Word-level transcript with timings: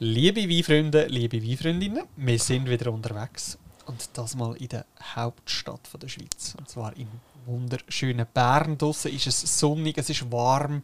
Liebe 0.00 0.48
Weinfreunde, 0.48 1.06
liebe 1.06 1.40
Weinfreundinnen, 1.40 2.02
wir 2.16 2.38
sind 2.40 2.68
wieder 2.68 2.92
unterwegs 2.92 3.56
und 3.86 4.10
das 4.14 4.34
mal 4.34 4.56
in 4.56 4.66
der 4.66 4.86
Hauptstadt 5.14 5.88
der 6.02 6.08
Schweiz 6.08 6.56
und 6.58 6.68
zwar 6.68 6.96
im 6.96 7.06
wunderschönen 7.46 8.26
Bern. 8.34 8.76
Draussen 8.76 9.12
ist 9.12 9.28
es 9.28 9.60
sonnig, 9.60 9.96
es 9.96 10.10
ist 10.10 10.32
warm, 10.32 10.82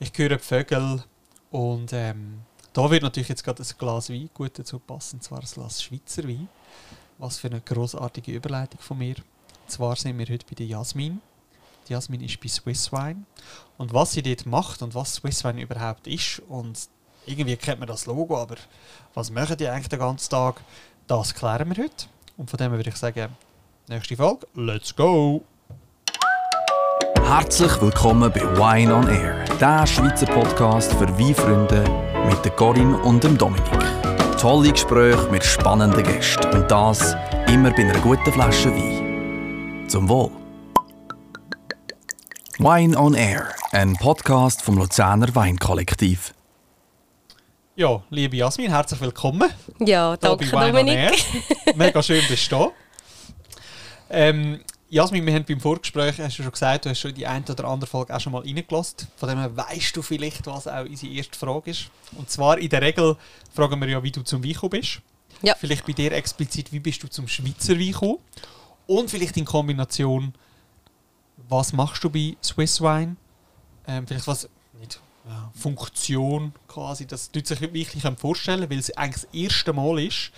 ich 0.00 0.10
höre 0.16 0.30
die 0.30 0.38
Vögel 0.38 1.04
und 1.52 1.92
ähm, 1.92 2.40
da 2.72 2.90
wird 2.90 3.04
natürlich 3.04 3.28
jetzt 3.28 3.44
gerade 3.44 3.62
ein 3.62 3.78
Glas 3.78 4.10
Wein 4.10 4.28
gut 4.34 4.58
dazu 4.58 4.80
passen, 4.80 5.16
und 5.16 5.22
zwar 5.22 5.38
ein 5.38 5.46
Glas 5.46 5.80
Schweizer 5.80 6.24
Wein. 6.26 6.48
Was 7.18 7.38
für 7.38 7.46
eine 7.46 7.60
großartige 7.60 8.32
Überleitung 8.32 8.80
von 8.80 8.98
mir. 8.98 9.14
Und 9.16 9.70
zwar 9.70 9.94
sind 9.94 10.18
wir 10.18 10.26
heute 10.26 10.46
bei 10.48 10.56
der 10.56 10.66
Jasmin. 10.66 11.20
Die 11.88 11.92
Jasmin 11.92 12.22
ist 12.22 12.40
bei 12.40 12.48
Swiss 12.48 12.90
Wine 12.90 13.22
und 13.78 13.94
was 13.94 14.10
sie 14.12 14.22
dort 14.22 14.44
macht 14.44 14.82
und 14.82 14.96
was 14.96 15.14
Swiss 15.14 15.44
Wine 15.44 15.62
überhaupt 15.62 16.08
ist 16.08 16.42
und 16.48 16.88
irgendwie 17.26 17.56
kennt 17.56 17.80
man 17.80 17.88
das 17.88 18.06
Logo, 18.06 18.36
aber 18.36 18.56
was 19.14 19.30
machen 19.30 19.56
die 19.56 19.68
eigentlich 19.68 19.88
den 19.88 19.98
ganzen 19.98 20.30
Tag? 20.30 20.60
Das 21.06 21.34
klären 21.34 21.68
wir 21.74 21.84
heute. 21.84 22.06
Und 22.36 22.50
von 22.50 22.58
dem 22.58 22.72
würde 22.72 22.88
ich 22.88 22.96
sagen, 22.96 23.28
nächste 23.88 24.16
Folge, 24.16 24.46
let's 24.54 24.94
go! 24.94 25.42
Herzlich 27.22 27.80
willkommen 27.80 28.32
bei 28.32 28.40
Wine 28.40 28.94
on 28.94 29.08
Air, 29.08 29.44
der 29.60 29.86
Schweizer 29.86 30.26
Podcast 30.26 30.92
für 30.94 31.08
Weinfreunde 31.18 31.84
mit 32.26 32.56
Corinne 32.56 32.98
und 33.02 33.22
dem 33.22 33.36
Dominik. 33.38 33.64
Tolle 34.38 34.72
Gespräche 34.72 35.28
mit 35.30 35.44
spannenden 35.44 36.02
Gästen 36.02 36.50
und 36.52 36.70
das 36.70 37.14
immer 37.46 37.70
bei 37.70 37.82
einer 37.82 38.00
guten 38.00 38.32
Flasche 38.32 38.70
Wein. 38.70 39.86
Zum 39.88 40.08
Wohl! 40.08 40.30
Wine 42.58 42.98
on 42.98 43.14
Air, 43.14 43.48
ein 43.72 43.94
Podcast 43.94 44.62
vom 44.62 44.76
Luzerner 44.76 45.34
Weinkollektiv. 45.34 46.34
Ja, 47.80 48.02
liebe 48.10 48.36
Jasmin, 48.36 48.68
herzlich 48.68 49.00
willkommen. 49.00 49.50
Ja, 49.78 50.14
danke 50.14 50.46
Dominik. 50.46 51.24
Mega 51.74 52.02
schön, 52.02 52.22
bist 52.28 52.52
du 52.52 52.56
da. 52.56 52.72
Ähm, 54.10 54.60
Jasmin, 54.90 55.24
wir 55.24 55.32
haben 55.32 55.46
beim 55.46 55.60
Vorgespräch, 55.60 56.18
hast 56.18 56.38
du 56.38 56.42
schon 56.42 56.52
gesagt, 56.52 56.84
du 56.84 56.90
hast 56.90 57.00
schon 57.00 57.14
die 57.14 57.26
eine 57.26 57.42
oder 57.42 57.64
andere 57.64 57.88
Folge 57.88 58.14
auch 58.14 58.20
schon 58.20 58.34
mal 58.34 58.42
reingelassen. 58.42 59.08
Von 59.16 59.30
dem 59.30 59.38
her 59.38 59.56
weißt 59.56 59.96
du 59.96 60.02
vielleicht, 60.02 60.46
was 60.46 60.68
auch 60.68 60.84
unsere 60.84 61.10
erste 61.10 61.38
Frage 61.38 61.70
ist. 61.70 61.86
Und 62.18 62.28
zwar 62.28 62.58
in 62.58 62.68
der 62.68 62.82
Regel 62.82 63.16
fragen 63.50 63.80
wir 63.80 63.88
ja, 63.88 64.02
wie 64.02 64.12
du 64.12 64.20
zum 64.24 64.44
Wein 64.44 64.52
gekommen 64.52 64.72
bist. 64.72 65.00
Ja. 65.40 65.54
Vielleicht 65.58 65.86
bei 65.86 65.94
dir 65.94 66.12
explizit, 66.12 66.70
wie 66.74 66.80
bist 66.80 67.02
du 67.02 67.08
zum 67.08 67.26
Schweizer 67.28 67.78
Wein 67.78 67.92
gekommen? 67.92 68.18
Und 68.88 69.10
vielleicht 69.10 69.38
in 69.38 69.46
Kombination, 69.46 70.34
was 71.48 71.72
machst 71.72 72.04
du 72.04 72.10
bei 72.10 72.36
Swiss 72.44 72.78
Wine? 72.82 73.16
Ähm, 73.88 74.06
vielleicht 74.06 74.26
was, 74.26 74.50
nicht, 74.78 75.00
Funktion 75.54 76.52
quasi, 76.68 77.06
dass 77.06 77.30
die 77.30 77.38
Leute 77.38 77.54
sich 77.54 77.60
wirklich 77.60 78.02
vorstellen 78.18 78.60
können, 78.60 78.70
weil 78.70 78.78
es 78.78 78.96
eigentlich 78.96 79.22
das 79.22 79.34
erste 79.34 79.72
Mal 79.72 80.00
ist 80.00 80.30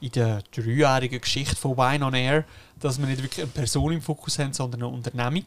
in 0.00 0.10
der 0.10 0.42
dreijährigen 0.54 1.20
Geschichte 1.20 1.56
von 1.56 1.76
Wine 1.76 2.04
on 2.04 2.14
Air, 2.14 2.44
dass 2.80 2.98
wir 2.98 3.06
nicht 3.06 3.22
wirklich 3.22 3.42
eine 3.42 3.52
Person 3.52 3.92
im 3.92 4.02
Fokus 4.02 4.38
haben, 4.38 4.52
sondern 4.52 4.82
eine 4.82 4.92
Unternehmung. 4.92 5.44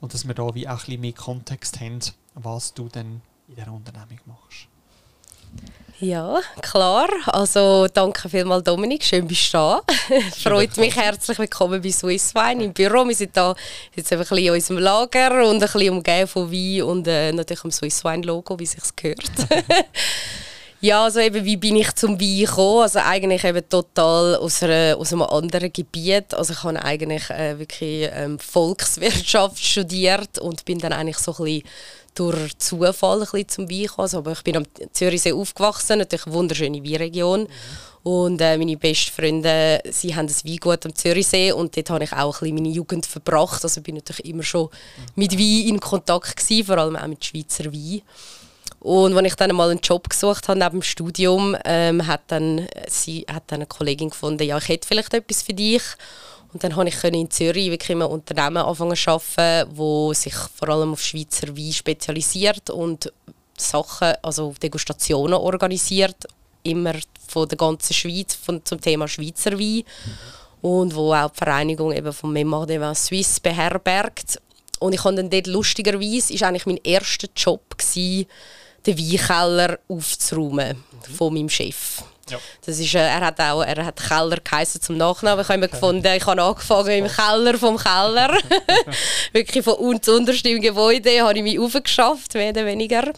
Und 0.00 0.14
dass 0.14 0.26
wir 0.26 0.34
da 0.34 0.54
wie 0.54 0.68
auch 0.68 0.72
ein 0.72 0.76
bisschen 0.78 1.00
mehr 1.00 1.12
Kontext 1.12 1.80
haben, 1.80 1.98
was 2.34 2.72
du 2.74 2.88
denn 2.88 3.20
in 3.48 3.54
dieser 3.54 3.72
Unternehmung 3.72 4.20
machst. 4.26 4.68
Ja, 5.98 6.40
klar. 6.60 7.08
Also 7.24 7.86
danke 7.88 8.28
vielmals 8.28 8.64
Dominik, 8.64 9.02
schön 9.02 9.26
bist 9.26 9.48
du 9.54 9.56
da. 9.56 9.82
Freut 10.42 10.76
mich 10.76 10.94
herzlich 10.94 11.38
willkommen 11.38 11.80
bei 11.80 11.90
Swiss 11.90 12.34
Wine 12.34 12.64
im 12.64 12.72
Büro. 12.74 13.08
Wir 13.08 13.14
sind 13.14 13.34
da 13.34 13.54
jetzt 13.94 14.12
ein 14.12 14.18
bisschen 14.18 14.36
in 14.36 14.50
unserem 14.50 14.78
Lager 14.78 15.48
und 15.48 15.54
ein 15.54 15.60
bisschen 15.60 15.90
umgeben 15.90 16.26
von 16.26 16.52
Wein 16.52 16.82
und 16.82 17.08
äh, 17.08 17.32
natürlich 17.32 17.64
am 17.64 17.70
Swiss 17.70 18.04
Wine 18.04 18.26
Logo, 18.26 18.58
wie 18.58 18.66
sich's 18.66 18.94
gehört. 18.94 19.22
ja, 20.82 21.02
also 21.02 21.20
eben, 21.20 21.42
wie 21.46 21.56
bin 21.56 21.76
ich 21.76 21.90
zum 21.94 22.20
Wein 22.20 22.44
gekommen? 22.44 22.82
Also 22.82 22.98
eigentlich 22.98 23.44
eben 23.44 23.66
total 23.66 24.36
aus, 24.36 24.62
einer, 24.62 24.98
aus 24.98 25.14
einem 25.14 25.22
anderen 25.22 25.72
Gebiet. 25.72 26.34
Also 26.34 26.52
ich 26.52 26.62
habe 26.62 26.82
eigentlich 26.84 27.30
äh, 27.30 27.58
wirklich 27.58 28.10
ähm, 28.12 28.38
Volkswirtschaft 28.38 29.64
studiert 29.64 30.38
und 30.40 30.62
bin 30.66 30.78
dann 30.78 30.92
eigentlich 30.92 31.16
so 31.16 31.32
ein 31.32 31.44
bisschen 31.44 31.62
durch 32.16 32.58
Zufall 32.58 33.18
ein 33.18 33.20
bisschen 33.20 33.48
zum 33.48 33.70
Wein 33.70 33.82
gekommen. 33.82 34.02
Also, 34.02 34.18
aber 34.18 34.32
ich 34.32 34.42
bin 34.42 34.56
am 34.56 34.64
Zürichsee 34.92 35.32
aufgewachsen, 35.32 35.98
natürlich 35.98 36.26
eine 36.26 36.34
wunderschöne 36.34 36.82
Weinregion. 36.82 37.42
Mhm. 37.42 37.48
Und 38.02 38.40
äh, 38.40 38.56
meine 38.56 38.76
besten 38.76 39.10
Freunde, 39.10 39.82
sie 39.90 40.14
haben 40.14 40.26
ein 40.26 40.34
Weingut 40.44 40.86
am 40.86 40.94
Zürichsee 40.94 41.50
und 41.50 41.76
dort 41.76 41.90
habe 41.90 42.04
ich 42.04 42.12
auch 42.12 42.36
ein 42.36 42.40
bisschen 42.40 42.54
meine 42.54 42.68
Jugend 42.68 43.04
verbracht. 43.04 43.64
Also 43.64 43.80
bin 43.80 43.96
natürlich 43.96 44.24
immer 44.26 44.44
schon 44.44 44.68
mit 45.16 45.32
Wein 45.32 45.68
in 45.68 45.80
Kontakt 45.80 46.36
gewesen, 46.36 46.66
vor 46.66 46.78
allem 46.78 46.94
auch 46.94 47.06
mit 47.08 47.24
Schweizer 47.24 47.64
Wein. 47.64 48.02
Und 48.78 49.16
als 49.16 49.26
ich 49.26 49.34
dann 49.34 49.56
mal 49.56 49.70
einen 49.70 49.80
Job 49.80 50.08
gesucht 50.08 50.46
habe 50.46 50.60
neben 50.60 50.70
dem 50.70 50.82
Studium, 50.82 51.56
ähm, 51.64 52.06
hat, 52.06 52.22
dann, 52.28 52.68
sie, 52.86 53.26
hat 53.28 53.42
dann 53.48 53.56
eine 53.56 53.66
Kollegin 53.66 54.10
gefunden, 54.10 54.44
ja, 54.44 54.56
ich 54.58 54.68
hätte 54.68 54.86
vielleicht 54.86 55.12
etwas 55.12 55.42
für 55.42 55.54
dich. 55.54 55.82
Und 56.56 56.64
dann 56.64 56.72
konnte 56.72 56.88
ich 56.88 57.04
in 57.12 57.30
Zürich 57.30 57.70
wirklich 57.70 57.90
in 57.90 58.00
einem 58.00 58.12
Unternehmen 58.12 58.56
anfangen 58.56 58.96
zu 58.96 59.10
arbeiten, 59.10 59.76
wo 59.76 60.14
sich 60.14 60.32
vor 60.32 60.70
allem 60.70 60.94
auf 60.94 61.02
Schweizer 61.02 61.54
Wein 61.54 61.70
spezialisiert 61.70 62.70
und 62.70 63.12
Sachen, 63.58 64.14
also 64.22 64.54
Degustationen 64.62 65.34
organisiert, 65.34 66.16
immer 66.62 66.94
von 67.28 67.46
der 67.46 67.58
ganzen 67.58 67.92
Schweiz 67.92 68.34
von, 68.34 68.64
zum 68.64 68.80
Thema 68.80 69.06
Schweizer 69.06 69.58
Wein. 69.58 69.82
Und 70.62 70.94
wo 70.94 71.12
auch 71.12 71.28
die 71.28 71.36
Vereinigung 71.36 71.92
eben 71.92 72.10
von 72.14 72.32
Mémoire 72.32 72.64
de 72.64 72.80
Vin 72.80 72.94
Suisse 72.94 73.38
beherbergt. 73.38 74.40
Und 74.78 74.94
ich 74.94 75.04
habe 75.04 75.16
dann 75.16 75.28
dort 75.28 75.48
lustigerweise, 75.48 76.32
ist 76.32 76.42
eigentlich 76.42 76.64
mein 76.64 76.80
erster 76.82 77.28
Job 77.36 77.76
gewesen, 77.76 78.28
den 78.86 78.96
Weinkeller 78.96 79.78
aufzuräumen 79.88 80.78
mhm. 80.78 81.14
von 81.14 81.34
meinem 81.34 81.50
Chef. 81.50 82.02
Ja. 82.28 82.38
Das 82.64 82.78
ist, 82.78 82.94
äh, 82.94 82.98
er 82.98 83.20
hat 83.20 83.40
auch 83.40 83.62
er 83.62 83.84
hat 83.84 83.96
Keller 83.96 84.38
geheißen 84.42 84.80
zum 84.80 84.96
Nachnamen. 84.96 85.42
Ich 85.42 85.48
habe 85.48 85.58
immer 85.58 85.68
gefunden, 85.72 86.06
ich 86.06 86.26
habe 86.26 86.42
angefangen 86.42 86.90
im 86.90 87.08
Keller 87.08 87.58
vom 87.58 87.76
Keller. 87.76 88.36
Wirklich 89.32 89.64
von 89.64 89.74
unten 89.74 90.10
unterst 90.10 90.44
im 90.44 90.60
Gebäude 90.60 91.22
habe 91.22 91.38
ich 91.38 91.42
mich 91.42 91.58
aufgeschafft, 91.58 92.34
mehr 92.34 92.50
oder 92.50 92.66
weniger. 92.66 93.12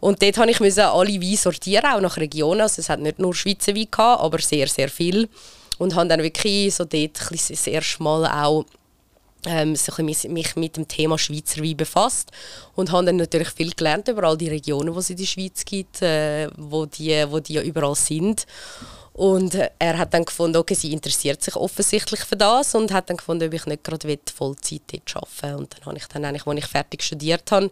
Und 0.00 0.22
dort 0.22 0.36
musste 0.36 0.66
ich 0.66 0.78
alle 0.78 1.20
Weine 1.20 1.36
sortieren, 1.36 1.86
auch 1.86 2.00
nach 2.00 2.16
Regionen. 2.16 2.60
Also 2.60 2.80
es 2.80 2.88
hat 2.88 3.00
nicht 3.00 3.18
nur 3.18 3.34
Schweizer 3.34 3.74
Wein 3.74 3.88
gehabt, 3.90 4.22
aber 4.22 4.38
sehr, 4.38 4.68
sehr 4.68 4.88
viel. 4.88 5.28
Und 5.78 5.94
habe 5.94 6.08
dann 6.08 6.22
wirklich 6.22 6.74
so 6.74 6.84
dort 6.84 7.18
das 7.30 7.66
erste 7.66 8.02
Mal 8.02 8.26
auch 8.26 8.64
ähm, 9.48 9.76
mich, 10.28 10.56
mit 10.56 10.76
dem 10.76 10.88
Thema 10.88 11.18
Schweizer 11.18 11.62
Wein 11.62 11.76
befasst 11.76 12.30
und 12.74 12.92
habe 12.92 13.06
dann 13.06 13.16
natürlich 13.16 13.50
viel 13.50 13.72
gelernt 13.72 14.08
über 14.08 14.24
all 14.24 14.38
die 14.38 14.48
Regionen, 14.48 14.92
die 14.92 14.98
es 14.98 15.10
in 15.10 15.16
der 15.16 15.24
Schweiz 15.24 15.64
gibt, 15.64 16.02
äh, 16.02 16.48
wo, 16.56 16.86
die, 16.86 17.24
wo 17.28 17.40
die 17.40 17.54
ja 17.54 17.62
überall 17.62 17.94
sind. 17.94 18.46
Und 19.18 19.58
er 19.80 19.98
hat 19.98 20.14
dann 20.14 20.24
gefunden, 20.24 20.58
okay, 20.58 20.74
sie 20.74 20.92
interessiert 20.92 21.42
sich 21.42 21.56
offensichtlich 21.56 22.20
für 22.20 22.36
das 22.36 22.76
und 22.76 22.92
hat 22.92 23.10
dann 23.10 23.16
gefunden, 23.16 23.48
ob 23.48 23.52
ich 23.52 23.66
nicht 23.66 23.82
gerade 23.82 24.16
Vollzeit 24.32 24.82
dort 24.92 25.16
arbeiten 25.16 25.58
Und 25.58 25.74
dann 25.74 25.86
habe 25.86 25.96
ich 25.96 26.06
dann 26.06 26.24
eigentlich, 26.24 26.46
als 26.46 26.58
ich 26.58 26.66
fertig 26.66 27.02
studiert 27.02 27.50
habe, 27.50 27.68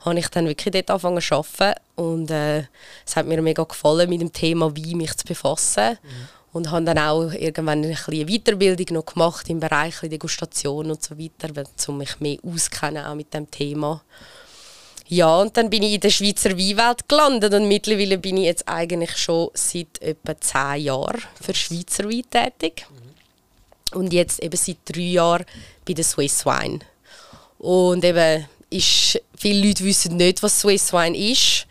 habe 0.00 0.18
ich 0.18 0.26
dann 0.30 0.48
wirklich 0.48 0.72
dort 0.72 0.90
angefangen 0.90 1.22
zu 1.22 1.34
arbeiten. 1.36 1.80
Und 1.94 2.30
äh, 2.32 2.64
es 3.06 3.14
hat 3.14 3.26
mir 3.26 3.40
mega 3.40 3.62
gefallen, 3.62 4.10
mit 4.10 4.20
dem 4.20 4.32
Thema 4.32 4.76
Wein 4.76 4.96
mich 4.96 5.16
zu 5.16 5.26
befassen. 5.26 5.96
Mhm 6.02 6.39
und 6.52 6.70
habe 6.70 6.84
dann 6.84 6.98
auch 6.98 7.32
irgendwann 7.32 7.84
eine 7.84 7.94
kleine 7.94 8.26
Weiterbildung 8.26 8.96
noch 8.96 9.06
gemacht 9.06 9.48
im 9.48 9.60
Bereich 9.60 10.00
Degustation 10.00 10.90
und 10.90 11.02
so 11.02 11.18
weiter, 11.18 11.64
um 11.88 11.98
mich 11.98 12.18
mehr 12.20 12.38
auskennen 12.42 13.04
auch 13.04 13.14
mit 13.14 13.32
dem 13.32 13.50
Thema. 13.50 14.02
Ja, 15.06 15.40
und 15.40 15.56
dann 15.56 15.70
bin 15.70 15.82
ich 15.82 15.94
in 15.94 16.00
der 16.00 16.10
Schweizer 16.10 16.50
Weinwelt 16.56 17.08
gelandet 17.08 17.52
und 17.52 17.66
mittlerweile 17.66 18.16
bin 18.16 18.36
ich 18.36 18.44
jetzt 18.44 18.68
eigentlich 18.68 19.16
schon 19.16 19.50
seit 19.54 20.00
etwa 20.00 20.40
zehn 20.40 20.84
Jahren 20.84 21.20
für 21.40 21.54
Schweizer 21.54 22.04
Wein 22.04 22.24
tätig. 22.30 22.86
Und 23.92 24.12
jetzt 24.12 24.40
eben 24.40 24.56
seit 24.56 24.76
drei 24.84 25.00
Jahren 25.00 25.44
bei 25.84 25.94
der 25.94 26.04
Swiss 26.04 26.46
Wine. 26.46 26.78
Und 27.58 28.04
eben, 28.04 28.46
ist, 28.70 29.20
viele 29.36 29.66
Leute 29.66 29.84
wissen 29.84 30.16
nicht, 30.16 30.44
was 30.44 30.60
Swiss 30.60 30.92
Wine 30.92 31.16
ist 31.16 31.66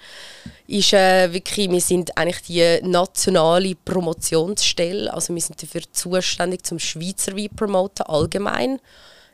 ist 0.70 0.94
äh, 0.94 1.34
wirklich, 1.34 1.70
wir 1.70 1.82
sind 1.82 2.16
eigentlich 2.16 2.44
die 2.44 2.88
nationale 2.88 3.74
Promotionsstelle, 3.74 5.12
also 5.12 5.34
wir 5.34 5.42
sind 5.42 5.62
dafür 5.62 5.82
zuständig 5.92 6.64
zum 6.64 6.78
Schweizer 6.78 7.36
Wein 7.36 7.50
promoten 7.56 8.06
allgemein 8.06 8.80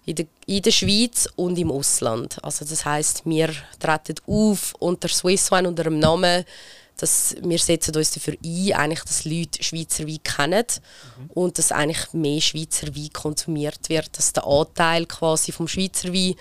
in 0.06 0.16
der, 0.16 0.28
in 0.46 0.62
der 0.62 0.72
Schweiz 0.72 1.28
und 1.36 1.58
im 1.58 1.72
Ausland. 1.72 2.42
Also 2.42 2.64
das 2.64 2.86
heißt, 2.86 3.24
wir 3.26 3.50
treten 3.80 4.16
auf 4.28 4.74
unter 4.80 5.10
Swiss 5.10 5.52
Wine 5.52 5.68
unter 5.68 5.84
dem 5.84 6.00
Namen, 6.00 6.46
dass 6.98 7.36
wir 7.42 7.60
setzen 7.60 7.94
uns 7.98 8.12
dafür 8.12 8.36
ein, 8.42 8.74
eigentlich, 8.74 9.04
dass 9.04 9.26
Leute 9.26 9.62
Schweizer 9.62 10.08
Wein 10.08 10.24
kennen 10.24 10.66
mhm. 11.18 11.30
und 11.34 11.58
dass 11.58 11.74
eigentlich 11.74 12.14
mehr 12.14 12.40
Schweizer 12.40 12.96
Wein 12.96 13.12
konsumiert 13.12 13.90
wird, 13.90 14.18
dass 14.18 14.32
der 14.32 14.48
Anteil 14.48 15.06
quasi 15.06 15.52
vom 15.52 15.68
Schweizer 15.68 16.14
Wein 16.14 16.36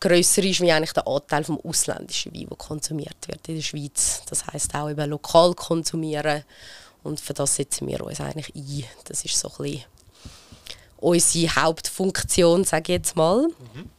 grösser 0.00 0.42
ist 0.42 0.60
wie 0.60 0.72
eigentlich 0.72 0.92
der 0.92 1.06
Anteil 1.06 1.44
vom 1.44 1.60
ausländischen 1.60 2.34
Wein, 2.34 2.46
der 2.48 2.56
konsumiert 2.56 3.28
wird 3.28 3.46
in 3.48 3.56
der 3.56 3.62
Schweiz. 3.62 4.22
Das 4.28 4.46
heißt 4.46 4.74
auch 4.74 4.90
eben 4.90 5.10
lokal 5.10 5.54
konsumieren 5.54 6.44
und 7.02 7.20
für 7.20 7.34
das 7.34 7.56
setzen 7.56 7.86
wir 7.86 8.04
uns 8.04 8.20
eigentlich 8.20 8.54
ein. 8.54 8.84
Das 9.04 9.24
ist 9.24 9.38
so 9.38 9.48
ein 9.48 9.62
bisschen 9.62 9.84
unsere 10.98 11.54
Hauptfunktion, 11.56 12.64
sage 12.64 12.92
ich 12.92 12.98
jetzt 12.98 13.16
mal. 13.16 13.42
Mhm. 13.42 13.90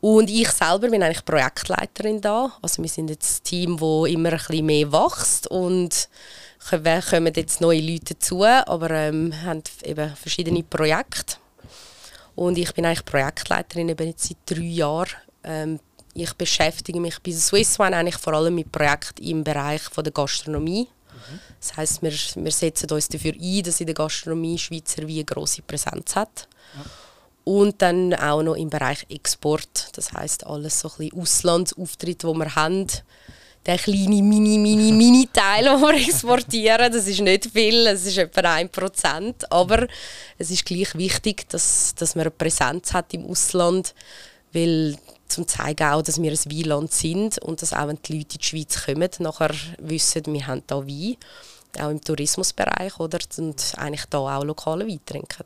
Und 0.00 0.28
ich 0.28 0.50
selber 0.50 0.90
bin 0.90 1.02
eigentlich 1.02 1.24
Projektleiterin 1.24 2.20
da. 2.20 2.52
Also 2.60 2.82
wir 2.82 2.90
sind 2.90 3.08
jetzt 3.08 3.40
ein 3.40 3.44
Team, 3.44 3.76
das 3.78 4.10
immer 4.10 4.32
ein 4.32 4.36
bisschen 4.38 4.66
mehr 4.66 4.92
wächst 4.92 5.46
und 5.46 6.08
kommen 6.68 7.32
jetzt 7.34 7.60
neue 7.60 7.80
Leute 7.80 8.14
dazu, 8.14 8.44
aber 8.44 8.90
ähm, 8.90 9.32
haben 9.44 9.62
eben 9.82 10.14
verschiedene 10.14 10.62
Projekte. 10.62 11.36
Und 12.36 12.58
ich 12.58 12.72
bin 12.74 12.84
eigentlich 12.84 13.04
Projektleiterin 13.04 13.90
eben 13.90 14.06
jetzt 14.06 14.28
seit 14.28 14.38
drei 14.46 14.62
Jahren. 14.62 15.10
Ähm, 15.44 15.80
ich 16.14 16.32
beschäftige 16.34 17.00
mich 17.00 17.18
bei 17.20 17.32
Swiss 17.32 17.78
Wine 17.78 17.96
eigentlich 17.96 18.16
vor 18.16 18.34
allem 18.34 18.54
mit 18.54 18.70
Projekten 18.70 19.22
im 19.22 19.44
Bereich 19.44 19.82
von 19.82 20.04
der 20.04 20.12
Gastronomie. 20.12 20.88
Das 21.60 21.76
heißt, 21.76 22.02
wir, 22.02 22.12
wir 22.12 22.52
setzen 22.52 22.90
uns 22.90 23.08
dafür 23.08 23.32
ein, 23.32 23.62
dass 23.62 23.80
in 23.80 23.86
der 23.86 23.94
Gastronomie 23.94 24.58
Schweizer 24.58 25.02
Wein 25.02 25.10
eine 25.10 25.24
grosse 25.24 25.62
Präsenz 25.62 26.14
hat. 26.14 26.48
Ja. 26.76 26.84
Und 27.44 27.82
dann 27.82 28.14
auch 28.14 28.42
noch 28.42 28.54
im 28.54 28.70
Bereich 28.70 29.06
Export. 29.08 29.88
Das 29.96 30.12
heißt 30.12 30.46
alles 30.46 30.80
so 30.80 30.88
ein 30.88 31.08
bisschen 31.08 31.20
Auslandsauftritte, 31.20 32.26
die 32.26 32.38
wir 32.38 32.54
haben. 32.54 32.86
Der 33.66 33.78
kleine 33.78 34.22
mini 34.22 34.58
mini 34.58 34.92
mini 35.00 35.28
Teil, 35.32 35.64
den 35.64 35.80
wir 35.80 35.94
exportieren, 35.94 36.92
das 36.92 37.06
ist 37.06 37.20
nicht 37.20 37.46
viel, 37.46 37.86
es 37.86 38.04
ist 38.04 38.18
etwa 38.18 38.54
ein 38.54 38.68
Prozent, 38.68 39.50
aber 39.50 39.86
es 40.36 40.50
ist 40.50 40.66
gleich 40.66 40.94
wichtig, 40.96 41.48
dass, 41.48 41.94
dass 41.94 42.14
man 42.14 42.22
eine 42.22 42.30
Präsenz 42.30 42.92
hat 42.92 43.14
im 43.14 43.24
Ausland, 43.24 43.94
weil 44.52 44.96
zum 45.28 45.48
zeigen 45.48 45.86
auch, 45.86 46.02
dass 46.02 46.20
wir 46.20 46.30
ein 46.30 46.38
Weinland 46.50 46.92
sind 46.92 47.38
und 47.38 47.62
dass 47.62 47.72
auch 47.72 47.88
wenn 47.88 47.98
die 48.06 48.18
Leute 48.18 48.34
in 48.34 48.40
die 48.40 48.44
Schweiz 48.44 48.84
kommen, 48.84 49.10
nachher 49.18 49.54
wissen, 49.78 50.24
wir 50.26 50.46
haben 50.46 50.62
hier 50.68 50.86
Wein, 50.86 51.16
auch 51.84 51.90
im 51.90 52.00
Tourismusbereich, 52.00 53.00
oder? 53.00 53.18
und 53.38 53.72
eigentlich 53.78 54.04
hier 54.10 54.20
auch 54.20 54.44
lokale 54.44 54.86
Wein 54.86 55.00
trinken. 55.06 55.44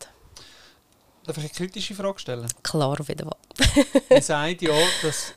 Darf 1.25 1.37
ich 1.37 1.45
eine 1.45 1.53
kritische 1.53 1.95
Frage 1.95 2.19
stellen? 2.19 2.49
Klar, 2.63 2.99
jeden 3.09 3.29
Fall. 3.29 3.85
Man 4.11 4.23
sagt 4.23 4.63
ja, 4.63 4.75
dass 5.03 5.35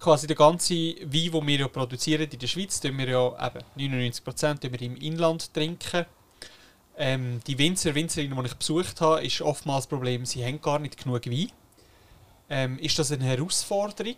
quasi 0.00 0.26
der 0.26 0.36
ganze 0.36 0.74
Wein, 0.74 1.30
den 1.30 1.46
wir 1.46 1.58
ja 1.60 1.68
produzieren 1.68 2.28
in 2.28 2.38
der 2.38 2.46
Schweiz, 2.46 2.80
tun 2.80 2.96
wir 2.98 3.08
ja 3.08 3.46
eben 3.46 3.92
99% 3.92 4.72
wir 4.72 4.82
im 4.82 4.96
Inland 4.96 5.52
trinken. 5.52 6.06
Ähm, 6.96 7.40
die 7.46 7.56
Winzer, 7.58 7.94
Winzerinnen, 7.94 8.36
die 8.42 8.46
ich 8.46 8.54
besucht 8.54 9.00
habe, 9.00 9.24
ist 9.24 9.40
oftmals 9.42 9.84
das 9.84 9.88
Problem, 9.88 10.26
sie 10.26 10.44
haben 10.44 10.60
gar 10.60 10.78
nicht 10.78 11.02
genug 11.02 11.26
Wein. 11.26 11.52
Ähm, 12.48 12.78
ist 12.78 12.98
das 12.98 13.12
eine 13.12 13.24
Herausforderung? 13.24 14.16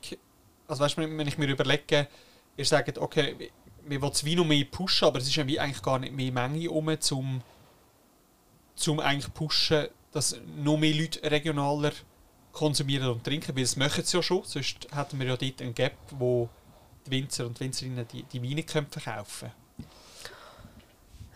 Also 0.68 0.82
weißt 0.82 0.96
wenn 0.96 1.28
ich 1.28 1.36
mir 1.36 1.48
überlege, 1.48 2.08
ihr 2.56 2.64
sagt, 2.64 2.98
okay, 2.98 3.50
wir 3.84 4.00
wollen 4.00 4.12
das 4.12 4.24
Wein 4.24 4.36
noch 4.36 4.46
mehr 4.46 4.64
pushen, 4.64 5.08
aber 5.08 5.18
es 5.18 5.28
ist 5.28 5.38
eigentlich 5.38 5.82
gar 5.82 5.98
nicht 5.98 6.14
mehr 6.14 6.32
Menge 6.32 6.70
um, 6.70 6.88
um, 7.10 7.42
um 8.86 9.00
eigentlich 9.00 9.34
pushen, 9.34 9.88
dass 10.12 10.36
noch 10.56 10.76
mehr 10.76 10.94
Leute 10.94 11.30
regionaler 11.30 11.92
konsumieren 12.52 13.08
und 13.08 13.24
trinken, 13.24 13.56
weil 13.56 13.64
das 13.64 13.76
machen 13.76 14.04
sie 14.04 14.16
ja 14.16 14.22
schon, 14.22 14.42
sonst 14.44 14.86
hätten 14.94 15.18
wir 15.18 15.26
ja 15.26 15.36
dort 15.36 15.62
einen 15.62 15.74
Gap, 15.74 15.96
wo 16.10 16.48
die 17.06 17.10
Winzer 17.10 17.46
und 17.46 17.58
Winzerinnen 17.58 18.06
die, 18.12 18.22
die 18.24 18.42
Weine 18.42 18.62
verkaufen 18.62 19.48
können. 19.48 19.62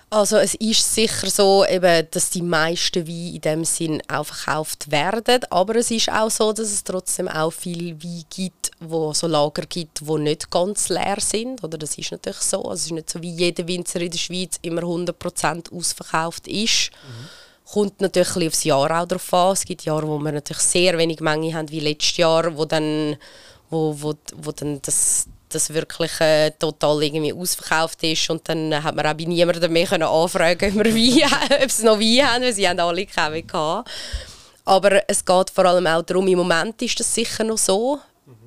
Also 0.08 0.36
es 0.36 0.54
ist 0.54 0.94
sicher 0.94 1.28
so, 1.28 1.66
eben, 1.66 2.06
dass 2.12 2.30
die 2.30 2.42
meisten 2.42 3.08
Weine 3.08 3.34
in 3.34 3.40
dem 3.40 3.64
Sinn 3.64 4.00
auch 4.06 4.24
verkauft 4.24 4.90
werden, 4.92 5.40
aber 5.50 5.76
es 5.76 5.90
ist 5.90 6.10
auch 6.10 6.30
so, 6.30 6.52
dass 6.52 6.68
es 6.68 6.84
trotzdem 6.84 7.26
auch 7.26 7.50
viel 7.50 8.00
Wein 8.02 8.24
gibt, 8.30 8.70
wo 8.78 9.12
so 9.12 9.26
Lager 9.26 9.66
gibt, 9.66 10.06
wo 10.06 10.16
nicht 10.16 10.48
ganz 10.48 10.90
leer 10.90 11.18
sind. 11.20 11.64
Oder 11.64 11.76
das 11.76 11.98
ist 11.98 12.12
natürlich 12.12 12.38
so. 12.38 12.58
Also 12.58 12.74
es 12.74 12.86
ist 12.86 12.92
nicht 12.92 13.10
so, 13.10 13.20
wie 13.20 13.32
jeder 13.32 13.66
Winzer 13.66 14.00
in 14.00 14.12
der 14.12 14.18
Schweiz 14.18 14.60
immer 14.62 14.82
100% 14.82 15.76
ausverkauft 15.76 16.46
ist. 16.46 16.92
Mhm 16.92 17.28
Kommt 17.72 18.00
natürlich 18.00 18.36
ein 18.36 18.46
aufs 18.46 18.64
Jahr 18.64 19.02
auch 19.02 19.06
darauf 19.06 19.34
an. 19.34 19.52
Es 19.52 19.64
gibt 19.64 19.84
Jahre, 19.84 20.06
wo 20.06 20.18
wir 20.18 20.32
natürlich 20.32 20.62
sehr 20.62 20.96
wenig 20.98 21.20
Menge 21.20 21.52
haben, 21.54 21.70
wie 21.70 21.80
letztes 21.80 22.16
Jahr, 22.16 22.56
wo 22.56 22.64
dann, 22.64 23.16
wo, 23.70 23.94
wo, 23.98 24.14
wo 24.36 24.52
dann 24.52 24.80
das, 24.82 25.26
das 25.48 25.72
wirklich 25.74 26.20
äh, 26.20 26.52
total 26.52 27.02
irgendwie 27.02 27.32
ausverkauft 27.32 28.02
ist 28.04 28.30
und 28.30 28.48
dann 28.48 28.82
hat 28.82 28.94
man 28.94 29.06
auch 29.06 29.14
bei 29.14 29.24
niemandem 29.24 29.72
mehr 29.72 29.86
können 29.86 30.04
anfragen, 30.04 30.70
ob, 30.78 30.84
wir 30.84 30.94
Wein, 30.94 31.62
ob 31.62 31.70
sie 31.70 31.84
noch 31.84 31.98
Wein 31.98 32.26
haben, 32.26 32.44
weil 32.44 32.52
sie 32.52 32.68
haben 32.68 32.78
alle 32.78 33.06
keine 33.06 33.42
gehabt. 33.42 33.90
Aber 34.64 35.08
es 35.08 35.24
geht 35.24 35.50
vor 35.50 35.64
allem 35.64 35.86
auch 35.86 36.02
darum, 36.02 36.26
im 36.28 36.38
Moment 36.38 36.80
ist 36.82 36.98
das 36.98 37.14
sicher 37.14 37.44
noch 37.44 37.58
so. 37.58 37.98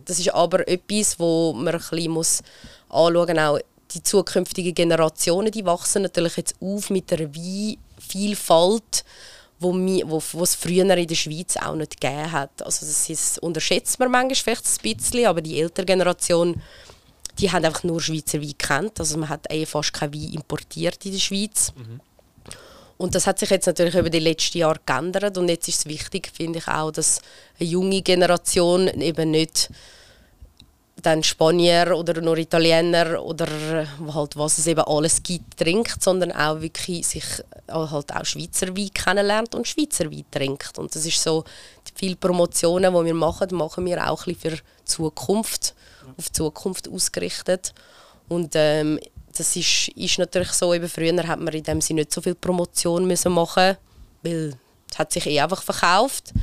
Das 0.06 0.20
ist 0.20 0.34
aber 0.34 0.68
etwas, 0.68 1.20
wo 1.20 1.54
man 1.54 1.76
ein 1.76 1.80
bisschen 1.80 2.12
muss 2.12 2.42
anschauen 2.90 3.36
muss. 3.36 3.38
Auch 3.38 3.60
die 3.94 4.04
zukünftigen 4.04 4.74
Generationen, 4.74 5.52
die 5.52 5.66
wachsen 5.66 6.04
natürlich 6.04 6.38
jetzt 6.38 6.56
auf 6.62 6.90
mit 6.90 7.10
der 7.12 7.34
Wein 7.34 7.78
Vielfalt, 8.10 9.06
wo, 9.60 9.74
wo, 9.74 10.24
wo 10.32 10.44
es 10.44 10.56
früher 10.56 10.98
in 10.98 11.08
der 11.08 11.16
Schweiz 11.16 11.58
auch 11.58 11.76
nicht 11.76 12.00
gegeben 12.00 12.32
hat. 12.32 12.64
Also 12.64 12.86
das 12.86 13.10
ist, 13.10 13.40
unterschätzt 13.40 14.00
man 14.00 14.12
manchmal 14.12 14.36
vielleicht 14.36 14.66
ein 14.66 14.96
bisschen, 14.98 15.26
aber 15.26 15.42
die 15.42 15.60
ältere 15.60 15.86
Generation, 15.86 16.62
die 17.38 17.52
haben 17.52 17.66
einfach 17.66 17.84
nur 17.84 18.02
Schweizer 18.02 18.42
Wein 18.42 18.50
gekannt. 18.50 19.00
Also 19.00 19.18
man 19.18 19.30
hat 19.30 19.52
eh 19.52 19.66
fast 19.66 19.94
kein 19.94 20.14
Wein 20.14 20.34
importiert 20.34 21.06
in 21.06 21.12
der 21.12 21.20
Schweiz. 21.20 21.74
Mhm. 21.76 22.02
Und 22.98 23.16
das 23.16 23.28
hat 23.28 23.40
sich 23.40 23.50
jetzt 23.50 23.66
natürlich 23.66 23.96
über 23.96 24.10
die 24.10 24.20
letzten 24.20 24.58
Jahre 24.58 24.82
geändert 24.86 25.38
und 25.38 25.48
jetzt 25.48 25.70
ist 25.70 25.80
es 25.80 25.86
wichtig, 25.86 26.30
finde 26.36 26.60
ich 26.60 26.68
auch, 26.68 26.92
dass 26.92 27.22
eine 27.58 27.70
junge 27.70 28.02
Generation 28.02 28.88
eben 28.88 29.32
nicht 29.32 29.70
dann 31.02 31.24
Spanier 31.24 31.96
oder 31.96 32.22
nur 32.22 32.38
Italiener 32.38 33.22
oder 33.24 33.48
halt 34.14 34.36
was 34.36 34.58
es 34.58 34.68
eben 34.68 34.82
alles 34.82 35.22
gibt, 35.24 35.58
trinkt, 35.58 36.02
sondern 36.04 36.32
auch 36.32 36.62
wirklich 36.62 37.08
sich 37.08 37.24
halt 37.68 38.16
auch 38.16 38.26
Schweizer 38.26 38.76
Wein 38.76 38.92
kennenlernt 38.94 39.56
und 39.56 39.68
Schweizer 39.68 40.12
Wein 40.12 40.26
trinkt. 40.32 40.78
Und 40.78 40.96
das 40.96 41.06
ist 41.06 41.22
so, 41.22 41.44
viele 42.00 42.16
Promotionen, 42.16 42.94
die 42.94 43.06
wir 43.06 43.14
machen, 43.14 43.50
machen 43.52 43.86
wir 43.86 44.10
auch 44.10 44.26
ein 44.26 44.34
bisschen 44.34 44.58
für 44.58 44.64
Zukunft, 44.86 45.76
auf 46.18 46.32
Zukunft 46.32 46.90
ausgerichtet. 46.90 47.74
Und 48.30 48.54
ähm, 48.56 49.00
das 49.38 49.56
ist, 49.56 49.90
ist 49.90 50.18
natürlich 50.18 50.52
so, 50.52 50.74
eben 50.74 50.88
früher 50.88 51.28
hat 51.28 51.40
man 51.40 51.54
in 51.54 51.64
dem 51.64 51.82
Sinne 51.82 52.02
nicht 52.02 52.14
so 52.14 52.22
viel 52.22 52.36
Promotion 52.36 53.06
müssen 53.06 53.34
machen, 53.34 53.78
weil 54.24 54.54
es 54.90 54.98
hat 54.98 55.12
sich 55.12 55.26
eh 55.28 55.40
einfach 55.42 55.62
verkauft. 55.62 56.34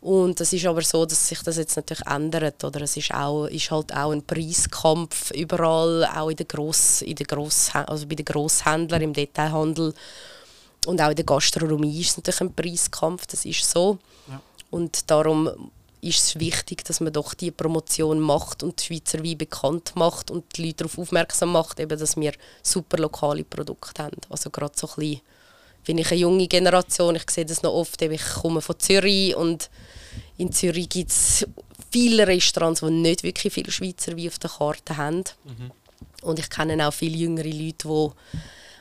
Und 0.00 0.40
es 0.40 0.52
ist 0.52 0.66
aber 0.66 0.82
so, 0.82 1.04
dass 1.04 1.28
sich 1.28 1.42
das 1.42 1.56
jetzt 1.56 1.76
natürlich 1.76 2.06
ändert. 2.06 2.62
Oder 2.62 2.82
es 2.82 2.96
ist, 2.96 3.12
auch, 3.12 3.46
ist 3.46 3.70
halt 3.70 3.92
auch 3.94 4.10
ein 4.10 4.22
Preiskampf 4.22 5.30
überall, 5.32 6.04
auch 6.04 6.28
in 6.28 6.36
der 6.36 6.46
Gross, 6.46 7.02
in 7.02 7.16
der 7.16 7.26
Gross, 7.26 7.70
also 7.74 8.06
bei 8.06 8.14
den 8.14 8.24
Grosshändlern, 8.24 9.02
im 9.02 9.12
Detailhandel 9.12 9.94
und 10.86 11.00
auch 11.00 11.10
in 11.10 11.16
der 11.16 11.24
Gastronomie 11.24 12.00
ist 12.00 12.10
es 12.10 12.16
natürlich 12.18 12.40
ein 12.40 12.54
Preiskampf, 12.54 13.26
das 13.26 13.44
ist 13.44 13.68
so. 13.68 13.98
Ja. 14.28 14.40
Und 14.70 15.10
darum 15.10 15.70
ist 16.00 16.22
es 16.22 16.38
wichtig, 16.38 16.84
dass 16.84 17.00
man 17.00 17.12
doch 17.12 17.34
die 17.34 17.50
Promotion 17.50 18.20
macht 18.20 18.62
und 18.62 18.80
die 18.80 18.84
Schweizer 18.84 19.24
Wein 19.24 19.38
bekannt 19.38 19.92
macht 19.96 20.30
und 20.30 20.44
die 20.56 20.66
Leute 20.66 20.76
darauf 20.76 20.98
aufmerksam 20.98 21.52
macht, 21.52 21.80
eben, 21.80 21.98
dass 21.98 22.16
wir 22.16 22.32
super 22.62 22.98
lokale 22.98 23.44
Produkte 23.44 24.04
haben. 24.04 24.16
Also 24.30 24.50
gerade 24.50 24.74
so 24.76 24.86
ein 24.86 24.94
bisschen, 24.96 25.20
bin 25.86 25.98
ich 25.98 26.10
eine 26.10 26.20
junge 26.20 26.48
Generation, 26.48 27.16
ich 27.16 27.30
sehe 27.30 27.46
das 27.46 27.62
noch 27.62 27.72
oft, 27.72 28.02
ich 28.02 28.24
komme 28.42 28.60
von 28.60 28.78
Zürich 28.78 29.34
und 29.36 29.70
in 30.36 30.52
Zürich 30.52 30.88
gibt 30.88 31.10
es 31.10 31.46
viele 31.90 32.26
Restaurants, 32.26 32.80
die 32.80 32.90
nicht 32.90 33.22
wirklich 33.22 33.52
viele 33.52 33.70
Schweizer 33.70 34.16
Wein 34.16 34.28
auf 34.28 34.38
der 34.38 34.50
Karte 34.50 34.96
haben. 34.96 35.24
Mhm. 35.44 35.70
Und 36.22 36.38
ich 36.38 36.50
kenne 36.50 36.86
auch 36.86 36.92
viele 36.92 37.16
jüngere 37.16 37.48
Leute, 37.48 37.88
die 37.88 38.10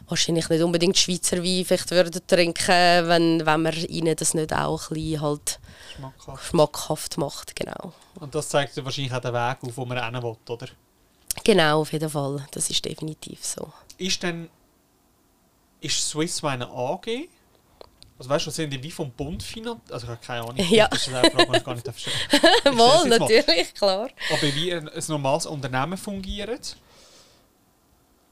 wahrscheinlich 0.08 0.50
nicht 0.50 0.64
unbedingt 0.64 0.98
Schweizer 0.98 1.44
Wein 1.44 1.64
vielleicht 1.64 1.92
würden 1.92 2.22
trinken, 2.28 3.08
wenn, 3.08 3.46
wenn 3.46 3.62
man 3.62 3.74
ihnen 3.86 4.16
das 4.16 4.34
nicht 4.34 4.54
auch 4.54 4.90
ein 4.90 4.96
bisschen 4.96 5.22
halt 5.22 5.60
schmackhaft. 5.96 6.46
schmackhaft 6.46 7.18
macht. 7.18 7.56
Genau. 7.56 7.94
Und 8.20 8.34
das 8.34 8.50
zeigt 8.50 8.84
wahrscheinlich 8.84 9.14
auch 9.14 9.22
den 9.22 9.34
Weg 9.34 9.58
auf, 9.62 9.78
wo 9.78 9.86
man 9.86 10.04
hin 10.04 10.24
will, 10.24 10.36
oder? 10.48 10.68
Genau, 11.44 11.82
auf 11.82 11.94
jeden 11.94 12.10
Fall. 12.10 12.46
Das 12.52 12.70
ist 12.70 12.84
definitiv 12.84 13.46
so. 13.46 13.72
Ist 13.98 14.24
denn 14.24 14.50
ist 15.82 16.10
Swiss 16.10 16.42
Wine 16.42 16.66
eine 16.66 16.70
AG 16.70 17.28
also 18.18 18.30
weißt 18.30 18.48
du, 18.48 18.52
sind 18.52 18.72
die 18.72 18.82
wie 18.82 18.92
vom 18.92 19.12
Bund 19.12 19.44
finanziert? 19.44 19.92
Also 19.92 20.06
ich 20.06 20.12
habe 20.12 20.22
keine 20.26 20.42
Ahnung. 20.42 20.58
Ja. 20.70 20.88
Das 20.88 21.06
ist 21.06 21.14
eine 21.14 21.30
Frage, 21.30 21.52
die 21.52 21.58
ich 21.58 21.64
gar 21.64 21.74
nicht 21.74 21.84
verstehen 21.84 22.14
Wohl, 22.78 23.10
natürlich, 23.10 23.74
klar. 23.74 24.10
Ob 24.32 24.44
ihr 24.44 24.56
wie 24.56 24.74
ein, 24.74 24.88
ein 24.88 25.04
normales 25.10 25.46
Unternehmen 25.46 25.98
fungiert 25.98 26.78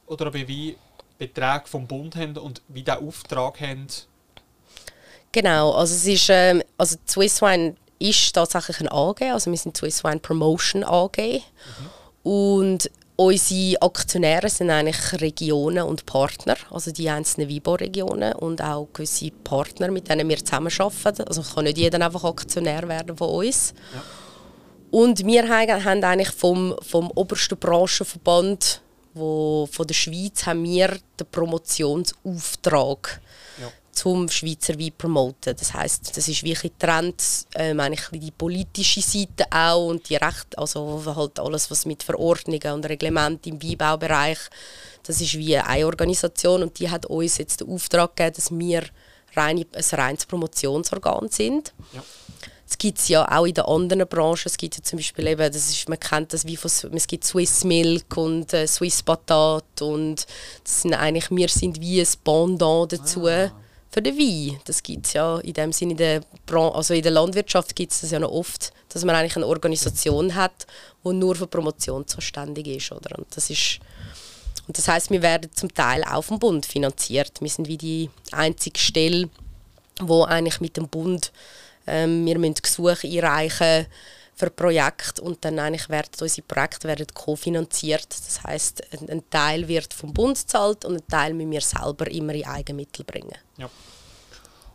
oder 0.08 0.28
ob 0.28 0.36
ihr 0.36 0.48
wie 0.48 0.78
Beträge 1.18 1.64
vom 1.66 1.86
Bund 1.86 2.16
haben 2.16 2.38
und 2.38 2.62
wie 2.70 2.84
der 2.84 3.00
Auftrag 3.00 3.60
haben. 3.60 3.88
Genau, 5.34 5.72
also 5.74 5.94
es 5.94 6.06
ist, 6.06 6.30
ähm, 6.30 6.64
also 6.78 6.98
Swisswine 7.08 7.76
ist 8.00 8.34
tatsächlich 8.34 8.80
ein 8.80 8.90
AG, 8.90 9.22
also 9.22 9.52
wir 9.52 9.58
sind 9.58 9.76
Swisswine 9.76 10.20
Promotion 10.20 10.84
AG 10.84 11.18
mhm. 11.18 12.30
und 12.32 12.92
Unsere 13.16 13.82
Aktionäre 13.82 14.50
sind 14.50 14.72
eigentlich 14.72 15.22
Regionen 15.22 15.84
und 15.84 16.06
Partner, 16.06 16.58
also 16.72 16.92
die 16.92 17.10
einzelnen 17.10 17.48
WIBO-Regionen 17.48 18.34
und 18.34 18.62
auch 18.62 18.88
gewisse 18.92 19.30
Partner, 19.30 19.92
mit 19.92 20.10
denen 20.10 20.28
wir 20.28 20.44
zusammenarbeiten. 20.44 21.28
Also 21.28 21.42
es 21.42 21.54
kann 21.54 21.66
nicht 21.66 21.78
jeder 21.78 22.04
einfach 22.04 22.24
Aktionär 22.24 22.88
werden 22.88 23.16
von 23.16 23.30
uns. 23.30 23.74
Ja. 23.94 24.02
Und 24.90 25.26
wir 25.26 25.48
haben 25.48 26.04
eigentlich 26.04 26.32
vom, 26.32 26.76
vom 26.82 27.12
obersten 27.16 27.58
Branchenverband 27.58 28.82
wo, 29.14 29.68
von 29.72 29.88
der 29.88 29.94
Schweiz 29.94 30.46
haben 30.46 30.64
wir 30.64 30.98
den 31.20 31.28
Promotionsauftrag. 31.32 33.22
Zum 33.94 34.28
Schweizer 34.28 34.78
Wein 34.80 34.92
promoten. 34.98 35.56
Das 35.56 35.74
heißt, 35.74 36.18
das 36.18 36.28
ist 36.28 36.44
wirklich 36.44 36.72
Trend, 36.80 37.24
ähm, 37.56 37.80
eigentlich 37.80 38.08
die 38.12 38.32
politische 38.32 39.02
Seite 39.02 39.46
auch 39.52 39.88
und 39.88 40.10
die 40.10 40.16
Recht, 40.16 40.58
also 40.58 41.04
halt 41.16 41.40
alles, 41.40 41.70
was 41.70 41.86
mit 41.86 42.04
Verordnungen 42.04 42.74
und 42.74 42.86
Reglementen 42.86 43.54
im 43.54 43.62
Weinbaubereich, 43.62 44.40
das 45.04 45.22
ist 45.22 45.38
wie 45.38 45.58
eine 45.58 45.86
Organisation 45.86 46.64
und 46.64 46.80
die 46.80 46.90
hat 46.90 47.06
uns 47.06 47.38
jetzt 47.38 47.62
den 47.62 47.70
Auftrag 47.70 48.16
gegeben, 48.16 48.36
dass 48.36 48.52
wir 48.52 48.84
rein, 49.36 49.58
ein 49.60 50.00
reines 50.00 50.26
Promotionsorgan 50.26 51.30
sind. 51.30 51.74
Ja. 51.94 52.04
Es 52.68 52.78
gibt 52.78 52.98
es 52.98 53.08
ja 53.08 53.30
auch 53.30 53.46
in 53.46 53.54
den 53.54 53.66
anderen 53.66 54.08
Branchen. 54.08 54.44
Es 54.46 54.58
gibt 54.58 54.76
ja 54.76 54.84
zum 54.84 54.98
Beispiel 54.98 55.28
eben, 55.28 55.52
das 55.52 55.70
ist, 55.70 55.88
man 55.88 56.00
kennt 56.00 56.34
das 56.34 56.46
wie 56.46 56.58
von, 56.58 56.72
es 56.94 57.06
gibt 57.06 57.24
Swiss 57.24 57.64
Milk 57.64 58.18
und 58.18 58.52
äh, 58.54 58.66
Swiss 58.66 59.04
Patat 59.04 59.82
und 59.82 60.26
das 60.64 60.82
sind 60.82 60.96
eigentlich, 60.96 61.30
wir 61.30 61.50
sind 61.50 61.80
wie 61.80 62.02
ein 62.02 62.08
Pendant 62.24 62.94
dazu. 62.94 63.28
Ah 63.28 63.52
für 63.94 64.02
den 64.02 64.18
Wein. 64.18 64.60
Das 64.66 64.82
gibt 64.82 65.06
es 65.06 65.14
ja 65.14 65.38
in 65.40 65.54
dem 65.54 65.72
Sinne 65.72 65.92
in 65.92 65.98
der, 65.98 66.22
also 66.52 66.96
in 66.96 67.04
der 67.04 67.12
Landwirtschaft 67.12 67.76
gibt 67.76 67.92
es 67.92 68.02
das 68.02 68.10
ja 68.12 68.20
noch 68.20 68.32
oft, 68.32 68.74
dass 68.90 69.06
man 69.06 69.16
eigentlich 69.16 69.36
eine 69.36 69.46
Organisation 69.46 70.34
hat, 70.34 70.66
die 71.06 71.14
nur 71.14 71.36
für 71.36 71.46
Promotion 71.46 72.08
zuständig 72.08 72.68
ist. 72.68 72.92
Oder? 72.92 73.18
Und 73.20 73.28
das 73.36 73.50
ist 73.52 73.80
und 74.66 74.78
das 74.78 74.88
heißt, 74.88 75.12
wir 75.12 75.22
werden 75.22 75.52
zum 75.54 75.74
Teil 75.74 76.04
auch 76.06 76.24
vom 76.24 76.40
Bund 76.40 76.66
finanziert. 76.66 77.42
Wir 77.42 77.50
sind 77.50 77.68
wie 77.68 77.78
die 77.78 78.10
einzige 78.32 78.80
Stelle, 78.80 79.30
wo 80.00 80.24
eigentlich 80.24 80.62
mit 80.62 80.78
dem 80.78 80.88
Bund 80.88 81.34
ähm, 81.86 82.26
wir 82.26 82.40
müssen 82.40 82.56
Gesuche 82.56 83.08
einreichen 83.08 83.86
für 84.36 84.50
Projekte 84.50 85.22
und 85.22 85.44
dann 85.46 85.60
eigentlich 85.60 85.90
werden 85.90 86.10
unsere 86.20 86.48
Projekte 86.48 86.88
werden 86.88 87.08
kofinanziert. 87.14 88.08
Das 88.10 88.44
heißt, 88.44 88.84
ein, 89.10 89.24
Teil 89.30 89.68
wird 89.68 89.94
vom 89.94 90.14
Bund 90.14 90.38
gezahlt 90.38 90.86
und 90.86 90.96
ein 90.96 91.08
Teil 91.08 91.34
müssen 91.34 91.52
wir 91.52 91.62
selber 91.62 92.10
immer 92.10 92.34
in 92.34 92.46
Eigenmittel 92.46 93.06
bringen. 93.06 93.38
Ja. 93.58 93.70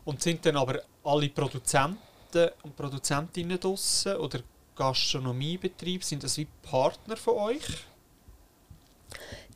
Und 0.05 0.23
sind 0.23 0.47
dann 0.47 0.57
aber 0.57 0.81
alle 1.05 1.29
Produzenten 1.29 2.51
und 2.63 2.77
Produzentinnen 2.77 3.59
draussen 3.59 4.17
oder 4.17 4.41
Gastronomiebetriebe, 4.77 6.05
sind 6.05 6.23
das 6.23 6.37
wie 6.37 6.47
Partner 6.63 7.17
von 7.17 7.35
euch? 7.35 7.65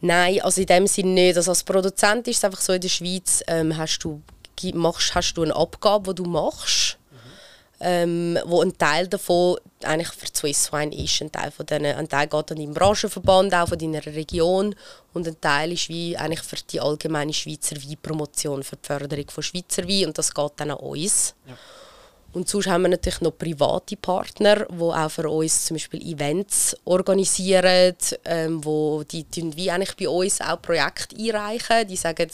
Nein, 0.01 0.41
also 0.43 0.61
in 0.61 0.67
dem 0.67 0.87
Sinne 0.89 1.13
nicht. 1.13 1.37
Also 1.37 1.53
als 1.53 1.63
Produzent 1.63 2.27
ist 2.27 2.39
es 2.39 2.45
einfach 2.45 2.61
so, 2.61 2.73
in 2.73 2.81
der 2.81 2.89
Schweiz 2.89 3.43
ähm, 3.47 3.77
hast, 3.77 4.01
du, 4.01 4.21
machst, 4.75 5.15
hast 5.15 5.35
du 5.35 5.43
eine 5.43 5.55
Abgabe, 5.55 6.13
die 6.13 6.23
du 6.23 6.29
machst 6.29 6.99
ähm, 7.83 8.39
wo 8.47 8.63
ein 8.63 8.77
Teil 8.79 9.09
davon 9.09 9.59
eigentlich 9.83 10.09
für 10.11 10.27
Swiss 10.33 10.73
Wine 10.73 10.95
ist. 10.97 11.21
Ein 11.21 11.33
Teil, 11.33 11.51
von 11.51 11.67
denen, 11.67 11.97
ein 11.97 12.09
Teil 12.09 12.29
geht 12.29 12.51
an 12.51 12.57
deinen 12.57 12.75
Branchenverband, 12.75 13.53
auch 13.55 13.69
von 13.69 13.79
deiner 13.79 14.05
Region 14.07 14.75
und 15.13 15.27
ein 15.27 15.41
Teil 15.41 15.73
ist 15.73 15.89
wie 15.89 16.17
eigentlich 16.17 16.43
für 16.43 16.57
die 16.71 16.81
allgemeine 16.81 17.33
Schweizer 17.33 17.77
Weinpromotion, 17.77 18.63
für 18.63 18.77
die 18.77 18.87
Förderung 18.87 19.29
von 19.31 19.43
Schweizer 19.43 19.87
Wein 19.89 20.07
und 20.07 20.19
das 20.19 20.33
geht 20.33 20.53
dann 20.57 20.71
an 20.71 20.79
uns. 20.79 21.35
Ja. 21.47 21.55
Und 22.33 22.49
sonst 22.49 22.69
haben 22.69 22.83
wir 22.83 22.89
natürlich 22.89 23.21
noch 23.21 23.37
private 23.37 23.97
Partner, 23.97 24.67
die 24.71 24.81
auch 24.81 25.11
für 25.11 25.29
uns 25.29 25.67
zum 25.67 25.75
Beispiel 25.75 26.01
Events 26.03 26.75
organisieren, 26.85 27.95
ähm, 28.25 28.65
wo 28.65 29.03
die, 29.03 29.25
die 29.25 29.55
wie 29.55 29.71
eigentlich 29.71 29.97
bei 29.97 30.09
uns 30.09 30.41
auch 30.41 30.63
Projekte 30.63 31.15
einreichen. 31.17 31.87
Die 31.89 31.97
sagen, 31.97 32.31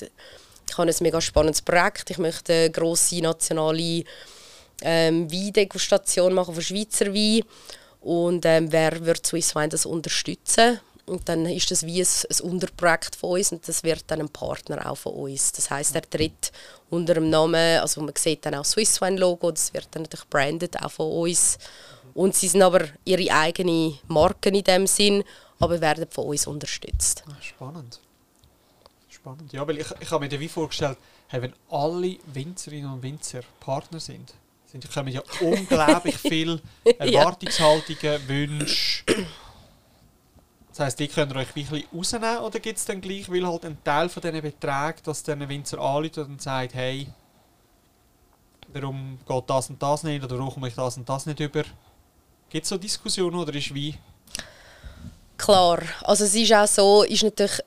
ich 0.69 0.79
habe 0.79 0.89
ein 0.89 0.97
mega 1.01 1.21
spannendes 1.21 1.63
Projekt, 1.63 2.11
ich 2.11 2.19
möchte 2.19 2.53
eine 2.53 2.71
grosse 2.71 3.21
nationale 3.21 4.05
ähm, 4.83 5.31
Weindegustation 5.31 6.35
machen 6.35 6.55
von 6.55 6.63
Schweizer 6.63 7.13
Wein. 7.13 7.43
Und 8.01 8.45
ähm, 8.45 8.71
wer 8.71 9.05
wird 9.05 9.27
Swiss 9.27 9.55
Wine 9.55 9.69
das 9.69 9.87
unterstützen? 9.87 10.81
Und 11.07 11.29
dann 11.29 11.47
ist 11.47 11.71
das 11.71 11.87
wie 11.87 12.03
ein, 12.03 12.07
ein 12.31 12.51
Unterprojekt 12.51 13.17
von 13.17 13.31
uns 13.39 13.51
und 13.51 13.67
das 13.67 13.83
wird 13.83 14.05
dann 14.09 14.21
ein 14.21 14.29
Partner 14.29 14.91
auch 14.91 14.97
von 14.97 15.15
uns. 15.15 15.53
Das 15.53 15.71
heißt, 15.71 15.95
er 15.95 16.03
tritt 16.03 16.53
unter 16.91 17.15
dem 17.15 17.31
Namen, 17.31 17.81
also 17.81 18.03
man 18.03 18.15
sieht 18.17 18.45
dann 18.45 18.55
auch 18.55 18.59
das 18.59 18.73
Swiss 18.73 19.01
Wine 19.01 19.19
Logo, 19.19 19.51
das 19.51 19.73
wird 19.73 19.89
dann 19.93 20.03
natürlich 20.03 20.29
branded 20.29 20.81
auch 20.83 20.91
von 20.91 21.11
uns. 21.11 21.59
Und 22.15 22.35
sie 22.35 22.49
sind 22.49 22.63
aber 22.63 22.85
ihre 23.05 23.33
eigenen 23.33 23.99
Marken 24.07 24.55
in 24.55 24.65
dem 24.65 24.87
Sinn, 24.87 25.25
aber 25.59 25.81
werden 25.81 26.07
von 26.11 26.27
uns 26.27 26.47
unterstützt. 26.47 27.25
Ah, 27.27 27.37
spannend. 27.41 28.01
Spannend. 29.09 29.53
Ja, 29.53 29.67
weil 29.67 29.79
ich, 29.79 29.87
ich 30.01 30.11
habe 30.11 30.29
mir 30.29 30.41
wie 30.41 30.49
vorgestellt, 30.49 30.99
hey, 31.29 31.43
wenn 31.43 31.53
alle 31.71 32.19
Winzerinnen 32.33 32.93
und 32.93 33.03
Winzer 33.03 33.41
Partner 33.61 34.01
sind, 34.01 34.35
sind, 34.71 34.93
kommen 34.93 35.13
ja 35.13 35.23
unglaublich 35.41 36.17
viele 36.19 36.61
Erwartungshaltungen, 36.99 38.29
Wünsche. 38.29 39.05
Das 40.69 40.81
heisst, 40.81 41.01
die 41.01 41.09
könnt 41.09 41.33
ihr 41.33 41.37
euch 41.37 41.57
wirklich 41.57 41.87
rausnehmen 41.93 42.39
oder 42.39 42.61
gibt 42.61 42.79
es 42.79 42.85
dann 42.85 43.01
gleich, 43.01 43.31
weil 43.31 43.47
halt 43.47 43.65
ein 43.65 43.83
Teil 43.83 44.09
von 44.09 44.23
diesen 44.23 44.43
Beträgen, 44.43 45.01
dass 45.03 45.23
der 45.23 45.49
Winzer 45.49 45.79
anruft 45.79 46.19
und 46.19 46.41
sagt, 46.41 46.75
hey, 46.75 47.09
warum 48.73 49.19
geht 49.27 49.45
das 49.51 49.71
und 49.71 49.83
das 49.83 50.03
nicht 50.05 50.23
oder 50.23 50.39
warum 50.39 50.53
komme 50.53 50.69
ich 50.69 50.75
das 50.75 50.97
und 50.97 51.09
das 51.09 51.27
nicht 51.27 51.41
über? 51.41 51.65
Gibt 52.51 52.65
es 52.65 52.69
so 52.69 52.79
Diskussionen 52.79 53.37
oder 53.37 53.55
ist 53.55 53.75
wie? 53.75 53.95
Klar, 55.37 55.83
also 56.03 56.25
es 56.25 56.35
ist 56.35 56.53
auch 56.53 56.67
so, 56.67 57.03
ist 57.05 57.23
natürlich 57.23 57.61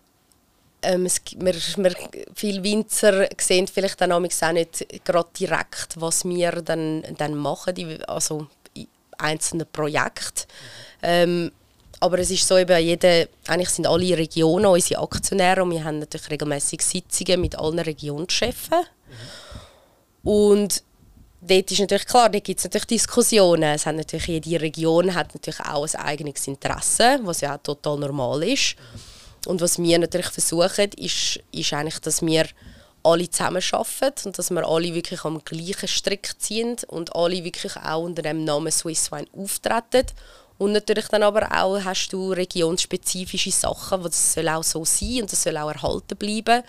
ähm, 0.82 1.06
es, 1.06 1.22
wir, 1.36 1.54
wir, 1.54 1.96
viele 2.34 2.64
Winzer 2.64 3.28
sehen 3.40 3.68
vielleicht 3.68 4.02
dann 4.02 4.12
auch 4.12 4.20
nicht 4.20 4.40
gerade 5.04 5.30
direkt, 5.40 6.00
was 6.00 6.26
wir 6.26 6.52
dann, 6.62 7.04
dann 7.18 7.36
machen, 7.36 7.76
die, 7.76 8.00
also 8.08 8.48
in 8.74 8.88
einzelnen 9.18 9.68
Projekten. 9.72 10.48
Mhm. 11.02 11.04
Ähm, 11.04 11.52
aber 12.00 12.18
es 12.18 12.32
ist 12.32 12.48
so, 12.48 12.58
eben 12.58 12.84
jede, 12.84 13.30
eigentlich 13.48 13.70
sind 13.70 13.86
alle 13.86 14.18
Regionen 14.18 14.66
unsere 14.66 15.04
Aktionäre 15.04 15.62
und 15.62 15.72
wir 15.72 15.84
haben 15.84 16.00
natürlich 16.00 16.32
regelmäßig 16.32 16.82
Sitzungen 16.82 17.42
mit 17.42 17.56
allen 17.56 17.78
Regionschefs. 17.78 18.70
Mhm. 18.72 20.30
Und 20.30 20.84
dort 21.42 21.72
ist 21.72 21.80
natürlich 21.80 22.08
klar, 22.08 22.30
da 22.30 22.40
gibt 22.40 22.58
es 22.60 22.64
natürlich 22.64 22.88
Diskussionen. 22.88 23.76
Es 23.76 23.86
hat 23.86 23.96
natürlich, 23.96 24.46
jede 24.46 24.62
Region 24.62 25.14
hat 25.14 25.36
natürlich 25.36 25.60
auch 25.60 25.88
ein 25.94 25.96
eigenes 26.02 26.48
Interesse, 26.48 27.20
was 27.22 27.42
ja 27.42 27.56
auch 27.56 27.62
total 27.62 28.00
normal 28.00 28.44
ist. 28.44 28.76
Mhm. 28.78 29.11
Und 29.48 29.62
was 29.62 29.80
wir 29.80 30.00
natürlich 30.00 30.28
versuchen, 30.28 30.92
ist, 30.98 31.40
ist 31.52 31.74
eigentlich, 31.74 32.00
dass 32.00 32.22
wir 32.22 32.46
alle 33.04 33.30
zusammen 33.30 33.64
arbeiten 33.72 34.28
und 34.28 34.38
dass 34.38 34.52
wir 34.52 34.68
alle 34.68 34.94
wirklich 34.94 35.24
am 35.26 35.44
gleichen 35.44 35.88
Strick 35.88 36.34
ziehen 36.40 36.78
und 36.88 37.16
alle 37.16 37.44
wirklich 37.44 37.76
auch 37.76 38.04
unter 38.04 38.22
dem 38.22 38.44
Namen 38.44 38.72
Swiss 38.72 39.12
Wine 39.12 39.28
auftreten. 39.36 40.06
Und 40.60 40.74
natürlich 40.74 41.08
dann 41.08 41.24
aber 41.24 41.52
auch 41.52 41.84
hast 41.84 42.10
du 42.10 42.34
regionsspezifische 42.34 43.50
Sachen, 43.50 44.04
das 44.04 44.34
soll 44.34 44.48
auch 44.48 44.64
so 44.64 44.86
sein 44.86 45.24
und 45.24 45.32
das 45.32 45.42
soll 45.42 45.58
auch 45.58 45.72
erhalten 45.72 46.16
bleiben. 46.16 46.62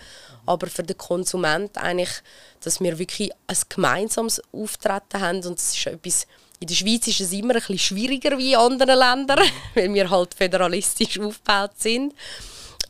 Aber 0.47 0.65
für 0.65 0.81
den 0.81 0.97
Konsument 0.97 1.77
eigentlich, 1.77 2.23
dass 2.61 2.81
wir 2.81 2.97
wirklich 2.97 3.29
ein 3.45 3.57
gemeinsames 3.69 4.41
Auftreten 4.51 5.21
haben 5.21 5.43
und 5.43 5.59
das 5.59 5.75
ist 5.75 5.85
etwas, 5.85 6.27
in 6.59 6.67
der 6.67 6.75
Schweiz 6.75 7.07
ist 7.07 7.19
es 7.19 7.33
immer 7.33 7.53
ein 7.53 7.59
bisschen 7.59 7.77
schwieriger 7.77 8.35
wie 8.37 8.53
in 8.53 8.59
anderen 8.59 8.97
Ländern, 8.97 9.45
weil 9.75 9.93
wir 9.93 10.09
halt 10.09 10.33
föderalistisch 10.33 11.19
aufgebaut 11.19 11.73
sind. 11.77 12.15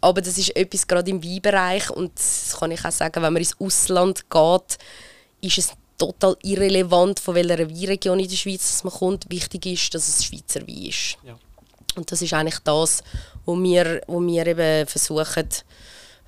Aber 0.04 0.22
das 0.22 0.38
ist 0.38 0.54
etwas 0.58 0.86
gerade 0.86 1.10
im 1.10 1.24
Weinbereich 1.24 1.90
und 1.90 2.12
das 2.18 2.58
kann 2.60 2.72
ich 2.72 2.84
auch 2.84 2.92
sagen, 2.92 3.24
wenn 3.24 3.32
man 3.32 3.42
ins 3.42 3.58
Ausland 3.58 4.30
geht, 4.30 4.78
ist 5.40 5.58
es 5.58 5.72
total 5.98 6.36
irrelevant, 6.42 7.22
von 7.22 7.36
welcher 7.36 7.60
Weinregion 7.60 8.20
in 8.20 8.28
der 8.28 8.36
Schweiz 8.36 8.84
man 8.84 8.92
kommt. 8.92 9.30
Wichtig 9.30 9.66
ist, 9.66 9.94
dass 9.94 10.10
es 10.10 10.26
Schweizer 10.26 10.68
Wein 10.68 10.88
ist. 10.90 11.18
Ja. 11.26 11.40
Und 11.96 12.12
das 12.12 12.22
ist 12.22 12.34
eigentlich 12.34 12.60
das, 12.60 13.02
was 13.46 13.58
wir, 13.58 14.02
wo 14.08 14.20
wir 14.20 14.46
eben 14.46 14.88
versuchen 14.88 15.48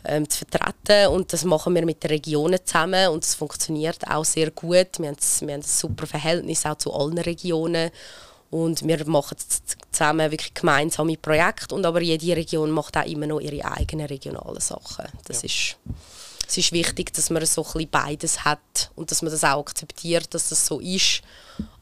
ähm, 0.06 0.30
zu 0.30 0.46
vertreten. 0.46 1.14
Und 1.14 1.34
das 1.34 1.44
machen 1.44 1.76
wir 1.76 1.86
mit 1.86 2.02
den 2.02 2.12
Regionen 2.12 2.60
zusammen 2.64 3.10
und 3.10 3.26
es 3.26 3.36
funktioniert 3.36 4.08
auch 4.08 4.24
sehr 4.24 4.52
gut. 4.52 5.00
Wir 5.00 5.10
haben, 5.10 5.18
wir 5.42 5.54
haben 5.54 5.60
ein 5.60 5.64
super 5.64 6.08
Verhältnis 6.08 6.66
auch 6.66 6.78
zu 6.78 6.94
allen 6.94 7.18
Regionen. 7.18 7.92
Und 8.50 8.88
wir 8.88 9.06
machen 9.08 9.38
zusammen 9.92 10.32
wirklich 10.32 10.54
gemeinsame 10.54 11.18
Projekte. 11.18 11.76
Und 11.76 11.86
aber 11.86 12.02
jede 12.02 12.36
Region 12.36 12.72
macht 12.72 12.98
auch 12.98 13.06
immer 13.06 13.28
noch 13.28 13.40
ihre 13.40 13.66
eigenen 13.66 14.06
regionalen 14.06 14.62
Sachen. 14.62 15.06
Das 15.26 15.42
ja. 15.42 15.48
ist, 15.48 15.78
es 16.48 16.58
ist 16.58 16.72
wichtig, 16.72 17.14
dass 17.14 17.30
man 17.30 17.46
so 17.46 17.66
ein 17.76 17.90
beides 17.90 18.46
hat 18.46 18.92
und 18.96 19.12
dass 19.12 19.22
man 19.22 19.32
das 19.32 19.44
auch 19.44 19.62
akzeptiert, 19.62 20.34
dass 20.34 20.50
das 20.50 20.66
so 20.66 20.80
ist. 20.80 21.22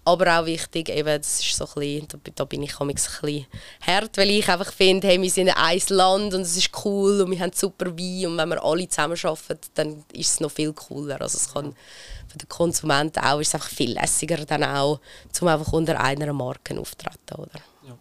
Aber 0.06 0.40
auch 0.40 0.46
wichtig, 0.46 0.90
eben, 0.90 1.18
das 1.18 1.40
ist 1.40 1.56
so 1.56 1.66
ein 1.66 1.74
bisschen, 1.76 2.08
da, 2.10 2.32
da 2.36 2.44
bin 2.44 2.64
ich 2.64 2.78
ein 2.78 2.88
bisschen 2.88 3.46
hart, 3.80 4.18
weil 4.18 4.32
ich 4.32 4.50
einfach 4.50 4.74
finde, 4.74 5.08
hey, 5.08 5.22
wir 5.22 5.30
sind 5.30 5.50
ein 5.50 5.82
Land 5.90 6.34
und 6.34 6.42
es 6.42 6.58
ist 6.58 6.72
cool 6.84 7.22
und 7.22 7.32
wir 7.32 7.40
haben 7.40 7.54
super 7.54 7.86
Wein 7.98 8.28
und 8.28 8.38
wenn 8.38 8.50
wir 8.50 8.64
alle 8.64 8.88
zusammen 8.90 9.18
arbeiten, 9.24 9.60
dann 9.76 10.04
ist 10.12 10.34
es 10.34 10.40
noch 10.42 10.52
viel 10.52 10.74
cooler. 10.74 11.22
Also 11.22 11.38
es 11.38 11.54
kann 11.54 11.74
für 12.34 12.40
den 12.40 12.50
Konsumenten 12.50 13.20
auch 13.20 13.40
ist 13.40 13.50
es 13.50 13.56
einfach 13.56 13.70
viel 13.70 13.94
lässiger 13.94 14.44
dann 14.46 14.64
auch, 14.64 15.00
um 15.40 15.48
einfach 15.48 15.72
unter 15.72 16.00
einer 16.00 16.34
Marke 16.34 16.80
auftreten, 16.80 17.36
oder? 17.36 17.60
Ja. 17.88 17.98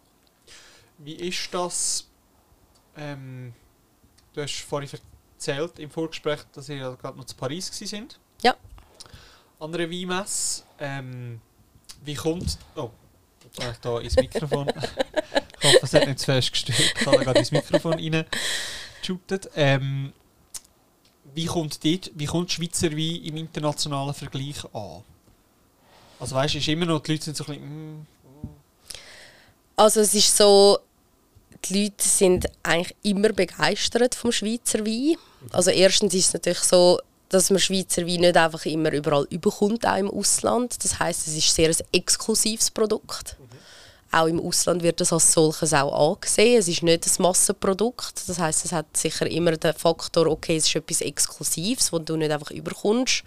Wie 0.97 1.13
ist 1.13 1.53
das? 1.53 2.07
Ähm, 2.97 3.53
du 4.33 4.41
hast 4.41 4.61
vorhin 4.61 4.89
erzählt 5.35 5.77
im 5.77 5.91
Vorgespräch, 5.91 6.39
dass 6.51 6.67
ihr 6.69 6.97
gerade 6.99 7.17
noch 7.17 7.25
zu 7.25 7.35
Paris 7.35 7.67
sind. 7.67 8.19
Ja. 8.41 8.55
Andere 9.59 9.89
Weinmesse. 9.89 10.63
Ähm, 10.79 11.39
wie 12.03 12.15
kommt. 12.15 12.57
Oh, 12.75 12.89
jetzt 13.43 13.71
ich 13.71 13.77
da 13.77 13.99
ins 13.99 14.15
Mikrofon. 14.15 14.67
ich 15.59 15.63
hoffe, 15.63 15.79
es 15.83 15.93
hat 15.93 16.07
nicht 16.07 16.19
zu 16.19 16.25
fest 16.25 16.51
gestört. 16.51 16.79
Ich 16.79 17.05
habe 17.05 17.17
da 17.17 17.23
gerade 17.23 17.39
ins 17.39 17.51
Mikrofon 17.51 17.93
rein. 17.93 18.25
Ähm, 19.55 20.13
wie 21.33 21.45
kommt, 21.45 21.83
dort, 21.83 22.11
wie 22.15 22.25
kommt 22.25 22.51
Schweizer 22.51 22.91
Wein 22.91 23.23
im 23.23 23.37
internationalen 23.37 24.13
Vergleich 24.13 24.63
an? 24.73 25.03
Also 26.19 26.35
weißt 26.35 26.53
du, 26.53 26.57
ist 26.59 26.67
immer 26.67 26.85
noch, 26.85 27.01
die 27.01 27.13
Leute 27.13 27.25
sind 27.25 27.37
so 27.37 27.45
ein 27.45 27.59
bisschen... 27.59 28.01
Mm. 28.01 28.07
Also 29.75 30.01
es 30.01 30.13
ist 30.13 30.35
so, 30.37 30.77
die 31.65 31.83
Leute 31.83 32.07
sind 32.07 32.45
eigentlich 32.61 32.95
immer 33.03 33.29
begeistert 33.29 34.15
vom 34.15 34.31
Schweizer 34.31 34.85
Wein. 34.85 35.15
Also 35.51 35.71
erstens 35.71 36.13
ist 36.13 36.27
es 36.27 36.33
natürlich 36.33 36.59
so, 36.59 36.99
dass 37.29 37.49
man 37.49 37.59
Schweizer 37.59 38.05
Wein 38.05 38.21
nicht 38.21 38.37
einfach 38.37 38.65
immer 38.65 38.91
überall 38.91 39.25
überkommt, 39.29 39.85
auch 39.87 39.97
im 39.97 40.09
Ausland. 40.09 40.83
Das 40.83 40.99
heißt, 40.99 41.27
es 41.27 41.35
ist 41.35 41.53
sehr 41.53 41.69
ein 41.69 41.75
exklusives 41.91 42.69
Produkt. 42.69 43.37
Mhm. 43.39 43.52
Auch 44.13 44.27
im 44.27 44.39
Ausland 44.39 44.83
wird 44.83 45.01
das 45.01 45.11
als 45.11 45.33
solches 45.33 45.73
auch 45.73 46.11
angesehen. 46.11 46.59
Es 46.59 46.67
ist 46.67 46.83
nicht 46.83 47.03
ein 47.07 47.23
Massenprodukt. 47.23 48.29
Das 48.29 48.37
heißt, 48.37 48.63
es 48.63 48.71
hat 48.71 48.95
sicher 48.95 49.25
immer 49.25 49.53
den 49.53 49.73
Faktor, 49.73 50.27
okay, 50.27 50.55
es 50.55 50.67
ist 50.67 50.75
etwas 50.75 51.01
Exklusives, 51.01 51.89
das 51.89 52.05
du 52.05 52.15
nicht 52.15 52.31
einfach 52.31 52.51
überkommst. 52.51 53.23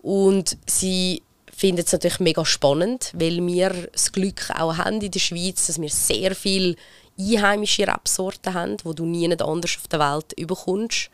Und 0.00 0.56
sie 0.66 1.22
finden 1.52 1.82
es 1.84 1.90
natürlich 1.90 2.20
mega 2.20 2.44
spannend, 2.44 3.10
weil 3.14 3.44
wir 3.44 3.88
das 3.92 4.12
Glück 4.12 4.50
auch 4.56 4.76
haben 4.76 5.00
in 5.00 5.10
der 5.10 5.18
Schweiz, 5.18 5.66
dass 5.66 5.80
wir 5.80 5.88
sehr 5.88 6.36
viele 6.36 6.76
einheimische 7.18 7.88
Rebsorten 7.88 8.54
haben, 8.54 8.76
die 8.76 8.94
du 8.94 9.04
nie 9.04 9.28
anders 9.28 9.78
auf 9.78 9.88
der 9.88 9.98
Welt 9.98 10.32
überkommst. 10.36 11.10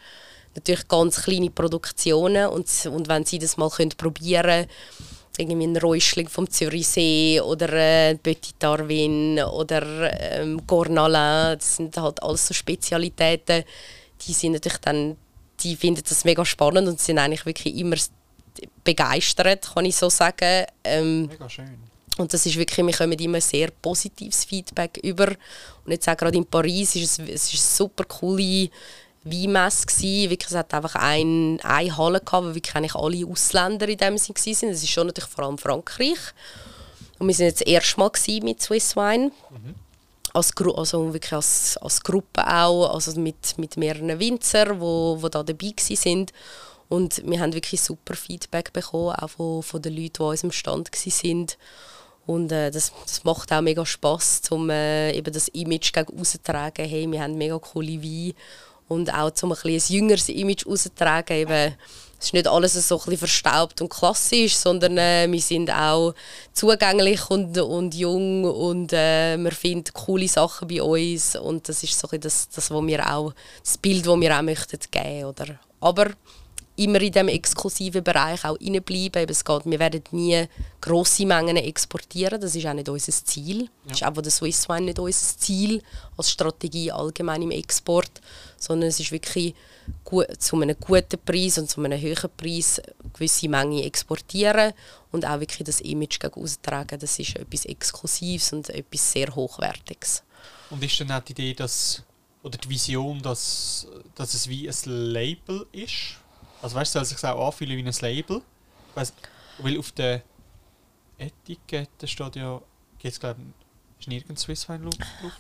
Natürlich 0.55 0.87
ganz 0.89 1.23
kleine 1.23 1.49
Produktionen 1.49 2.49
und, 2.49 2.69
und 2.87 3.09
wenn 3.09 3.25
sie 3.25 3.39
das 3.39 3.57
mal 3.57 3.71
können 3.71 3.95
probieren 3.97 4.67
irgendwie 5.39 5.67
ein 5.67 5.77
Räuschling 5.77 6.29
vom 6.29 6.49
Zürichsee 6.49 7.41
oder 7.41 7.73
äh, 7.73 8.15
Petit 8.17 8.55
Darwin 8.59 9.41
oder 9.43 9.83
ähm, 10.41 10.65
Cornalin, 10.67 11.59
das 11.59 11.77
sind 11.77 11.97
halt 11.97 12.23
alles 12.23 12.47
so 12.47 12.55
Spezialitäten, 12.55 13.65
die 14.27 14.33
sind 14.33 14.53
natürlich 14.53 14.79
dann, 14.79 15.17
die 15.61 15.77
finden 15.77 16.03
das 16.09 16.25
mega 16.25 16.45
spannend 16.45 16.89
und 16.89 17.01
sind 17.01 17.19
eigentlich 17.19 17.47
wirklich 17.47 17.77
immer 17.77 17.97
begeistert, 18.85 19.71
kann 19.75 19.85
ich 19.85 19.97
so 19.97 20.09
sagen. 20.09 20.67
Ähm, 20.85 21.27
mega 21.27 21.49
schön. 21.49 21.79
Und 22.17 22.33
das 22.33 22.47
ist 22.47 22.57
wirklich, 22.57 22.87
wir 22.87 22.95
kommen 22.95 23.19
immer 23.19 23.41
sehr 23.41 23.71
positives 23.83 24.45
Feedback 24.45 24.99
über. 25.03 25.29
Und 25.85 25.91
jetzt 25.91 26.09
auch 26.09 26.17
gerade 26.17 26.37
in 26.37 26.47
Paris 26.47 26.95
ist 26.95 27.19
es, 27.19 27.29
es 27.29 27.53
ist 27.53 27.55
eine 27.55 27.89
super 27.89 28.05
coole 28.05 28.71
Weinmesse 29.25 29.87
gewesen. 29.87 30.31
Wirklich, 30.31 30.51
es 30.51 30.57
hat 30.57 30.75
einfach 30.75 30.95
ein, 30.97 31.59
eine 31.63 31.97
Halle 31.97 32.21
gehabt, 32.21 32.47
wo 32.47 32.55
wirklich 32.55 32.75
eigentlich 32.75 32.95
alle 32.95 33.27
Ausländer 33.27 33.89
in 33.89 33.99
dem 33.99 34.19
Sinn 34.19 34.35
waren. 34.35 34.71
Das 34.71 34.83
ist 34.83 34.91
schon 34.91 35.07
natürlich 35.07 35.31
vor 35.31 35.45
allem 35.45 35.59
Frankreich. 35.59 36.19
Und 37.19 37.29
wir 37.29 37.35
sind 37.35 37.47
jetzt 37.47 37.61
das 37.61 37.67
erste 37.67 38.01
Mal 38.01 38.11
mit 38.43 38.63
Swiss 38.63 38.97
Wine. 38.97 39.31
Mhm. 39.51 39.75
Als, 40.33 40.53
also 40.57 41.13
wirklich 41.13 41.33
als, 41.33 41.77
als 41.77 42.03
Gruppe 42.03 42.45
auch, 42.47 42.93
also 42.93 43.19
mit, 43.21 43.57
mit 43.57 43.77
mehreren 43.77 44.19
Winzer, 44.19 44.81
wo, 44.81 45.17
wo 45.21 45.29
da 45.29 45.43
dabei 45.43 45.69
waren. 45.69 46.27
Und 46.89 47.23
wir 47.25 47.41
haben 47.41 47.55
wirklich 47.55 47.81
super 47.81 48.15
Feedback 48.15 48.73
bekommen, 48.73 49.15
auch 49.15 49.31
von, 49.31 49.63
von 49.63 49.81
den 49.81 49.95
Leuten, 49.95 50.13
die 50.15 50.21
an 50.21 50.29
unserem 50.29 50.53
Stand 50.53 50.91
waren. 50.91 51.47
Und 52.27 52.53
äh, 52.53 52.71
das, 52.71 52.93
das 53.05 53.25
macht 53.25 53.53
auch 53.53 53.61
mega 53.61 53.85
Spass, 53.85 54.43
um 54.51 54.71
äh, 54.71 55.13
eben 55.13 55.33
das 55.33 55.49
Image 55.49 55.93
gegen 55.93 56.19
rauszutragen. 56.19 56.87
Hey, 56.87 57.11
wir 57.11 57.23
haben 57.23 57.37
mega 57.37 57.59
coole 57.59 58.03
Weine. 58.03 58.35
Und 58.89 59.13
auch 59.13 59.33
um 59.43 59.53
ein, 59.53 59.59
ein 59.65 59.83
jüngeres 59.89 60.29
Image 60.29 60.67
rauszutragen. 60.67 61.37
Eben, 61.37 61.75
es 62.19 62.27
ist 62.27 62.33
nicht 62.35 62.47
alles 62.47 62.73
so 62.89 63.01
ein 63.07 63.19
verstaubt 63.19 63.81
und 63.83 63.91
klassisch, 63.91 64.57
sondern 64.57 64.97
äh, 64.97 65.27
wir 65.31 65.41
sind 65.41 65.71
auch 65.71 66.15
zugänglich 66.53 67.29
und, 67.29 67.59
und 67.59 67.95
jung 67.95 68.45
und 68.45 68.93
äh, 68.95 69.37
man 69.37 69.53
findet 69.53 69.93
coole 69.93 70.29
Sachen 70.29 70.69
bei 70.69 70.83
uns. 70.83 71.37
Und 71.37 71.69
das 71.69 71.83
ist 71.83 71.99
so 71.99 72.09
das, 72.09 72.49
das, 72.49 72.71
wo 72.71 72.87
wir 72.87 73.13
auch, 73.13 73.33
das 73.63 73.77
Bild, 73.77 74.07
das 74.07 74.21
wir 74.21 74.39
auch 74.39 74.43
möchten 74.43 74.79
geben. 74.91 75.25
Oder? 75.25 75.59
Aber 75.81 76.11
immer 76.77 77.01
in 77.01 77.13
diesem 77.13 77.29
exklusiven 77.29 78.03
Bereich 78.03 78.45
auch 78.45 78.59
reinbleiben. 78.61 79.29
Es 79.29 79.45
geht, 79.45 79.65
wir 79.65 79.79
werden 79.79 80.03
nie 80.11 80.47
grosse 80.81 81.27
Mengen 81.27 81.57
exportieren, 81.57 82.41
das 82.41 82.55
ist 82.55 82.67
auch 82.67 82.75
nicht 82.75 82.89
unser 82.89 83.13
Ziel. 83.13 83.63
Ja. 83.63 83.69
Das 83.89 84.01
ist 84.01 84.07
auch 84.07 84.23
der 84.23 84.33
Swiss 84.33 84.69
Wine 84.69 84.87
nicht 84.87 84.99
unser 84.99 85.39
Ziel 85.39 85.83
als 86.17 86.31
Strategie 86.31 86.91
allgemein 86.91 87.43
im 87.43 87.51
Export, 87.53 88.21
sondern 88.59 88.89
es 88.89 88.99
ist 88.99 89.13
wirklich 89.13 89.55
gut, 90.03 90.27
zu 90.41 90.61
einem 90.61 90.77
guten 90.81 91.19
Preis 91.25 91.59
und 91.59 91.71
zu 91.71 91.83
einem 91.83 92.01
höheren 92.01 92.31
Preis 92.37 92.81
gewisse 93.13 93.49
Mengen 93.49 93.85
exportieren 93.85 94.73
und 95.13 95.25
auch 95.27 95.41
wirklich 95.41 95.65
das 95.65 95.81
Image 95.81 96.19
gegen 96.19 96.43
austragen. 96.43 96.99
Das 96.99 97.19
ist 97.19 97.37
etwas 97.37 97.67
Exklusives 97.67 98.53
und 98.53 98.69
etwas 98.71 99.13
sehr 99.13 99.35
Hochwertiges. 99.35 100.23
Und 100.71 100.83
ist 100.83 100.99
dann 100.99 101.13
auch 101.13 101.21
die 101.21 101.33
Idee, 101.33 101.55
dass, 101.55 102.03
oder 102.43 102.59
die 102.59 102.69
Vision, 102.69 103.23
dass, 103.23 103.87
dass 104.15 104.35
es 104.35 104.49
wie 104.49 104.69
ein 104.69 104.75
Label 105.13 105.67
ist? 105.73 106.17
Also 106.65 106.77
weißt 106.77 106.95
du, 106.95 106.99
soll 107.01 107.05
sich 107.05 107.23
auch 107.23 107.47
anfühlen 107.47 107.77
wie 107.77 107.87
ein 107.87 107.95
Label. 108.01 108.41
Weiss, 108.95 109.13
weil 109.59 109.79
auf 109.79 109.93
der 109.93 110.23
Etikette 111.19 112.09
steht 112.09 112.37
ja, 112.37 112.59
gibt 112.99 113.13
es 113.13 113.21
glaube 113.21 113.39
ist 114.05 114.09
nirgends 114.09 114.43
Swiss 114.43 114.69
Wine 114.69 114.91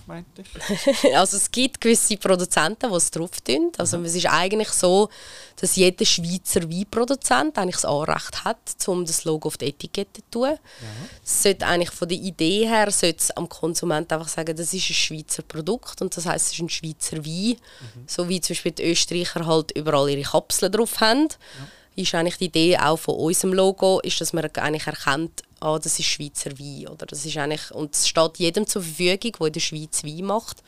meinte 0.07 0.43
ich? 0.43 1.17
also 1.17 1.37
es 1.37 1.51
gibt 1.51 1.81
gewisse 1.81 2.17
Produzenten, 2.17 2.91
die 2.91 2.97
es 2.97 3.11
drauf 3.11 3.41
tun. 3.43 3.73
Also 3.79 3.99
mhm. 3.99 4.07
es 4.07 4.15
ist 4.15 4.27
eigentlich 4.27 4.69
so, 4.71 5.09
dass 5.57 5.77
jeder 5.77 6.05
Schweizer 6.05 6.63
Weinproduzent 6.63 7.59
eigentlich 7.59 7.77
das 7.77 7.85
Anrecht 7.85 8.45
hat, 8.45 8.59
um 8.87 9.05
das 9.05 9.25
Logo 9.25 9.49
auf 9.49 9.57
die 9.57 9.67
Etikette 9.67 10.23
zu 10.23 10.31
tun. 10.31 10.51
Mhm. 10.51 11.09
Es 11.23 11.43
sollte 11.43 11.67
eigentlich 11.67 11.91
von 11.91 12.09
der 12.09 12.19
Idee 12.19 12.67
her 12.67 12.91
sollte 12.91 13.19
es 13.19 13.31
am 13.33 13.49
Konsument 13.49 14.13
einfach 14.13 14.29
sagen, 14.29 14.57
das 14.57 14.73
ist 14.73 14.91
ein 14.91 14.95
Schweizer 14.95 15.43
Produkt 15.43 16.01
und 16.01 16.17
das 16.17 16.27
heißt, 16.27 16.47
es 16.47 16.53
ist 16.53 16.61
ein 16.61 16.71
Schweizer 16.71 17.25
Wein. 17.25 17.57
Mhm. 17.57 18.05
So 18.07 18.29
wie 18.29 18.41
zum 18.41 18.55
Beispiel 18.55 18.73
die 18.73 18.91
Österreicher 18.91 19.47
halt 19.47 19.73
überall 19.73 20.09
ihre 20.09 20.23
Kapseln 20.23 20.73
drauf 20.73 21.01
haben. 21.01 21.29
Ja 21.29 21.69
ist 21.97 22.15
eigentlich 22.15 22.39
die 22.39 22.47
Idee 22.47 22.79
auch 22.79 22.97
von 22.97 23.15
unserem 23.17 23.55
Logo, 23.55 24.01
ist, 24.01 24.21
dass 24.21 24.33
man 24.33 24.45
eigentlich 24.45 24.87
erkennt, 24.87 25.43
ah, 25.61 25.79
das 25.79 25.99
ist 25.99 26.07
Schweizer 26.07 26.59
Wein. 26.59 26.89
Oder 26.89 27.07
das 27.07 27.25
ist 27.25 27.37
eigentlich, 27.37 27.71
und 27.73 27.95
es 27.95 28.09
steht 28.09 28.39
jedem 28.39 28.67
zur 28.67 28.83
Verfügung, 28.83 29.33
der 29.39 29.47
in 29.47 29.53
der 29.53 29.61
Schweiz 29.61 30.05
Wein 30.05 30.25
macht. 30.25 30.63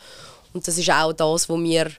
Und 0.53 0.67
das 0.67 0.79
ist 0.79 0.91
auch 0.91 1.12
das, 1.12 1.49
was 1.49 1.59
wir 1.59 1.91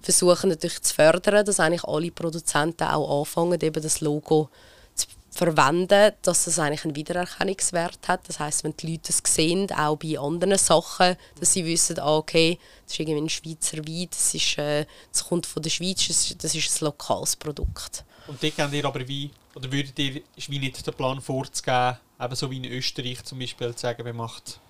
versuchen 0.00 0.50
natürlich 0.50 0.82
zu 0.82 0.94
fördern, 0.94 1.44
dass 1.44 1.60
eigentlich 1.60 1.84
alle 1.84 2.10
Produzenten 2.10 2.84
auch 2.84 3.20
anfangen, 3.20 3.60
eben 3.60 3.82
das 3.82 4.00
Logo 4.00 4.48
zu 4.94 5.06
verwenden, 5.30 6.12
dass 6.22 6.46
es 6.46 6.58
eigentlich 6.58 6.84
einen 6.84 6.96
Wiedererkennungswert 6.96 8.06
hat. 8.06 8.28
Das 8.28 8.38
heißt, 8.38 8.64
wenn 8.64 8.76
die 8.76 8.92
Leute 8.92 9.12
es 9.12 9.20
sehen, 9.26 9.70
auch 9.72 9.96
bei 9.96 10.18
anderen 10.18 10.56
Sachen, 10.56 11.16
dass 11.40 11.52
sie 11.52 11.64
wissen, 11.64 11.98
ah, 11.98 12.16
okay, 12.16 12.58
das 12.84 12.94
ist 12.94 13.00
irgendwie 13.00 13.20
ein 13.20 13.28
Schweizer 13.28 13.78
Wein, 13.78 14.08
das, 14.10 14.32
ist, 14.32 14.58
äh, 14.58 14.86
das 15.12 15.24
kommt 15.24 15.44
von 15.44 15.62
der 15.62 15.70
Schweiz, 15.70 16.06
das 16.38 16.54
ist 16.54 16.80
ein 16.80 16.84
lokales 16.84 17.36
Produkt. 17.36 18.04
Und 18.26 18.42
dort 18.42 18.58
habt 18.58 18.72
ihr 18.72 18.84
aber 18.84 19.06
wie, 19.06 19.30
oder 19.54 19.70
würdet 19.70 19.98
ihr, 19.98 20.22
ist 20.34 20.50
wie 20.50 20.58
nicht 20.58 20.84
der 20.86 20.92
Plan 20.92 21.20
vorzugeben, 21.20 21.96
eben 22.20 22.34
so 22.34 22.50
wie 22.50 22.56
in 22.56 22.64
Österreich 22.64 23.24
zum 23.24 23.38
Beispiel, 23.38 23.74
zu 23.74 23.82
sagen, 23.82 24.04
man 24.04 24.16
macht 24.16 24.60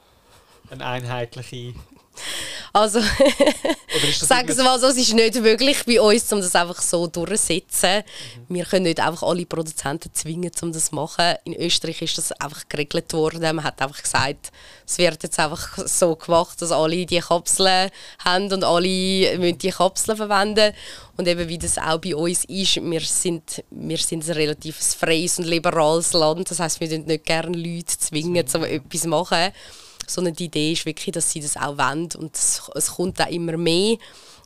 eine 0.70 0.84
einheitliche 0.84 1.74
also, 2.72 3.00
sagen 4.20 4.52
Sie 4.52 4.62
mal 4.62 4.78
so, 4.78 4.88
es 4.88 4.98
ist 4.98 5.14
nicht 5.14 5.42
wirklich 5.42 5.84
bei 5.86 5.98
uns, 6.00 6.30
um 6.30 6.40
das 6.40 6.54
einfach 6.54 6.80
so 6.82 7.06
durchzusetzen. 7.06 8.02
Mhm. 8.48 8.54
Wir 8.54 8.64
können 8.64 8.82
nicht 8.82 9.00
einfach 9.00 9.22
alle 9.22 9.46
Produzenten 9.46 10.12
zwingen, 10.12 10.50
um 10.60 10.72
das 10.72 10.86
zu 10.86 10.94
machen. 10.94 11.36
In 11.44 11.54
Österreich 11.54 12.02
ist 12.02 12.18
das 12.18 12.32
einfach 12.32 12.68
geregelt 12.68 13.12
worden. 13.14 13.40
Man 13.40 13.64
hat 13.64 13.80
einfach 13.80 14.02
gesagt, 14.02 14.52
es 14.86 14.98
wird 14.98 15.22
jetzt 15.22 15.38
einfach 15.38 15.78
so 15.86 16.16
gemacht, 16.16 16.60
dass 16.60 16.70
alle 16.70 17.06
die 17.06 17.20
Kapseln 17.20 17.90
haben 18.22 18.52
und 18.52 18.62
alle 18.62 19.38
müssen 19.38 19.58
die 19.58 19.70
Kapseln 19.70 20.18
verwenden. 20.18 20.74
Und 21.16 21.28
eben 21.28 21.48
wie 21.48 21.58
das 21.58 21.78
auch 21.78 21.98
bei 21.98 22.14
uns 22.14 22.44
ist, 22.44 22.76
wir 22.76 23.00
sind, 23.00 23.64
wir 23.70 23.98
sind 23.98 24.26
ein 24.26 24.32
relativ 24.32 24.76
freies 24.76 25.38
und 25.38 25.46
liberales 25.46 26.12
Land. 26.12 26.50
Das 26.50 26.60
heißt, 26.60 26.80
wir 26.80 26.98
nicht 26.98 27.24
gerne 27.24 27.56
Leute 27.56 27.98
zwingen, 27.98 28.44
um 28.54 28.64
etwas 28.64 29.00
zu 29.00 29.08
machen 29.08 29.52
sondern 30.06 30.34
die 30.34 30.46
Idee 30.46 30.72
ist 30.72 30.86
wirklich, 30.86 31.12
dass 31.12 31.30
sie 31.30 31.40
das 31.40 31.56
auch 31.56 31.78
wollen 31.78 32.08
und 32.18 32.34
es, 32.34 32.62
es 32.74 32.88
kommt 32.88 33.20
auch 33.20 33.30
immer 33.30 33.56
mehr 33.56 33.96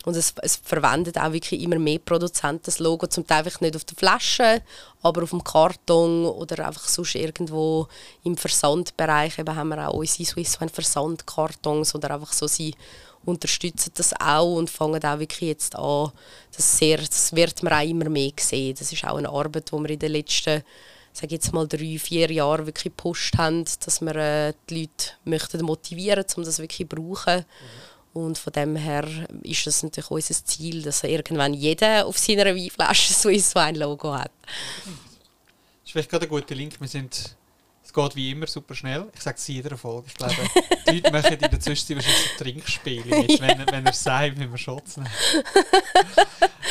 und 0.07 0.17
es, 0.17 0.33
es 0.43 0.57
verwendet 0.57 1.19
auch 1.19 1.33
wirklich 1.33 1.61
immer 1.61 1.79
mehr 1.79 1.99
Produzenten 1.99 2.63
das 2.65 2.79
Logo, 2.79 3.07
zum 3.07 3.27
Teil 3.27 3.39
einfach 3.45 3.61
nicht 3.61 3.77
auf 3.77 3.85
der 3.85 3.97
Flasche, 3.97 4.63
aber 5.03 5.23
auf 5.23 5.31
dem 5.31 5.45
Karton 5.45 6.25
oder 6.25 6.67
einfach 6.67 6.89
sonst 6.89 7.15
irgendwo 7.15 7.87
im 8.25 8.37
Versandbereich 8.37 9.39
eben 9.39 9.55
haben 9.55 9.69
wir 9.69 9.89
auch 9.89 9.95
unsere 9.95 10.25
Swisswine 10.25 10.71
Versandkartons 10.71 11.95
oder 11.95 12.13
einfach 12.13 12.33
so, 12.33 12.47
sie 12.47 12.75
unterstützen 13.25 13.93
das 13.95 14.15
auch 14.19 14.57
und 14.57 14.71
fangen 14.71 15.05
auch 15.05 15.19
wirklich 15.19 15.51
jetzt 15.51 15.77
an, 15.77 16.13
das, 16.57 16.79
sehr, 16.79 16.97
das 16.97 17.35
wird 17.35 17.63
man 17.63 17.75
auch 17.75 17.87
immer 17.87 18.09
mehr 18.09 18.33
sehen. 18.39 18.77
Das 18.79 18.93
ist 18.93 19.05
auch 19.05 19.17
eine 19.17 19.29
Arbeit, 19.29 19.71
die 19.71 19.77
wir 19.77 19.91
in 19.91 19.99
den 19.99 20.13
letzten 20.13 20.63
sage 21.13 21.35
jetzt 21.35 21.53
mal 21.53 21.67
drei, 21.67 21.99
vier 21.99 22.31
Jahre 22.31 22.67
wirklich 22.67 22.85
gepusht 22.85 23.37
haben, 23.37 23.65
dass 23.65 24.01
wir 24.01 24.17
äh, 24.17 24.53
die 24.69 24.81
Leute 24.81 25.13
möchten 25.25 25.65
motivieren, 25.65 26.25
um 26.37 26.45
das 26.45 26.59
wirklich 26.59 26.89
zu 26.89 26.97
brauchen. 26.97 27.39
Mhm. 27.39 27.91
Und 28.13 28.39
von 28.39 28.53
dem 28.53 28.77
her 28.77 29.07
ist 29.43 29.67
das 29.67 29.83
natürlich 29.83 30.11
unser 30.11 30.45
Ziel, 30.45 30.83
dass 30.83 31.05
irgendwann 31.05 31.55
jeder 31.55 32.07
auf 32.07 32.19
seiner 32.19 32.47
Weinflasche 32.47 33.13
Swiss 33.13 33.55
Wine 33.55 33.79
Logo 33.79 34.13
hat. 34.13 34.33
Das 34.45 34.93
ist 35.85 35.93
vielleicht 35.93 36.11
gerade 36.11 36.27
ein 36.27 36.29
guter 36.29 36.55
Link. 36.55 36.81
Wir 36.81 36.89
sind, 36.89 37.37
es 37.85 37.93
geht 37.93 38.17
wie 38.17 38.33
immer 38.33 38.49
super 38.49 38.75
schnell. 38.75 39.07
Ich 39.15 39.23
sage 39.23 39.37
es 39.39 39.49
in 39.49 39.57
jeder 39.57 39.77
Folge. 39.77 40.09
Ich 40.09 40.15
glaube, 40.15 40.35
die 40.89 40.97
Leute 40.97 41.13
machen 41.13 41.35
in 41.35 41.51
der 41.51 41.61
Zwischenzeit 41.61 41.97
wahrscheinlich 41.99 42.31
so 42.37 42.45
Trinkspiele 42.45 43.17
mit, 43.17 43.41
wenn, 43.41 43.67
wenn 43.71 43.87
er 43.87 43.93
sagt, 43.93 44.41
wie 44.41 44.51
wir 44.51 44.59
Shots 44.59 44.97
nehmen. 44.97 45.11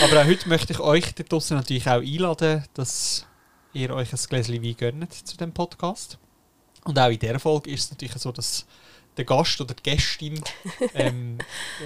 Aber 0.03 0.21
auch 0.21 0.25
heute 0.25 0.49
möchte 0.49 0.73
ich 0.73 0.79
euch 0.79 1.15
da 1.15 1.23
draussen 1.23 1.55
natürlich 1.55 1.87
auch 1.87 2.01
einladen, 2.01 2.65
dass 2.73 3.25
ihr 3.73 3.93
euch 3.93 4.11
ein 4.13 4.19
Gläschen 4.29 4.63
Wein 4.63 4.75
gönnt 4.77 5.13
zu 5.13 5.37
dem 5.37 5.53
Podcast. 5.53 6.17
Und 6.85 6.97
auch 6.97 7.09
in 7.09 7.19
dieser 7.19 7.39
Folge 7.39 7.71
ist 7.71 7.85
es 7.85 7.91
natürlich 7.91 8.15
so, 8.15 8.31
dass 8.31 8.65
der 9.17 9.25
Gast 9.25 9.59
oder 9.61 9.73
die 9.73 9.83
Gästin 9.83 10.41
ähm, 10.93 11.37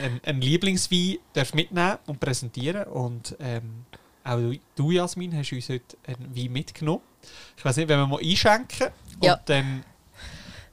einen, 0.01 0.21
einen 0.23 0.41
Lieblingswein 0.41 1.17
darf 1.33 1.53
mitnehmen 1.53 1.97
und 2.05 2.19
präsentieren. 2.19 2.85
Und 2.85 3.35
ähm, 3.39 3.85
auch 4.23 4.39
du, 4.75 4.91
Jasmin, 4.91 5.35
hast 5.35 5.51
uns 5.51 5.69
heute 5.69 5.97
einen 6.05 6.35
Wein 6.35 6.51
mitgenommen. 6.51 7.01
Ich 7.57 7.65
weiß 7.65 7.77
nicht, 7.77 7.89
wenn 7.89 7.99
wir 7.99 8.07
mal 8.07 8.21
einschenken 8.21 8.89
Ja. 9.21 9.33
und 9.35 9.49
dann 9.49 9.83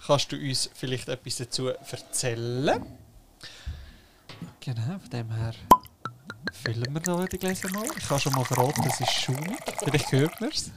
kannst 0.07 0.33
du 0.33 0.37
uns 0.37 0.71
vielleicht 0.75 1.09
etwas 1.09 1.37
dazu 1.37 1.69
erzählen. 1.69 2.85
Genau, 4.61 4.99
von 4.99 5.11
dem 5.11 5.31
her 5.35 5.55
füllen 6.65 6.93
wir 6.93 7.01
da 7.01 7.25
die 7.27 7.39
Gläser 7.39 7.71
mal. 7.71 7.85
Ich 7.97 8.07
kann 8.09 8.19
schon 8.21 8.33
mal 8.33 8.45
verraten, 8.45 8.83
es 8.89 9.01
ist 9.01 9.11
schaumig. 9.13 9.59
Vielleicht 9.85 10.13
hört 10.13 10.41
man 10.41 10.51
es. 10.51 10.71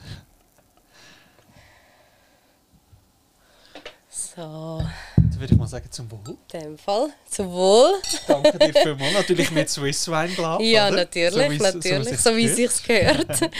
So, 4.09 4.81
Dann 5.15 5.39
würde 5.39 5.53
ich 5.53 5.59
mal 5.59 5.67
sagen, 5.67 5.85
zum 5.91 6.09
Wohl. 6.11 6.37
in 6.53 6.59
dem 6.59 6.77
Fall. 6.77 7.09
Zum 7.29 7.51
Wohl. 7.51 7.93
Danke 8.27 8.57
dir 8.59 8.73
vielmals. 8.81 9.13
Natürlich 9.13 9.51
mit 9.51 9.69
Swiss 9.69 10.07
Wine 10.07 10.29
Glas. 10.33 10.59
Ja, 10.63 10.87
oder? 10.87 10.97
natürlich, 10.97 11.49
wie 11.51 11.55
es- 11.55 11.73
natürlich, 11.73 12.19
so 12.19 12.35
wie 12.35 12.45
es 12.45 12.55
sich 12.55 12.83
gehört. 12.83 13.39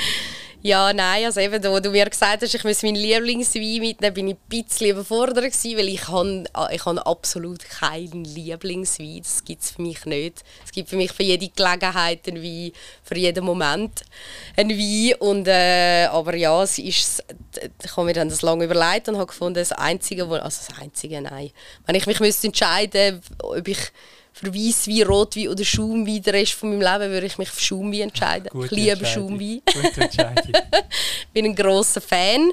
ja, 0.66 0.94
nein, 0.94 1.26
also 1.26 1.42
eben, 1.42 1.62
wo 1.66 1.80
du 1.82 1.90
mir 1.92 2.10
gesagt 2.10 2.42
hast, 2.42 2.56
ich 2.56 2.64
muss 2.64 2.84
meinen 2.84 2.96
Lieblingswein 2.96 3.82
mitnehmen, 3.82 4.14
bin 4.14 4.28
ich 4.30 4.36
ein 4.36 4.64
bisschen 4.64 4.92
überfordert 4.92 5.44
gewesen, 5.44 5.78
weil 5.78 5.90
ich 5.90 6.08
habe, 6.08 6.46
ich 6.72 6.86
habe 6.86 7.06
absolut 7.06 7.68
keinen 7.68 8.24
Lieblingswein, 8.24 9.22
das 9.22 9.44
gibt 9.44 9.62
es 9.62 9.72
für 9.72 9.82
mich 9.82 10.06
nicht. 10.06 10.42
Es 10.64 10.72
gibt 10.72 10.88
für 10.88 10.96
mich 10.96 11.12
für 11.12 11.24
jede 11.24 11.50
Gelegenheit 11.50 12.26
einen 12.30 12.42
Wein, 12.42 12.72
für 13.04 13.18
jeden 13.18 13.44
Moment 13.44 14.04
einen 14.56 14.78
Wein. 14.78 15.16
Und, 15.20 15.50
äh, 15.50 16.06
aber 16.06 16.34
ja, 16.36 16.64
es 16.64 16.80
ist, 16.80 17.26
ich 17.84 17.98
habe 17.98 18.06
mir 18.06 18.14
dann 18.14 18.30
das 18.30 18.42
lange 18.42 18.64
überlegt 18.64 19.10
und 19.10 19.18
habe 19.18 19.28
gefunden, 19.28 19.56
das 19.56 19.74
Einzige, 19.74 20.30
wo, 20.30 20.36
also 20.36 20.62
das 20.66 20.80
Einzige, 20.80 21.22
nein, 21.22 21.52
wenn 21.86 21.96
ich 21.96 22.08
mich 22.08 22.22
müsste 22.22 22.48
entscheiden 22.48 23.22
ob 23.40 23.68
ich 23.68 23.92
für 24.34 24.54
Weisswein, 24.54 25.04
Rotwein 25.04 25.48
oder 25.48 25.64
Schaumwein 25.64 26.22
den 26.22 26.36
Rest 26.36 26.54
von 26.54 26.70
meinem 26.70 26.82
Leben 26.82 27.14
würde 27.14 27.28
ich 27.28 27.38
mich 27.38 27.50
für 27.50 27.62
Schaumwein 27.62 28.02
entscheiden. 28.02 28.50
Gute 28.52 28.66
ich 28.66 28.72
liebe. 28.72 29.06
Schaumwein. 29.06 29.62
Gute 29.66 30.02
Entscheidung. 30.02 30.54
bin 31.34 31.46
ein 31.46 31.56
grosser 31.56 32.02
Fan. 32.02 32.52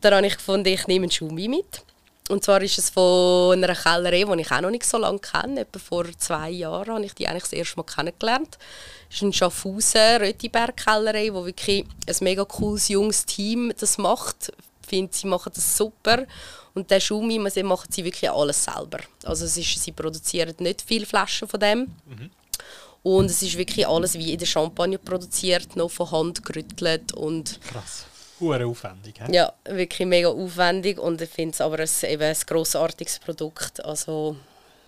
Dann 0.00 0.14
habe 0.14 0.26
ich 0.26 0.36
gefunden, 0.36 0.68
ich 0.68 0.86
nehme 0.86 1.04
einen 1.04 1.10
Schaumwein 1.10 1.50
mit. 1.50 1.82
Und 2.28 2.42
zwar 2.42 2.60
ist 2.62 2.78
es 2.78 2.90
von 2.90 3.52
einer 3.52 3.74
Kellerei, 3.74 4.24
die 4.24 4.40
ich 4.40 4.50
auch 4.50 4.60
noch 4.60 4.70
nicht 4.70 4.84
so 4.84 4.98
lange 4.98 5.20
kenne. 5.20 5.60
Etwa 5.60 5.78
vor 5.78 6.04
zwei 6.18 6.50
Jahren 6.50 6.94
habe 6.94 7.04
ich 7.04 7.14
die 7.14 7.28
eigentlich 7.28 7.44
das 7.44 7.52
erste 7.52 7.76
Mal 7.76 7.84
kennengelernt. 7.84 8.58
Es 9.08 9.16
ist 9.16 9.22
eine 9.22 9.32
Schaffhausen 9.32 10.16
Rötiberg 10.20 10.76
Kellerei, 10.76 11.32
wo 11.32 11.44
wirklich 11.44 11.84
ein 12.06 12.16
mega 12.20 12.44
cooles 12.44 12.88
junges 12.88 13.26
Team 13.26 13.72
das 13.78 13.98
macht. 13.98 14.52
Ich 14.82 14.88
finde, 14.88 15.12
sie 15.14 15.28
machen 15.28 15.52
das 15.54 15.76
super. 15.76 16.26
Und 16.76 16.90
der 16.90 17.00
Schaumwein, 17.00 17.40
man 17.42 17.50
sieht, 17.50 17.64
machen 17.64 17.90
sie 17.90 18.04
wirklich 18.04 18.30
alles 18.30 18.62
selber. 18.62 18.98
Also 19.24 19.46
es 19.46 19.56
ist, 19.56 19.82
sie 19.82 19.92
produzieren 19.92 20.54
nicht 20.58 20.82
viele 20.82 21.06
Flaschen 21.06 21.48
von 21.48 21.58
dem. 21.58 21.90
Und 23.02 23.26
es 23.30 23.40
ist 23.40 23.56
wirklich 23.56 23.88
alles 23.88 24.14
wie 24.14 24.32
in 24.34 24.38
der 24.38 24.46
Champagne 24.46 24.98
produziert, 24.98 25.74
noch 25.74 25.90
von 25.90 26.10
Hand 26.10 26.44
gerüttelt 26.44 27.12
und 27.14 27.58
Krass. 27.62 28.04
Hure 28.40 28.66
aufwendig. 28.66 29.14
hä? 29.18 29.34
ja, 29.34 29.50
wirklich 29.64 30.06
mega 30.06 30.28
aufwendig 30.28 30.98
und 30.98 31.22
ich 31.22 31.30
finde 31.30 31.54
es 31.54 31.60
aber 31.62 31.78
ein, 31.78 31.88
eben 32.02 32.22
ein 32.22 32.36
grossartiges 32.46 33.20
Produkt. 33.20 33.82
Also 33.82 34.36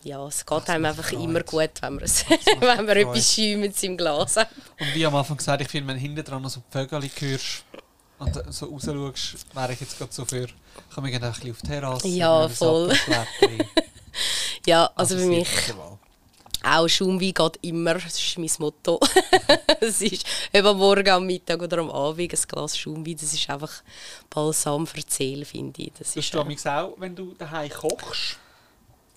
ja, 0.03 0.27
es 0.27 0.45
geht 0.45 0.69
einem 0.69 0.85
einfach 0.85 1.09
Freude. 1.09 1.23
immer 1.23 1.43
gut, 1.43 1.71
wenn 1.81 1.95
man, 1.95 2.05
es, 2.05 2.25
wenn 2.61 2.61
man 2.61 2.87
Freude. 2.87 3.01
etwas 3.01 3.35
schäumt 3.35 3.83
im 3.83 3.97
Glas 3.97 4.37
hat. 4.37 4.49
Und 4.79 4.95
wie 4.95 5.07
am 5.07 5.15
Anfang 5.15 5.39
gesagt, 5.39 5.63
ich 5.63 5.69
finde, 5.69 5.89
wenn 5.89 5.99
hinten 5.99 6.23
dran 6.23 6.43
noch 6.43 6.51
so 6.51 6.63
Vögel 6.71 7.01
hörst 7.01 7.65
und 8.19 8.53
so 8.53 8.67
raus 8.67 8.85
schaust, 8.85 9.55
wäre 9.55 9.73
ich 9.73 9.81
jetzt 9.81 9.99
gerade 9.99 10.13
so 10.13 10.25
für, 10.25 10.47
kann 10.93 11.03
man 11.03 11.11
gerne 11.11 11.27
ein 11.27 11.33
bisschen 11.33 11.51
auf 11.51 11.61
die 11.61 11.67
Terrasse. 11.67 12.09
Ja, 12.09 12.49
voll. 12.49 12.93
Ja, 14.67 14.91
also 14.97 15.15
für 15.15 15.21
sehr 15.21 15.29
mich 15.31 15.49
auch 16.63 16.89
Schaumwein 16.89 17.33
geht 17.33 17.59
immer, 17.63 17.95
das 17.95 18.19
ist 18.19 18.39
mein 18.39 18.51
Motto. 18.59 19.01
es 19.81 20.01
ist 20.03 20.27
eben 20.53 20.67
am 20.67 20.79
Morgen, 20.79 21.09
am 21.09 21.27
Mittag 21.27 21.63
oder 21.63 21.79
am 21.79 21.91
Abend 21.91 22.33
ein 22.33 22.49
Glas 22.49 22.77
Schaumwein, 22.77 23.17
das 23.17 23.33
ist 23.33 23.49
einfach 23.49 23.83
Balsam 24.29 24.87
für 24.87 25.01
Seele, 25.07 25.45
finde 25.45 25.83
ich. 25.83 25.93
Das 25.93 26.09
Das 26.09 26.17
ist, 26.17 26.35
damals 26.35 26.67
auch, 26.67 26.95
wenn 26.99 27.15
du 27.15 27.35
daheim 27.35 27.71
kochst. 27.71 28.39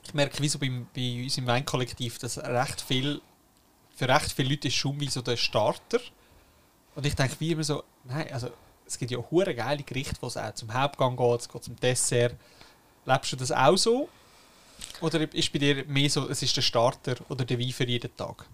Ich 0.04 0.14
merke, 0.14 0.42
wie 0.42 0.48
so 0.48 0.60
beim, 0.60 0.88
bei 0.96 1.24
uns 1.24 1.38
im 1.38 1.48
Weinkollektiv, 1.48 2.20
dass 2.20 2.38
recht 2.38 2.82
viel, 2.82 3.22
für 3.96 4.08
recht 4.08 4.32
viele 4.32 4.50
Leute 4.50 4.68
ist 4.68 4.76
Schaumwein 4.76 5.10
so 5.10 5.22
der 5.22 5.38
Starter. 5.38 6.00
Und 6.96 7.06
ich 7.06 7.16
denke 7.16 7.36
wie 7.40 7.52
immer 7.52 7.64
so, 7.64 7.84
nein, 8.04 8.32
also 8.32 8.50
es 8.92 9.00
gibt 9.00 9.12
ja 9.12 9.20
hure 9.32 9.56
geile 9.56 9.84
Gerichte, 9.84 10.18
wo 10.20 10.28
es 10.28 10.36
auch 10.36 10.54
zum 10.54 10.74
Hauptgang 10.74 11.16
geht, 11.16 11.40
es 11.40 11.50
geht 11.50 11.64
zum 11.64 11.76
Dessert. 11.78 12.36
Lebst 13.06 13.32
du 13.32 13.36
das 13.38 13.52
auch 13.52 13.78
so? 13.78 14.10
Oder 15.00 15.34
ist 15.34 15.54
bei 15.54 15.60
dir 15.60 15.86
mehr 15.86 16.10
so, 16.10 16.28
es 16.28 16.44
ist 16.44 16.58
der 16.58 16.62
Starter 16.62 17.16
oder 17.30 17.46
der 17.46 17.58
Wein 17.58 17.70
für 17.70 17.88
jeden 17.88 18.16
Tag? 18.18 18.46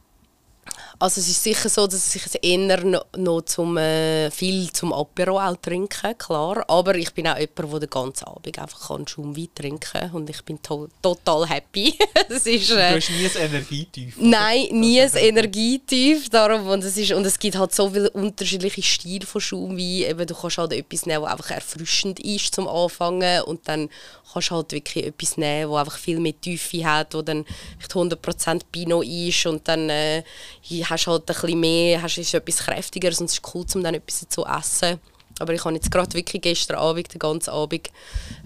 Also 1.00 1.22
es 1.22 1.30
ist 1.30 1.44
sicher 1.44 1.70
so, 1.70 1.86
dass 1.86 2.16
ich 2.16 2.26
es 2.26 2.36
eher 2.36 2.84
noch, 2.84 3.06
noch 3.16 3.42
zum, 3.42 3.78
äh, 3.78 4.32
viel 4.32 4.72
zum 4.72 4.94
Apero 4.94 5.40
auch 5.40 5.56
trinke, 5.58 6.16
klar. 6.16 6.66
Aber 6.68 6.96
ich 6.96 7.14
bin 7.14 7.28
auch 7.28 7.38
jemand, 7.38 7.72
der 7.74 7.80
den 7.82 7.90
ganzen 7.90 8.26
Abend 8.26 8.58
einfach 8.58 8.88
kann 8.88 9.08
Schaumwein 9.08 9.50
trinken 9.54 9.80
kann 9.80 10.12
und 10.12 10.30
ich 10.30 10.42
bin 10.44 10.62
to 10.62 10.88
total 11.02 11.48
happy. 11.48 11.94
das 12.30 12.48
ist, 12.48 12.72
Du 12.72 12.76
äh, 12.76 12.96
hast 12.96 13.10
nie 13.12 13.26
ein 13.26 13.50
Energietief. 13.50 14.16
Nein, 14.20 14.68
nie 14.72 15.02
ein 15.02 15.14
Energietief. 15.14 16.30
Darum, 16.30 16.68
und, 16.68 16.84
es 16.84 16.98
ist, 16.98 17.12
und 17.12 17.26
es 17.26 17.38
gibt 17.38 17.58
halt 17.58 17.76
so 17.76 17.90
viele 17.92 18.10
unterschiedliche 18.10 18.82
Stile 18.82 19.26
von 19.26 19.42
Schaumwein. 19.42 20.10
Eben, 20.10 20.26
du 20.26 20.34
kannst 20.34 20.58
halt 20.58 20.74
etwas 20.74 21.06
nehmen, 21.06 21.24
das 21.24 21.32
einfach 21.32 21.52
erfrischend 21.52 22.20
ist 22.20 22.56
zum 22.56 22.68
Anfangen. 22.68 23.44
Und 23.44 23.68
dann 23.68 23.90
kannst 24.32 24.52
du 24.52 24.56
halt 24.56 24.72
wirklich 24.72 25.06
etwas 25.06 25.38
nehmen, 25.38 25.72
das 25.72 25.80
einfach 25.80 25.98
viel 25.98 26.20
mehr 26.20 26.40
Tiefe 26.40 26.86
hat, 26.86 27.14
wo 27.14 27.22
dann 27.22 27.46
vielleicht 27.78 27.94
100% 27.94 28.62
Pinot 28.72 29.06
ist. 29.06 29.46
Und 29.46 29.68
dann 29.68 29.90
äh, 29.90 30.24
hast 30.70 31.08
halt 31.08 31.22
ein 31.24 31.26
bisschen 31.26 31.60
mehr, 31.60 32.02
hast 32.02 32.18
ist 32.18 32.34
etwas 32.34 32.58
kräftigeres 32.58 33.20
und 33.20 33.26
es 33.26 33.34
ist 33.34 33.54
cool, 33.54 33.66
um 33.76 33.84
dann 33.84 33.96
etwas 33.96 34.28
zu 34.30 34.46
essen. 34.46 35.00
Aber 35.40 35.54
ich 35.54 35.64
habe 35.64 35.76
jetzt 35.76 35.92
gerade 35.92 36.14
wirklich 36.14 36.42
gestern 36.42 36.78
Abend, 36.78 37.14
den 37.14 37.20
ganzen 37.20 37.52
Abend, 37.52 37.90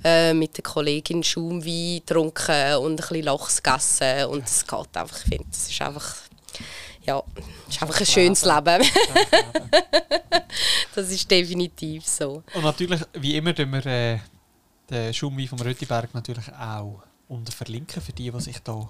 äh, 0.04 0.34
mit 0.34 0.58
der 0.58 0.64
Kollegin 0.64 1.24
Schaumwein 1.24 2.02
getrunken 2.06 2.76
und 2.76 2.92
ein 2.92 2.96
bisschen 2.98 3.24
Lachs 3.24 3.64
gegessen. 3.64 4.26
Und 4.26 4.44
es 4.44 4.66
geht 4.68 4.98
einfach, 4.98 5.18
ich 5.24 5.30
finde, 5.30 5.46
es 5.52 5.70
ist 5.70 5.82
einfach, 5.82 6.16
ja, 7.06 7.24
es 7.70 7.76
ist 7.76 7.82
einfach 7.82 8.00
ein 8.00 8.06
schönes 8.06 8.44
Leben. 8.44 8.84
das 10.96 11.10
ist 11.10 11.32
definitiv 11.32 12.06
so. 12.06 12.44
Und 12.54 12.64
natürlich, 12.64 13.02
wie 13.14 13.38
immer, 13.38 13.56
tun 13.56 13.72
wir 13.72 13.86
äh, 13.86 14.20
den 14.90 15.14
Schaumwein 15.14 15.48
vom 15.48 15.62
Rötiberg 15.62 16.14
natürlich 16.14 16.52
auch 16.54 17.04
unter 17.30 17.54
verlinken 17.54 18.02
für 18.02 18.12
die, 18.12 18.30
die 18.30 18.42
sich 18.42 18.60
da 18.60 18.90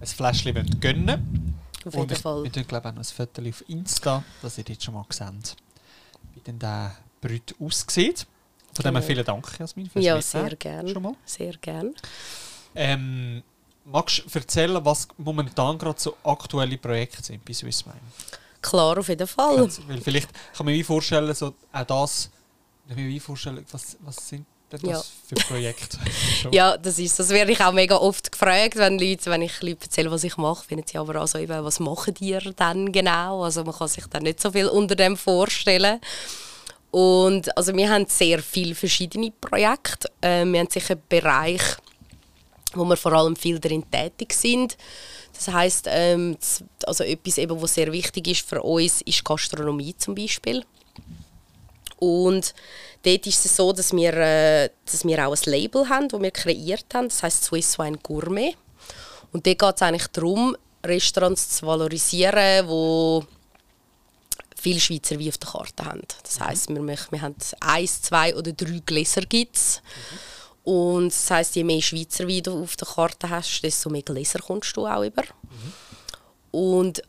ein 0.00 0.06
Fläschchen 0.06 0.54
wollen 0.54 0.80
gönnen 0.80 1.54
Auf 1.84 1.94
jeden 1.94 2.12
ich- 2.12 2.18
Fall. 2.18 2.44
Wir 2.44 2.52
tun 2.52 2.66
glaube 2.66 2.88
ich, 2.88 2.92
auch 2.92 2.96
noch 2.96 3.02
ein 3.10 3.26
Foto 3.26 3.48
auf 3.48 3.68
Insta, 3.68 4.24
dass 4.42 4.58
ihr 4.58 4.64
jetzt 4.68 4.84
schon 4.84 4.94
mal 4.94 5.04
seht, 5.10 5.56
wie 6.34 6.40
denn 6.40 6.58
der 6.58 6.96
Brüt 7.20 7.54
aussieht. 7.60 8.26
Von 8.74 8.82
dem 8.84 8.94
Genau. 8.94 9.06
vielen 9.06 9.24
Dank, 9.24 9.58
Jasmin, 9.58 9.88
fürs 9.90 10.04
Ja, 10.04 10.16
Mitnehmen. 10.16 10.48
sehr 10.48 10.56
gerne. 10.56 10.88
Schon 10.90 11.02
mal. 11.02 11.14
Sehr 11.24 11.52
gerne. 11.56 11.92
Ähm, 12.74 13.42
magst 13.84 14.22
du 14.26 14.38
erzählen, 14.38 14.84
was 14.84 15.08
momentan 15.16 15.78
gerade 15.78 15.98
so 15.98 16.16
aktuelle 16.22 16.76
Projekte 16.78 17.22
sind 17.22 17.44
bei 17.44 17.52
Swiss 17.54 17.84
Wine? 17.86 17.94
Klar, 18.60 18.98
auf 18.98 19.08
jeden 19.08 19.26
Fall. 19.26 19.68
Weil 19.88 20.00
vielleicht 20.00 20.32
kann 20.54 20.66
man 20.66 20.74
mir 20.74 20.84
vorstellen, 20.84 21.34
so 21.34 21.54
auch 21.72 21.84
das, 21.84 22.30
ich 22.88 22.96
mir 22.96 23.20
vorstellen, 23.20 23.64
was, 23.70 23.96
was 24.00 24.28
sind 24.28 24.46
denn 24.72 24.80
das 24.90 25.12
Ja. 25.30 25.36
für 25.38 25.46
Projekte? 25.46 25.98
Ja, 26.52 26.76
das 26.76 26.98
ist 26.98 27.18
das. 27.18 27.30
werde 27.30 27.52
ich 27.52 27.60
auch 27.60 27.72
mega 27.72 27.96
oft 27.96 28.30
gefragt, 28.32 28.76
wenn, 28.76 28.98
Leute, 28.98 29.30
wenn 29.30 29.42
ich 29.42 29.60
Leute 29.62 29.84
erzähle, 29.84 30.10
was 30.10 30.24
ich 30.24 30.36
mache, 30.36 30.64
finden 30.64 30.84
sie 30.86 30.98
aber 30.98 31.16
also 31.20 31.38
eben, 31.38 31.64
was 31.64 31.80
machen 31.80 32.14
die 32.14 32.36
dann 32.56 32.92
genau? 32.92 33.42
Also 33.44 33.64
man 33.64 33.74
kann 33.74 33.88
sich 33.88 34.06
dann 34.06 34.22
nicht 34.22 34.40
so 34.40 34.50
viel 34.52 34.66
unter 34.66 34.94
dem 34.94 35.16
vorstellen. 35.16 36.00
Und 36.90 37.54
also 37.56 37.74
wir 37.76 37.90
haben 37.90 38.06
sehr 38.08 38.42
viele 38.42 38.74
verschiedene 38.74 39.30
Projekte. 39.30 40.10
Ähm, 40.22 40.52
wir 40.52 40.60
haben 40.60 40.70
sicher 40.70 40.94
einen 40.94 41.02
Bereich, 41.08 41.62
wo 42.74 42.84
wir 42.84 42.96
vor 42.96 43.12
allem 43.12 43.36
viel 43.36 43.58
darin 43.58 43.84
tätig 43.90 44.32
sind. 44.32 44.76
Das 45.34 45.48
heißt, 45.48 45.86
ähm, 45.90 46.36
also 46.86 47.04
etwas 47.04 47.38
eben, 47.38 47.60
was 47.60 47.74
sehr 47.74 47.92
wichtig 47.92 48.26
ist 48.28 48.48
für 48.48 48.62
uns, 48.62 49.02
ist 49.02 49.24
Gastronomie 49.24 49.94
zum 49.96 50.14
Beispiel. 50.14 50.64
Und 51.98 52.54
dort 53.02 53.26
ist 53.26 53.44
es 53.44 53.56
so, 53.56 53.72
dass 53.72 53.92
wir, 53.92 54.12
äh, 54.14 54.70
dass 54.84 55.04
wir 55.04 55.26
auch 55.26 55.34
ein 55.34 55.50
Label 55.50 55.88
haben, 55.88 56.08
das 56.08 56.20
wir 56.20 56.30
kreiert 56.30 56.86
haben. 56.94 57.08
Das 57.08 57.22
heißt 57.22 57.44
Swiss 57.44 57.78
Wine 57.78 57.98
Gourmet. 58.02 58.56
Und 59.32 59.46
dort 59.46 59.58
geht 59.58 59.74
es 59.76 59.82
eigentlich 59.82 60.06
darum, 60.08 60.56
Restaurants 60.84 61.50
zu 61.56 61.66
valorisieren, 61.66 62.66
wo 62.68 63.24
viele 64.56 64.80
Schweizer 64.80 65.18
Wein 65.18 65.28
auf 65.28 65.38
der 65.38 65.50
Karte 65.50 65.84
haben. 65.84 66.02
Das 66.22 66.40
heißt, 66.40 66.68
wir, 66.70 66.80
möchten- 66.80 67.12
wir 67.12 67.22
haben 67.22 67.34
eins, 67.60 68.02
zwei 68.02 68.34
oder 68.34 68.52
drei 68.52 68.80
Gläser 68.84 69.22
gibt's. 69.22 69.82
Und 70.64 71.08
das 71.12 71.30
heißt, 71.30 71.56
je 71.56 71.64
mehr 71.64 71.80
Schweizer 71.82 72.26
Wein 72.28 72.42
du 72.42 72.62
auf 72.62 72.76
der 72.76 72.86
Karte 72.88 73.28
hast, 73.30 73.60
desto 73.62 73.88
mehr 73.90 74.02
Gläser 74.02 74.38
kommst 74.40 74.76
du 74.76 74.86
auch 74.86 75.02
über. 75.04 75.22
Und 76.50 77.02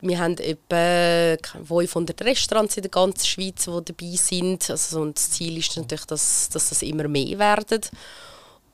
wir 0.00 0.18
haben 0.18 0.36
etwa 0.38 1.36
500 1.64 2.22
Restaurants 2.22 2.76
in 2.76 2.82
der 2.82 2.90
ganzen 2.90 3.26
Schweiz, 3.26 3.64
die 3.64 3.84
dabei 3.84 4.16
sind. 4.16 4.70
Also, 4.70 5.00
und 5.00 5.16
das 5.16 5.30
Ziel 5.30 5.58
ist 5.58 5.76
natürlich, 5.76 6.04
dass, 6.06 6.48
dass 6.50 6.68
das 6.68 6.82
immer 6.82 7.08
mehr 7.08 7.38
werden. 7.38 7.80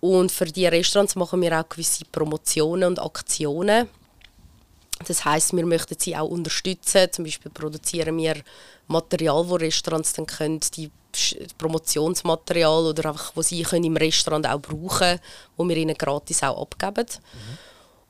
Und 0.00 0.30
für 0.30 0.44
diese 0.44 0.70
Restaurants 0.70 1.16
machen 1.16 1.40
wir 1.40 1.58
auch 1.58 1.68
gewisse 1.68 2.04
Promotionen 2.04 2.88
und 2.88 2.98
Aktionen. 3.00 3.88
Das 5.06 5.24
heißt, 5.24 5.54
wir 5.54 5.66
möchten 5.66 5.96
sie 5.98 6.14
auch 6.14 6.28
unterstützen. 6.28 7.10
Zum 7.10 7.24
Beispiel 7.24 7.50
produzieren 7.50 8.16
wir 8.18 8.36
Material, 8.86 9.48
wo 9.48 9.54
Restaurants 9.54 10.12
dann 10.12 10.26
können, 10.26 10.60
die 10.76 10.90
Promotionsmaterial 11.58 12.86
oder 12.86 13.10
einfach, 13.10 13.32
wo 13.34 13.42
sie 13.42 13.62
können 13.62 13.84
im 13.84 13.96
Restaurant 13.96 14.46
auch 14.46 14.60
brauchen, 14.60 15.20
wo 15.56 15.66
wir 15.66 15.76
ihnen 15.76 15.96
gratis 15.96 16.42
auch 16.42 16.60
abgeben. 16.60 17.06
Mhm. 17.06 17.58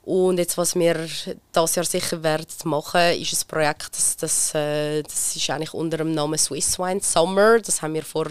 Und 0.05 0.38
jetzt, 0.38 0.59
was 0.59 0.75
wir 0.75 1.09
das 1.53 1.75
Jahr 1.75 1.85
sicher 1.87 2.23
werden 2.23 2.47
machen, 2.64 3.01
ist 3.19 3.33
ein 3.33 3.49
Projekt, 3.49 3.88
das, 3.97 4.17
das, 4.19 4.55
äh, 4.55 5.03
das 5.03 5.35
ist 5.35 5.49
eigentlich 5.49 5.73
unter 5.73 5.97
dem 5.97 6.12
Namen 6.12 6.38
Swiss 6.38 6.79
Wine 6.79 7.01
Summer. 7.01 7.59
Das 7.59 7.81
haben 7.81 7.95
wir 7.95 8.03
vor 8.03 8.27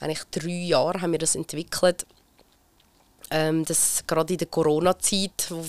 eigentlich 0.00 0.22
drei 0.30 0.66
Jahren 0.66 1.02
haben 1.02 1.12
wir 1.12 1.18
das 1.18 1.34
entwickelt. 1.34 2.06
Ähm, 3.30 3.64
das 3.64 4.04
gerade 4.06 4.34
in 4.34 4.38
der 4.38 4.46
Corona-Zeit, 4.46 5.48
wo, 5.48 5.64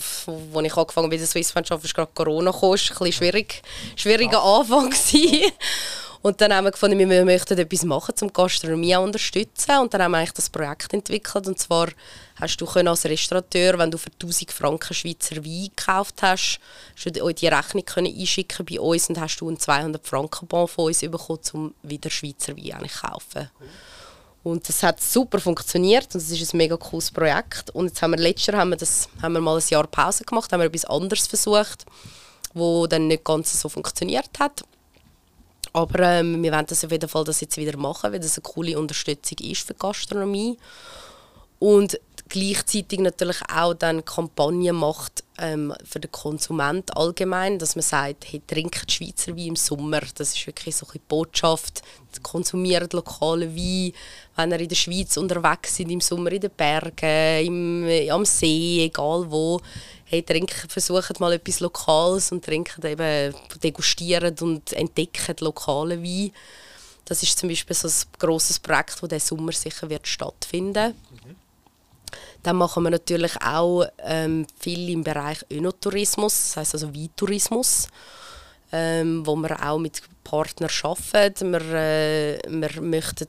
wo, 0.51 0.61
ich 0.61 0.75
angefangen 0.75 1.05
habe 1.05 1.15
bei 1.15 1.17
der 1.17 1.25
Swiss 1.25 1.55
Wine 1.55 1.65
Shop, 1.65 1.83
ist 1.83 1.95
gerade 1.95 2.11
Corona 2.13 2.51
gekommen, 2.51 2.73
ein 2.73 2.77
bisschen 2.77 3.11
schwierig, 3.11 3.63
schwieriger 3.95 4.43
Anfang 4.43 4.89
gewesen. 4.89 5.51
Und 6.25 6.41
dann 6.41 6.51
haben 6.51 6.63
wir 6.63 6.71
gefunden, 6.71 6.97
wir 6.97 7.23
möchten 7.23 7.55
etwas 7.55 7.83
machen, 7.83 8.15
um 8.19 8.33
Gastronomie 8.33 8.95
unterstützen. 8.95 9.77
Und 9.77 9.93
dann 9.93 10.01
haben 10.01 10.11
wir 10.13 10.17
eigentlich 10.17 10.33
das 10.33 10.49
Projekt 10.49 10.91
entwickelt. 10.91 11.45
Und 11.45 11.59
zwar 11.59 11.89
hast 12.37 12.59
du 12.59 12.65
als 12.65 13.05
Restaurateur, 13.05 13.77
wenn 13.77 13.91
du 13.91 13.99
für 13.99 14.09
1000 14.09 14.51
Franken 14.51 14.95
Schweizer 14.95 15.35
Wein 15.45 15.69
gekauft 15.75 16.23
hast, 16.23 16.59
hast 16.95 17.15
du 17.15 17.31
die 17.31 17.47
Rechnung 17.47 17.85
können 17.85 18.07
einschicken 18.07 18.65
bei 18.65 18.79
uns 18.79 19.07
und 19.07 19.19
hast 19.19 19.37
du 19.37 19.49
einen 19.49 19.59
200 19.59 20.03
Franken 20.07 20.47
Bon 20.47 20.67
von 20.67 20.85
uns 20.85 21.01
bekommen, 21.01 21.39
um 21.53 21.75
wieder 21.83 22.09
Schweizer 22.09 22.57
Wein 22.57 22.71
eigentlich 22.71 23.01
kaufen. 23.03 23.51
Und 24.41 24.67
das 24.67 24.81
hat 24.81 24.99
super 25.03 25.39
funktioniert 25.39 26.07
und 26.15 26.21
es 26.21 26.31
ist 26.31 26.55
ein 26.55 26.57
mega 26.57 26.75
cooles 26.75 27.11
Projekt. 27.11 27.69
Und 27.69 27.85
jetzt 27.85 28.01
haben 28.01 28.09
wir 28.09 28.17
letztes 28.17 28.47
Jahr 28.47 28.61
haben 28.61 28.71
wir, 28.71 28.77
das, 28.77 29.09
haben 29.21 29.33
wir 29.33 29.41
mal 29.41 29.57
ein 29.57 29.69
Jahr 29.69 29.85
Pause 29.85 30.23
gemacht, 30.23 30.51
haben 30.51 30.59
wir 30.59 30.65
etwas 30.65 30.85
anderes 30.85 31.27
versucht, 31.27 31.85
wo 32.55 32.87
dann 32.87 33.09
nicht 33.09 33.23
ganz 33.23 33.61
so 33.61 33.69
funktioniert 33.69 34.31
hat. 34.39 34.63
Aber 35.75 35.99
ähm, 35.99 36.41
wir 36.41 36.53
wollen 36.53 36.65
das 36.67 36.85
auf 36.85 36.91
jeden 36.91 37.09
Fall 37.09 37.25
das 37.25 37.41
jetzt 37.41 37.57
wieder 37.57 37.75
machen, 37.77 38.13
weil 38.13 38.21
das 38.21 38.37
eine 38.37 38.43
coole 38.43 38.79
Unterstützung 38.79 39.39
ist 39.39 39.67
für 39.67 39.73
die 39.73 39.79
Gastronomie. 39.79 40.57
Und 41.59 41.99
gleichzeitig 42.29 42.99
natürlich 42.99 43.37
auch 43.53 43.73
dann 43.73 44.03
Kampagnen 44.03 44.75
macht 44.75 45.23
ähm, 45.37 45.73
für 45.83 45.99
den 45.99 46.11
Konsument 46.11 46.95
allgemein, 46.95 47.59
dass 47.59 47.75
man 47.75 47.83
sagt, 47.83 48.25
hey, 48.31 48.41
trinkt 48.45 48.91
Schweizer 48.91 49.35
Wein 49.35 49.47
im 49.47 49.55
Sommer. 49.55 50.01
Das 50.15 50.35
ist 50.35 50.47
wirklich 50.47 50.75
so 50.75 50.87
eine 50.87 51.01
Botschaft. 51.07 51.81
Konsumiert 52.23 52.93
lokale 52.93 53.53
Wein, 53.55 53.91
wenn 54.37 54.51
ihr 54.51 54.59
in 54.61 54.69
der 54.69 54.75
Schweiz 54.75 55.17
unterwegs 55.17 55.75
sind, 55.75 55.89
im 55.89 56.01
Sommer 56.01 56.31
in 56.31 56.41
den 56.41 56.51
Bergen, 56.51 57.45
im, 57.45 58.09
am 58.09 58.25
See, 58.25 58.85
egal 58.85 59.25
wo 59.29 59.59
hey, 60.05 60.23
trinken, 60.23 60.69
versucht 60.69 61.19
mal 61.19 61.33
etwas 61.33 61.59
Lokales 61.59 62.31
und 62.31 62.45
trinken 62.45 62.85
eben, 62.85 63.35
degustieren 63.61 64.35
und 64.39 64.71
entdecken 64.73 65.35
lokale 65.41 66.01
Wein. 66.01 66.31
Das 67.03 67.21
ist 67.21 67.37
zum 67.37 67.49
Beispiel 67.49 67.75
so 67.75 67.87
ein 67.87 68.17
grosses 68.17 68.59
Projekt, 68.59 68.97
das 69.01 69.09
diesen 69.09 69.37
Sommer 69.37 69.51
sicher 69.51 69.89
wird 69.89 70.07
stattfinden. 70.07 70.95
Dann 72.45 72.57
machen 72.57 72.83
wir 72.83 72.91
natürlich 72.91 73.41
auch 73.41 73.85
ähm, 74.03 74.45
viel 74.59 74.91
im 74.91 75.03
Bereich 75.03 75.43
Önotourismus, 75.51 76.49
das 76.49 76.57
heisst 76.57 76.73
also 76.75 76.93
Weintourismus, 76.93 77.87
ähm, 78.71 79.25
wo 79.25 79.35
wir 79.35 79.67
auch 79.67 79.79
mit 79.79 80.03
Partnern 80.23 80.69
arbeiten. 80.83 81.51
Wir, 81.51 81.73
äh, 81.73 82.39
wir 82.47 82.81
möchten 82.83 83.27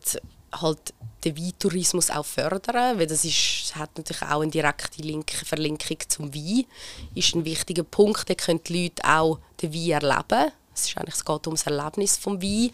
halt 0.52 0.92
den 1.24 1.35
Weintourismus 1.35 2.11
auch 2.11 2.26
fördern, 2.26 2.98
weil 2.98 3.07
das 3.07 3.24
ist, 3.24 3.74
hat 3.74 3.96
natürlich 3.96 4.20
auch 4.20 4.42
eine 4.42 4.50
direkte 4.50 5.00
Link, 5.00 5.31
Verlinkung 5.31 5.96
zum 6.09 6.35
Wein. 6.35 6.66
Ist 7.14 7.35
ein 7.35 7.46
wichtiger 7.46 7.85
Punkt, 7.85 8.29
da 8.29 8.35
können 8.35 8.61
die 8.64 8.83
Leute 8.83 9.02
auch 9.02 9.38
den 9.62 9.72
Wein 9.72 9.92
erleben. 9.92 10.52
Es, 10.74 10.88
ist 10.88 10.98
eigentlich, 10.98 11.14
es 11.14 11.24
geht 11.24 11.46
um 11.46 11.55
das 11.55 11.66
Erlebnis 11.66 12.18
vom 12.18 12.42
Wein. 12.42 12.70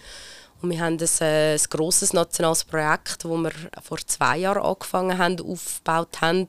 Und 0.62 0.70
wir 0.70 0.80
haben 0.80 0.96
ein, 0.98 1.20
äh, 1.20 1.54
ein 1.54 1.60
grosses 1.68 2.12
nationales 2.12 2.64
Projekt, 2.64 3.24
das 3.24 3.30
wir 3.30 3.52
vor 3.82 3.98
zwei 4.06 4.38
Jahren 4.38 4.62
angefangen 4.62 5.18
haben, 5.18 5.40
aufgebaut 5.40 6.20
haben, 6.20 6.46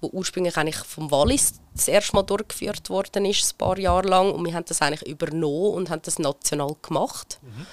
wo 0.00 0.08
ursprünglich 0.08 0.56
eigentlich 0.56 0.76
vom 0.76 1.10
Wallis 1.10 1.54
das 1.74 1.88
erste 1.88 2.14
Mal 2.14 2.24
durchgeführt 2.24 2.90
worden 2.90 3.24
ist, 3.24 3.52
ein 3.52 3.58
paar 3.58 3.78
Jahre 3.78 4.06
lang. 4.06 4.32
Und 4.32 4.44
wir 4.44 4.54
haben 4.54 4.66
das 4.66 4.82
eigentlich 4.82 5.08
übernommen 5.08 5.74
und 5.74 5.90
haben 5.90 6.02
das 6.02 6.18
national 6.18 6.76
gemacht. 6.82 7.38
Mhm. 7.42 7.66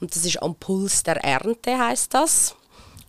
Und 0.00 0.14
das 0.14 0.24
ist 0.24 0.40
am 0.40 0.54
Puls 0.54 1.02
der 1.02 1.16
Ernte, 1.24 1.76
heißt 1.76 2.14
das. 2.14 2.54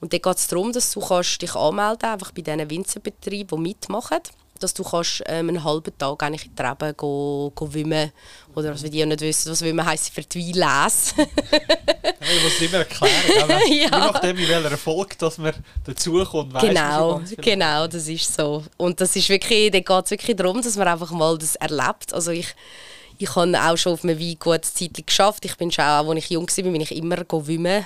Und 0.02 0.14
dann 0.14 0.22
geht 0.22 0.38
es 0.38 0.48
darum, 0.48 0.72
dass 0.72 0.92
du 0.92 1.02
kannst 1.02 1.42
dich 1.42 1.56
anmelden 1.56 2.10
einfach 2.10 2.32
bei 2.32 2.42
diesen 2.42 2.70
Winzerbetrieben, 2.70 3.58
die 3.58 3.70
mitmachen 3.70 4.20
dass 4.60 4.74
du 4.74 4.84
kannst, 4.84 5.24
ähm, 5.26 5.50
einen 5.50 5.64
halben 5.64 5.98
Tag 5.98 6.22
eigentlich 6.24 6.46
in 6.46 6.56
die 6.56 6.62
Reben 6.62 6.98
go, 6.98 7.52
go 7.56 7.74
wimmen 7.74 8.12
oder 8.56 8.74
was 8.74 8.84
wir 8.84 8.90
die 8.90 9.06
nicht 9.06 9.22
wissen, 9.22 9.52
was 9.52 9.62
Wimmen 9.62 9.86
heisst 9.86 10.14
für 10.14 10.22
die 10.22 10.54
Weinlese. 10.54 11.14
ich 11.18 12.44
muss 12.44 12.54
es 12.56 12.62
immer 12.62 12.80
erklären, 12.80 13.14
ja. 13.50 13.66
je 13.68 13.90
nachdem, 13.90 14.38
in 14.38 14.48
welcher 14.48 14.72
Erfolg 14.72 15.18
dass 15.18 15.38
man 15.38 15.54
dazukommt, 15.86 16.54
weiss 16.54 16.64
genau, 16.64 17.22
genau, 17.38 17.88
das 17.88 18.08
ist 18.08 18.34
so. 18.34 18.64
Und 18.78 19.00
das 19.02 19.16
ist 19.16 19.30
wirklich, 19.30 19.72
da 19.72 19.80
geht 19.80 20.06
es 20.06 20.12
wirklich 20.12 20.36
darum, 20.36 20.62
dass 20.62 20.76
man 20.76 20.88
einfach 20.88 21.12
mal 21.12 21.38
das 21.38 21.56
erlebt. 21.56 22.14
Also 22.14 22.32
ich 22.32 22.54
ich 23.22 23.36
habe 23.36 23.62
auch 23.62 23.76
schon 23.76 23.94
auf 23.94 24.04
einem 24.04 24.18
Weingut 24.18 24.64
Zeit 24.64 25.06
geschafft. 25.06 25.44
Ich 25.44 25.58
bin 25.58 25.70
schon 25.70 25.84
auch, 25.84 26.10
als 26.10 26.20
ich 26.20 26.30
jung 26.30 26.48
war, 26.48 26.64
bin 26.64 26.82
ich 26.82 26.96
immer 26.96 27.18
wimmen. 27.18 27.86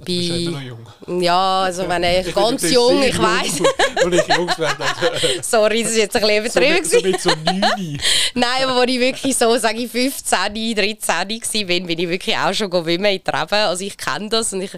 Also 0.00 0.12
bei, 0.12 0.28
bist 0.28 0.50
noch 0.50 0.60
jung. 0.60 1.22
Ja, 1.22 1.62
also 1.62 1.88
wenn 1.88 2.02
ich 2.26 2.34
ganz 2.34 2.70
jung, 2.70 3.02
ich 3.02 3.18
weiß. 3.18 3.60
Und 4.04 4.14
ich 4.14 4.28
jung 4.28 4.48
werde. 4.58 4.84
Sorry, 5.42 5.82
das 5.82 5.92
ist 5.92 5.98
jetzt 5.98 6.16
ein 6.16 6.22
bisschen 6.22 6.64
übertrieben. 6.64 6.84
So, 6.84 7.00
mit, 7.00 7.20
so, 7.20 7.30
mit 7.30 7.46
so 7.46 7.52
9. 7.52 8.00
Nein, 8.34 8.64
aber 8.64 8.80
als 8.80 8.90
ich 8.90 9.00
wirklich 9.00 9.36
so, 9.36 9.56
sage 9.56 9.78
ich, 9.78 9.90
15, 9.90 10.74
13 10.74 11.68
war, 11.68 11.86
bin 11.86 11.98
ich 11.98 12.08
wirklich 12.08 12.36
auch 12.36 12.52
schon 12.54 12.70
schwimmen 12.70 13.12
in 13.12 13.24
Treppen. 13.24 13.58
Also 13.58 13.84
ich 13.84 13.96
kenne 13.96 14.28
das 14.28 14.52
und 14.52 14.62
ich 14.62 14.70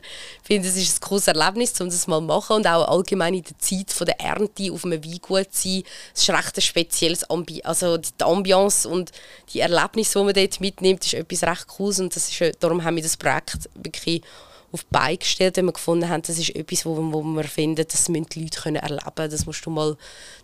finde, 0.43 0.69
es 0.69 0.77
ist 0.77 0.97
ein 0.97 1.09
cooles 1.09 1.27
Erlebnis, 1.29 1.79
um 1.81 1.90
das 1.90 2.07
mal 2.07 2.19
zu 2.19 2.27
machen 2.27 2.57
und 2.57 2.66
auch 2.66 2.88
allgemein 2.88 3.35
in 3.35 3.43
der 3.43 3.59
Zeit 3.59 3.90
von 3.90 4.07
der 4.07 4.21
Ernte 4.21 4.73
auf 4.73 4.85
einem 4.85 5.05
Weingut 5.05 5.53
zu 5.53 5.69
sein. 5.69 5.83
Es 6.14 6.23
ist 6.23 6.31
recht 6.31 6.57
ein 6.57 6.62
spezielles 6.62 7.29
Ambi 7.29 7.61
also 7.62 7.99
die 7.99 8.25
Ambiance 8.25 8.88
und 8.88 9.11
die 9.53 9.61
Erlebnisse, 9.61 10.19
die 10.19 10.25
man 10.25 10.35
dort 10.35 10.61
mitnimmt, 10.61 11.05
ist 11.05 11.14
etwas 11.14 11.43
recht 11.43 11.66
Cooles 11.69 12.01
und 12.01 12.14
das 12.16 12.29
ist, 12.29 12.57
darum 12.61 12.83
haben 12.85 12.97
wir 12.97 13.03
das 13.03 13.16
Projekt 13.16 13.69
wirklich 13.75 14.23
auf 14.72 14.85
die 14.85 14.88
Beine 14.90 15.18
gestellt, 15.18 15.56
wenn 15.56 15.66
wir 15.66 15.72
gefunden 15.72 16.09
haben, 16.09 16.22
das 16.22 16.38
ist 16.38 16.54
etwas, 16.54 16.87
wo, 16.87 16.96
wo 16.96 17.22
wir 17.22 17.44
finden, 17.44 17.85
das 17.87 18.09
müssen 18.09 18.26
die 18.26 18.44
Leute 18.44 18.61
können 18.61 18.76
erleben 18.76 19.14
können. 19.14 19.30
Das 19.30 19.44
musst 19.46 19.66
du 19.66 19.70
mal, 19.70 19.96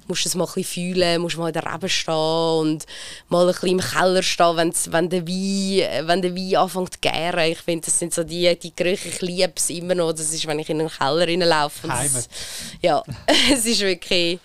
musst 0.09 0.27
das 0.27 0.35
mal 0.35 0.45
ein 0.45 0.55
bisschen 0.55 0.95
fühlen, 0.95 1.21
musst 1.21 1.37
mal 1.37 1.49
in 1.49 1.53
der 1.53 1.73
Rebe 1.73 1.89
stehen 1.89 2.15
und 2.15 2.87
mal 3.29 3.47
ein 3.47 3.53
bisschen 3.53 3.69
im 3.69 3.81
Keller 3.81 4.23
stehen, 4.23 4.57
wenn, 4.57 5.11
der 5.11 5.27
Wein, 5.27 6.09
wenn 6.09 6.23
der 6.23 6.35
Wein 6.35 6.57
anfängt 6.57 6.95
zu 6.95 7.01
gären. 7.01 7.53
Ich 7.53 7.59
finde, 7.59 7.85
das 7.85 7.99
sind 7.99 8.13
so 8.13 8.25
die, 8.25 8.59
die 8.59 8.75
Gerüche, 8.75 9.09
ich 9.09 9.21
liebe 9.21 9.53
es 9.55 9.71
immer 9.71 9.95
noch. 9.95 10.13
Das 10.13 10.33
ist, 10.33 10.47
wenn 10.47 10.59
ich 10.59 10.71
in 10.71 10.79
den 10.79 10.91
Keller 10.91 11.27
reinlaufe. 11.27 11.89
Heimat. 11.89 12.29
Ja, 12.83 13.03
es 13.53 13.65
ist 13.65 13.81
wirklich... 13.81 14.41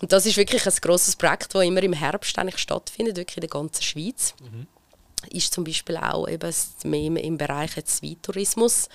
Und 0.00 0.10
das 0.10 0.26
ist 0.26 0.36
wirklich 0.36 0.66
ein 0.66 0.74
grosses 0.80 1.14
Projekt, 1.14 1.54
das 1.54 1.62
immer 1.62 1.80
im 1.80 1.92
Herbst 1.92 2.36
eigentlich 2.36 2.58
stattfindet, 2.58 3.16
wirklich 3.16 3.36
in 3.36 3.42
der 3.42 3.50
ganzen 3.50 3.84
Schweiz. 3.84 4.34
Mhm 4.40 4.66
ist 5.30 5.54
zum 5.54 5.64
Beispiel 5.64 5.96
auch 5.96 6.28
eben 6.28 6.52
mehr 6.84 7.24
im 7.24 7.38
Bereich 7.38 7.76
Weintourismus. 7.76 8.88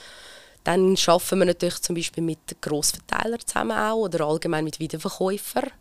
Dann 0.63 0.97
arbeiten 1.07 1.39
wir 1.39 1.45
natürlich 1.45 1.81
zum 1.81 1.95
Beispiel 1.95 2.23
mit 2.23 2.61
Grossverteilern 2.61 3.39
zusammen 3.45 3.77
auch 3.77 3.95
oder 3.95 4.25
allgemein 4.25 4.65
mit 4.65 4.79
Wiederverkäufern. 4.79 5.71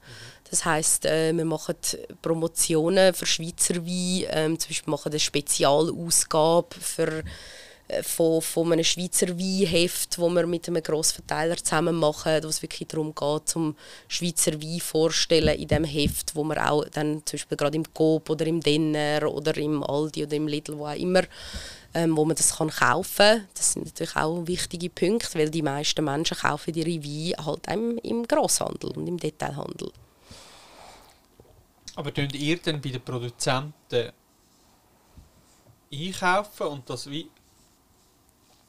Das 0.49 0.65
heißt, 0.65 1.07
äh, 1.07 1.33
wir 1.33 1.45
machen 1.45 1.75
Promotionen 2.23 3.13
für 3.13 3.27
Schweizer 3.27 3.85
Wein, 3.85 4.27
ähm, 4.31 4.59
zum 4.59 4.69
Beispiel 4.69 4.91
machen 4.91 5.11
eine 5.11 5.19
Spezialausgabe 5.19 6.77
für 6.81 7.25
von, 8.03 8.43
von 8.43 8.73
einem 8.73 8.85
Schweizer 8.85 9.29
Weinheft, 9.39 10.19
wo 10.19 10.29
wir 10.29 10.47
mit 10.47 10.67
einem 10.69 10.83
Grossverteiler 10.83 11.57
zusammen 11.57 11.95
machen, 11.97 12.43
wo 12.43 12.49
es 12.49 12.63
wirklich 12.63 12.89
darum 12.89 13.15
geht, 13.15 13.49
zum 13.49 13.77
Schweizer 14.09 14.61
Wein 14.61 14.81
vorzustellen 14.81 15.57
in 15.59 15.69
dem 15.69 15.85
Heft, 15.85 16.35
wo 16.35 16.43
man 16.43 16.59
auch 16.59 16.85
dann 16.87 17.23
zum 17.25 17.37
Beispiel 17.37 17.57
gerade 17.57 17.77
im 17.77 17.95
Coop 17.95 18.29
oder 18.31 18.47
im 18.47 18.61
Denner 18.61 19.31
oder 19.31 19.57
im 19.57 19.83
Aldi 19.83 20.25
oder 20.25 20.37
im 20.37 20.49
Lidl, 20.49 20.77
wo 20.77 20.87
auch 20.87 20.97
immer, 20.97 21.23
ähm, 21.95 22.17
wo 22.17 22.25
man 22.25 22.37
das 22.37 22.57
kann 22.57 22.71
kaufen 22.71 23.17
kann. 23.17 23.49
Das 23.55 23.73
sind 23.73 23.87
natürlich 23.87 24.17
auch 24.17 24.47
wichtige 24.47 24.91
Punkte, 24.91 25.39
weil 25.39 25.51
die 25.51 25.63
meisten 25.63 26.05
Menschen 26.05 26.37
kaufen 26.37 26.75
ihre 26.75 27.03
Weine 27.05 27.47
halt 27.47 27.67
im, 27.69 27.99
im 27.99 28.27
Grosshandel 28.27 28.91
und 28.91 29.07
im 29.07 29.17
Detailhandel. 29.17 29.93
Aber 31.95 32.11
könnt 32.11 32.35
ihr 32.35 32.59
dann 32.59 32.81
bei 32.81 32.91
den 32.91 33.01
Produzenten 33.01 34.13
einkaufen 35.93 36.67
und 36.67 36.91
das 36.91 37.09
wie 37.09 37.31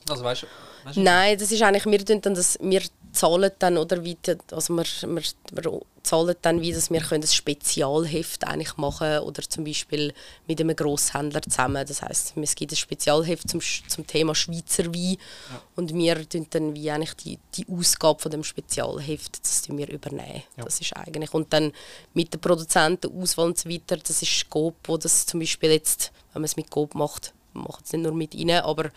also 0.10 0.24
weißt, 0.24 0.46
weißt 0.84 0.98
Nein, 0.98 1.38
das 1.38 1.52
ist 1.52 1.62
eigentlich, 1.62 1.86
wir 1.86 2.06
tun 2.06 2.22
dann 2.22 2.34
das, 2.34 2.58
wir 2.62 2.82
zahlen 3.12 3.52
dann 3.60 3.78
oder 3.78 4.04
wie, 4.04 4.18
also 4.52 4.74
wir, 4.76 4.86
wir, 4.86 5.24
wir 5.52 5.82
zahlen 6.04 6.36
dann 6.42 6.62
wie, 6.62 6.72
dass 6.72 6.92
wir 6.92 7.02
können 7.02 7.24
ein 7.24 7.28
Spezialheft 7.28 8.46
eigentlich 8.46 8.78
machen 8.78 9.20
oder 9.20 9.42
zum 9.42 9.64
Beispiel 9.64 10.14
mit 10.48 10.62
einem 10.62 10.76
Grosshändler 10.76 11.42
zusammen. 11.42 11.86
Das 11.86 12.02
heißt, 12.02 12.34
es 12.38 12.56
gibt 12.56 12.72
ein 12.72 12.76
Spezialheft 12.76 13.50
zum, 13.50 13.60
zum 13.60 14.06
Thema 14.06 14.36
Schweizer 14.36 14.86
Wein 14.86 15.18
ja. 15.52 15.62
und 15.76 15.94
wir 15.94 16.30
tun 16.30 16.48
dann 16.50 16.76
wie 16.76 16.92
eigentlich 16.92 17.16
die, 17.16 17.40
die 17.56 17.66
Ausgabe 17.70 18.20
von 18.20 18.32
dem 18.32 18.44
Spezialheft, 18.44 19.44
das 19.44 19.64
tun 19.64 19.78
wir 19.78 19.90
übernehmen. 19.90 20.44
Ja. 20.56 20.64
Das 20.64 20.80
ist 20.80 20.96
eigentlich 20.96 21.34
und 21.34 21.52
dann 21.52 21.74
mit 22.14 22.34
den 22.34 22.40
Produzenten 22.40 23.12
Auswahl 23.20 23.48
und 23.48 23.58
so 23.58 23.70
weiter. 23.70 23.98
Das 23.98 24.22
ist 24.22 24.50
Coop, 24.50 24.76
wo 24.86 24.98
das 24.98 25.26
zum 25.26 25.40
Beispiel 25.40 25.72
jetzt, 25.72 26.12
wenn 26.34 26.42
man 26.42 26.46
es 26.46 26.56
mit 26.56 26.70
Coop 26.70 26.94
macht, 26.94 27.34
macht 27.54 27.86
es 27.86 27.94
nicht 27.94 28.04
nur 28.04 28.14
mit 28.14 28.36
ihnen, 28.36 28.62
aber 28.62 28.92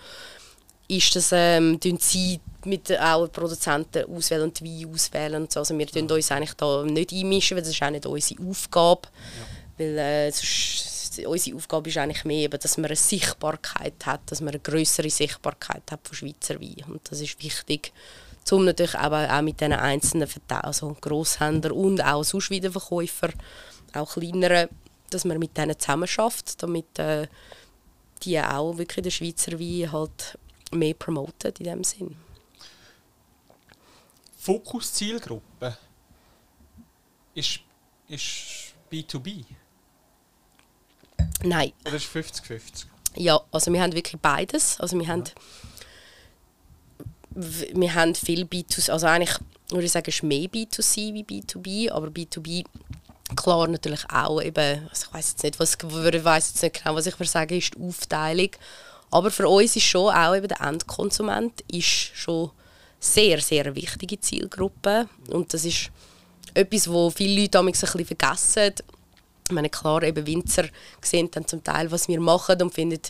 ist 0.91 1.15
das, 1.15 1.31
ähm, 1.33 1.79
sie 2.01 2.41
mit 2.65 2.99
auch 3.01 3.31
Produzenten 3.31 4.05
auswählen 4.05 4.45
und 4.45 4.61
die 4.61 4.65
Wein 4.65 4.93
auswählen 4.93 5.43
und 5.43 5.53
so. 5.53 5.61
Also 5.61 5.77
wir 5.79 5.87
ja. 5.87 6.03
uns 6.03 6.31
eigentlich 6.31 6.55
da 6.55 6.83
nicht 6.85 7.13
einmischen, 7.13 7.57
weil 7.57 7.63
das 7.63 7.73
ist 7.73 7.83
auch 7.83 7.91
nicht 7.91 8.07
unsere 8.07 8.43
Aufgabe. 8.49 9.03
Ja. 9.09 9.47
Weil 9.79 9.99
äh, 9.99 10.31
sonst, 10.31 11.21
unsere 11.27 11.57
Aufgabe 11.57 11.89
ist 11.89 11.99
eigentlich 11.99 12.25
mehr, 12.25 12.45
eben, 12.45 12.61
dass 12.61 12.77
man 12.77 12.87
eine 12.87 12.97
Sichtbarkeit 12.97 14.05
hat, 14.05 14.21
dass 14.27 14.41
man 14.41 14.51
eine 14.51 14.61
größere 14.61 15.11
Sichtbarkeit 15.11 15.83
hat 15.91 16.01
von 16.03 16.17
Schweizer 16.17 16.61
Wein. 16.61 16.85
Und 16.89 17.01
das 17.11 17.21
ist 17.21 17.43
wichtig, 17.43 17.93
um 18.51 18.65
natürlich 18.65 18.97
aber 18.97 19.33
auch 19.33 19.43
mit 19.43 19.61
diesen 19.61 19.73
einzelnen 19.73 20.29
also 20.49 20.97
Grosshändlern 21.01 21.73
und 21.73 22.05
auch 22.05 22.25
sonst 22.25 22.51
Wiederverkäufer, 22.51 23.31
auch 23.95 24.13
kleineren, 24.13 24.69
dass 25.11 25.25
man 25.25 25.39
mit 25.39 25.57
denen 25.57 25.79
zusammen 25.79 26.09
schafft, 26.09 26.63
damit 26.63 26.99
äh, 26.99 27.27
die 28.23 28.41
auch 28.41 28.77
wirklich 28.77 29.03
den 29.03 29.13
Schweizer 29.13 29.59
Wein 29.59 29.93
halt 29.93 30.39
mehr 30.71 30.95
promoten 30.95 31.53
in 31.59 31.65
dem 31.65 31.85
Sinn. 31.85 32.17
Fokus-Zielgruppe 34.39 35.77
ist, 37.35 37.61
ist 38.09 38.75
B2B? 38.91 39.45
Nein. 41.43 41.73
Oder 41.85 41.97
ist 41.97 42.07
50-50? 42.07 42.87
Ja, 43.17 43.41
also 43.51 43.73
wir 43.73 43.83
haben 43.83 43.93
wirklich 43.93 44.21
beides. 44.21 44.81
Also 44.81 44.99
wir 44.99 45.07
haben, 45.09 45.25
wir 47.31 47.95
haben 47.95 48.15
viel 48.15 48.45
B2C, 48.45 48.91
also 48.91 49.07
eigentlich 49.07 49.37
würde 49.69 49.85
ich 49.85 49.93
sagen, 49.93 50.07
es 50.09 50.17
ist 50.17 50.23
mehr 50.23 50.49
B2C 50.49 51.15
wie 51.15 51.25
B2B, 51.25 51.91
aber 51.91 52.09
B2B 52.09 52.65
klar 53.37 53.69
natürlich 53.69 54.05
auch 54.11 54.41
eben, 54.43 54.89
also 54.89 55.07
ich 55.07 55.15
weiß 55.15 55.31
jetzt 55.31 55.43
nicht, 55.45 55.61
was 55.61 55.75
ich 55.75 56.25
weiß 56.25 56.49
jetzt 56.49 56.63
nicht 56.63 56.83
genau, 56.83 56.95
was 56.95 57.07
ich 57.07 57.19
würde 57.19 57.31
sagen, 57.31 57.57
ist 57.57 57.75
die 57.75 57.81
Aufteilung. 57.81 58.51
Aber 59.11 59.31
für 59.31 59.49
uns 59.49 59.77
ist 59.77 59.85
schon 59.85 60.15
auch 60.15 60.35
eben 60.35 60.49
der 60.49 60.61
Endkonsument 60.61 61.63
ist 61.71 61.87
schon 62.15 62.51
sehr, 62.99 63.41
sehr 63.41 63.75
wichtige 63.75 64.21
Zielgruppe. 64.21 65.09
Und 65.31 65.53
das 65.53 65.65
ist 65.65 65.91
etwas, 66.55 66.89
wo 66.89 67.11
viele 67.11 67.43
Leute 67.43 67.59
ein 67.59 67.67
bisschen 67.67 68.05
vergessen. 68.05 68.75
Ich 69.49 69.55
meine, 69.55 69.71
klar, 69.71 70.03
eben 70.03 70.27
Winzer 70.27 70.67
sehen 71.03 71.31
dann 71.31 71.47
zum 71.47 71.65
Teil, 71.65 71.91
was 71.91 72.07
wir 72.07 72.21
machen 72.21 72.63
und 72.63 72.73
finden, 72.73 73.01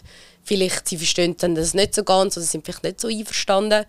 vielleicht 0.42 0.88
sie 0.88 0.96
verstehen 0.96 1.36
dann 1.38 1.54
das 1.54 1.74
nicht 1.74 1.94
so 1.94 2.02
ganz 2.02 2.36
oder 2.36 2.46
sind 2.46 2.64
vielleicht 2.64 2.84
nicht 2.84 3.00
so 3.00 3.08
einverstanden. 3.08 3.84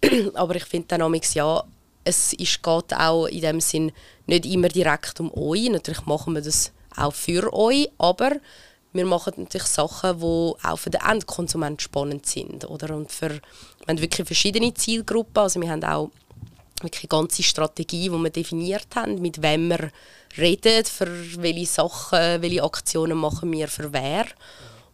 Aber 0.34 0.56
ich 0.56 0.64
finde 0.64 0.88
dann 0.88 1.02
amigs 1.02 1.34
ja, 1.34 1.62
es 2.04 2.32
ist, 2.34 2.62
geht 2.62 2.94
auch 2.94 3.26
in 3.26 3.40
dem 3.40 3.60
Sinn 3.60 3.92
nicht 4.26 4.46
immer 4.46 4.68
direkt 4.68 5.20
um 5.20 5.32
euch. 5.34 5.68
Natürlich 5.68 6.06
machen 6.06 6.34
wir 6.34 6.42
das 6.42 6.72
auch 6.96 7.14
für 7.14 7.52
euch, 7.52 7.88
aber 7.98 8.32
wir 8.94 9.04
machen 9.04 9.34
natürlich 9.36 9.66
Sachen, 9.66 10.20
die 10.20 10.24
auch 10.24 10.76
für 10.78 10.90
den 10.90 11.00
Endkonsument 11.00 11.82
spannend 11.82 12.26
sind. 12.26 12.64
Oder? 12.64 12.94
Und 12.94 13.10
für, 13.10 13.30
wir 13.30 13.40
haben 13.88 14.00
wirklich 14.00 14.26
verschiedene 14.26 14.72
Zielgruppen. 14.72 15.42
Also 15.42 15.60
wir 15.60 15.68
haben 15.68 15.84
auch 15.84 16.10
wirklich 16.80 17.10
eine 17.10 17.20
ganze 17.20 17.42
Strategie, 17.42 18.08
die 18.08 18.10
wir 18.10 18.30
definiert 18.30 18.86
haben, 18.94 19.20
mit 19.20 19.42
wem 19.42 19.68
wir 19.68 19.90
reden, 20.38 20.84
für 20.84 21.08
welche 21.42 21.66
Sachen, 21.66 22.40
welche 22.40 22.62
Aktionen 22.62 23.18
machen 23.18 23.50
wir 23.52 23.66
für 23.66 23.92
wer. 23.92 24.26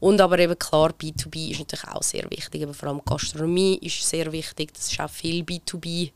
Und 0.00 0.18
aber 0.22 0.38
eben 0.38 0.58
klar, 0.58 0.92
B2B 0.92 1.50
ist 1.50 1.58
natürlich 1.58 1.88
auch 1.88 2.02
sehr 2.02 2.30
wichtig. 2.30 2.62
Aber 2.62 2.72
vor 2.72 2.88
allem 2.88 3.02
Gastronomie 3.04 3.78
ist 3.82 4.02
sehr 4.02 4.32
wichtig. 4.32 4.72
Das 4.72 4.90
ist 4.90 4.98
auch 4.98 5.10
viel 5.10 5.44
B2B. 5.44 6.10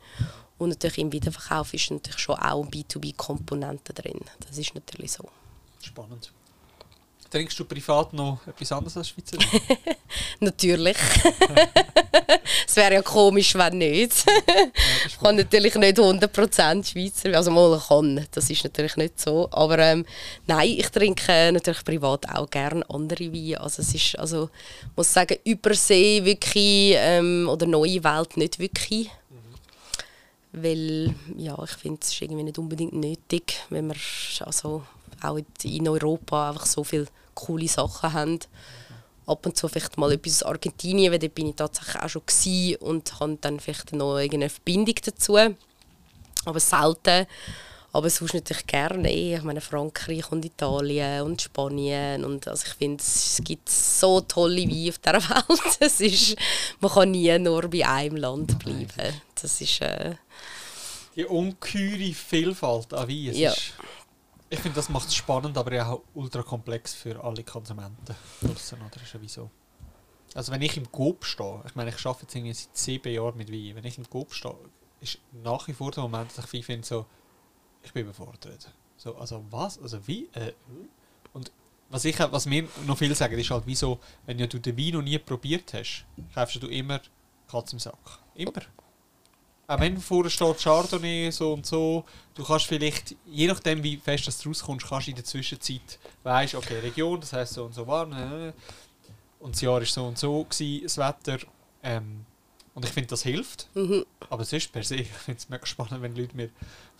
Und 0.56 0.70
natürlich 0.70 0.98
im 0.98 1.12
Wiederverkauf 1.12 1.74
ist 1.74 1.90
natürlich 1.90 2.18
schon 2.18 2.36
auch 2.36 2.64
B2B-Komponente 2.64 3.92
drin. 3.92 4.20
Das 4.48 4.56
ist 4.56 4.74
natürlich 4.74 5.12
so. 5.12 5.28
Spannend. 5.82 6.32
Trinkst 7.34 7.58
du 7.58 7.64
privat 7.64 8.12
noch 8.12 8.38
etwas 8.46 8.70
anderes 8.70 8.96
als 8.96 9.08
Schweizer 9.08 9.36
Natürlich. 10.38 10.96
es 12.68 12.76
wäre 12.76 12.94
ja 12.94 13.02
komisch, 13.02 13.56
wenn 13.56 13.78
nicht. 13.78 14.24
ich 15.06 15.18
kann 15.18 15.34
natürlich 15.34 15.74
nicht 15.74 15.98
100% 15.98 16.88
Schweizer, 16.88 17.36
also 17.36 17.50
mal 17.50 17.82
kann, 17.88 18.24
das 18.30 18.50
ist 18.50 18.62
natürlich 18.62 18.96
nicht 18.96 19.18
so. 19.18 19.48
Aber 19.50 19.80
ähm, 19.80 20.06
nein, 20.46 20.76
ich 20.78 20.88
trinke 20.90 21.50
natürlich 21.50 21.84
privat 21.84 22.32
auch 22.32 22.48
gerne 22.48 22.88
andere 22.88 23.32
Weine. 23.32 23.60
Also 23.60 23.82
es 23.82 23.92
ist, 23.92 24.16
also 24.16 24.48
ich 24.82 24.96
muss 24.96 25.12
sagen, 25.12 25.36
Übersee 25.42 26.24
wirklich 26.24 26.94
ähm, 26.96 27.48
oder 27.50 27.66
neue 27.66 28.04
Welt 28.04 28.36
nicht 28.36 28.60
wirklich. 28.60 29.10
Mhm. 29.30 30.62
Weil, 30.62 31.14
ja, 31.36 31.60
ich 31.64 31.72
finde 31.72 31.98
es 32.00 32.22
irgendwie 32.22 32.44
nicht 32.44 32.60
unbedingt 32.60 32.92
nötig, 32.92 33.54
wenn 33.70 33.88
man 33.88 33.96
also 34.38 34.84
auch 35.20 35.40
in 35.64 35.88
Europa 35.88 36.50
einfach 36.50 36.66
so 36.66 36.84
viel 36.84 37.08
coole 37.34 37.68
Sachen 37.68 38.12
haben. 38.12 38.40
Ab 39.26 39.46
und 39.46 39.56
zu 39.56 39.68
vielleicht 39.68 39.96
mal 39.96 40.12
etwas 40.12 40.42
aus 40.42 40.48
Argentinien, 40.50 41.10
weil 41.10 41.18
dort 41.18 41.34
bin 41.34 41.48
ich 41.48 41.56
tatsächlich 41.56 42.02
auch 42.02 42.08
schon 42.08 42.26
gewesen 42.26 42.76
und 42.76 43.20
habe 43.20 43.38
dann 43.40 43.58
vielleicht 43.58 43.92
noch 43.92 44.16
eine 44.16 44.50
Verbindung 44.50 44.96
dazu. 45.02 45.38
Aber 46.44 46.60
selten. 46.60 47.26
Aber 47.94 48.10
sonst 48.10 48.34
natürlich 48.34 48.66
gerne. 48.66 49.10
Ich 49.10 49.40
meine 49.44 49.60
Frankreich 49.60 50.30
und 50.32 50.44
Italien 50.44 51.22
und 51.22 51.40
Spanien. 51.40 52.24
Und 52.24 52.48
also 52.48 52.64
ich 52.66 52.74
finde, 52.74 53.02
es 53.02 53.40
gibt 53.44 53.68
so 53.68 54.20
tolle 54.20 54.62
Weine 54.62 54.90
auf 54.90 54.98
dieser 54.98 55.30
Welt. 55.48 55.76
Es 55.78 56.00
ist, 56.00 56.36
man 56.80 56.90
kann 56.90 57.12
nie 57.12 57.38
nur 57.38 57.68
bei 57.68 57.86
einem 57.86 58.16
Land 58.16 58.58
bleiben. 58.58 59.20
Das 59.40 59.60
ist... 59.60 59.80
Äh, 59.80 60.16
die 61.14 61.24
ungeheure 61.24 62.12
Vielfalt 62.12 62.92
an 62.92 63.08
Wein. 63.08 63.34
Ja. 63.34 63.54
Ich 64.50 64.60
finde, 64.60 64.76
das 64.76 64.88
macht 64.88 65.08
es 65.08 65.14
spannend, 65.14 65.56
aber 65.58 65.74
ja 65.74 65.90
auch 65.90 66.02
ultra 66.14 66.42
komplex 66.42 66.94
für 66.94 67.22
alle 67.22 67.42
Konsumenten. 67.42 68.14
Oder? 68.42 68.52
Ist 68.52 68.72
ja 68.72 69.20
wieso. 69.20 69.50
Also 70.34 70.52
wenn 70.52 70.62
ich 70.62 70.76
im 70.76 70.90
Coop 70.90 71.24
stehe, 71.24 71.62
ich 71.66 71.74
meine, 71.74 71.90
ich 71.90 72.06
arbeite 72.06 72.22
jetzt 72.22 72.34
irgendwie 72.34 72.54
seit 72.54 72.76
sieben 72.76 73.12
Jahren 73.12 73.36
mit 73.36 73.50
Wein, 73.52 73.76
wenn 73.76 73.84
ich 73.84 73.98
im 73.98 74.08
Coop 74.08 74.34
stehe, 74.34 74.56
ist 75.00 75.18
nach 75.32 75.68
wie 75.68 75.72
vor 75.72 75.90
der 75.92 76.02
Moment, 76.02 76.36
dass 76.36 76.52
ich 76.52 76.66
finde, 76.66 76.86
so, 76.86 77.06
ich 77.82 77.92
bin 77.92 78.02
überfordert. 78.02 78.70
So, 78.96 79.16
also 79.16 79.44
was? 79.50 79.78
Also 79.80 80.06
wie? 80.06 80.28
Äh, 80.32 80.52
und 81.32 81.52
was, 81.90 82.04
ich, 82.04 82.18
was 82.18 82.46
mir 82.46 82.68
noch 82.86 82.98
viel 82.98 83.14
sagen, 83.14 83.38
ist 83.38 83.50
halt, 83.50 83.64
wieso, 83.66 84.00
wenn 84.26 84.38
du 84.38 84.46
den 84.46 84.76
Wein 84.76 84.94
noch 84.94 85.02
nie 85.02 85.18
probiert 85.18 85.72
hast, 85.74 86.04
kaufst 86.34 86.62
du 86.62 86.66
immer 86.66 87.00
Katz 87.48 87.72
im 87.72 87.78
Sack. 87.78 88.18
Immer 88.34 88.52
auch 89.66 89.80
wenn 89.80 89.98
vorne 89.98 90.30
steht 90.30 90.58
Chardonnay 90.58 91.30
so 91.30 91.52
und 91.54 91.66
so, 91.66 92.04
du 92.34 92.44
kannst 92.44 92.66
vielleicht, 92.66 93.16
je 93.26 93.46
nachdem 93.46 93.82
wie 93.82 93.96
fest 93.96 94.44
du 94.44 94.48
rauskommst, 94.48 94.86
kannst 94.86 95.06
du 95.06 95.10
in 95.10 95.16
der 95.16 95.24
Zwischenzeit, 95.24 95.98
weißt 96.22 96.54
okay, 96.54 96.78
Region, 96.80 97.20
das 97.20 97.32
heisst 97.32 97.54
so 97.54 97.64
und 97.64 97.74
so 97.74 97.86
warm, 97.86 98.12
äh, 98.12 98.52
und 99.40 99.54
das 99.54 99.60
Jahr 99.60 99.74
war 99.74 99.84
so 99.84 100.06
und 100.06 100.18
so, 100.18 100.44
gewesen, 100.44 100.82
das 100.84 100.98
Wetter. 100.98 101.38
Ähm, 101.82 102.24
und 102.74 102.84
ich 102.84 102.90
finde, 102.90 103.08
das 103.08 103.22
hilft. 103.22 103.68
Mhm. 103.74 104.04
Aber 104.30 104.42
es 104.42 104.52
ist 104.52 104.72
per 104.72 104.82
se, 104.82 104.96
ich 104.96 105.08
finde 105.08 105.38
es 105.38 105.48
mega 105.48 105.66
spannend, 105.66 106.02
wenn 106.02 106.16
Leute 106.16 106.36
mir 106.36 106.50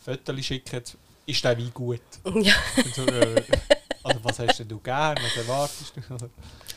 Fotos 0.05 0.44
schicken, 0.44 0.83
ist 1.27 1.44
der 1.44 1.59
Wein 1.59 1.70
gut? 1.72 2.00
Ja. 2.42 2.55
So, 2.94 3.07
äh, 3.07 3.42
also 4.04 4.20
was 4.22 4.38
hast 4.38 4.58
denn 4.60 4.68
du 4.68 4.78
gern, 4.78 5.16
was 5.16 5.36
erwartest 5.36 5.94
du? 5.96 6.30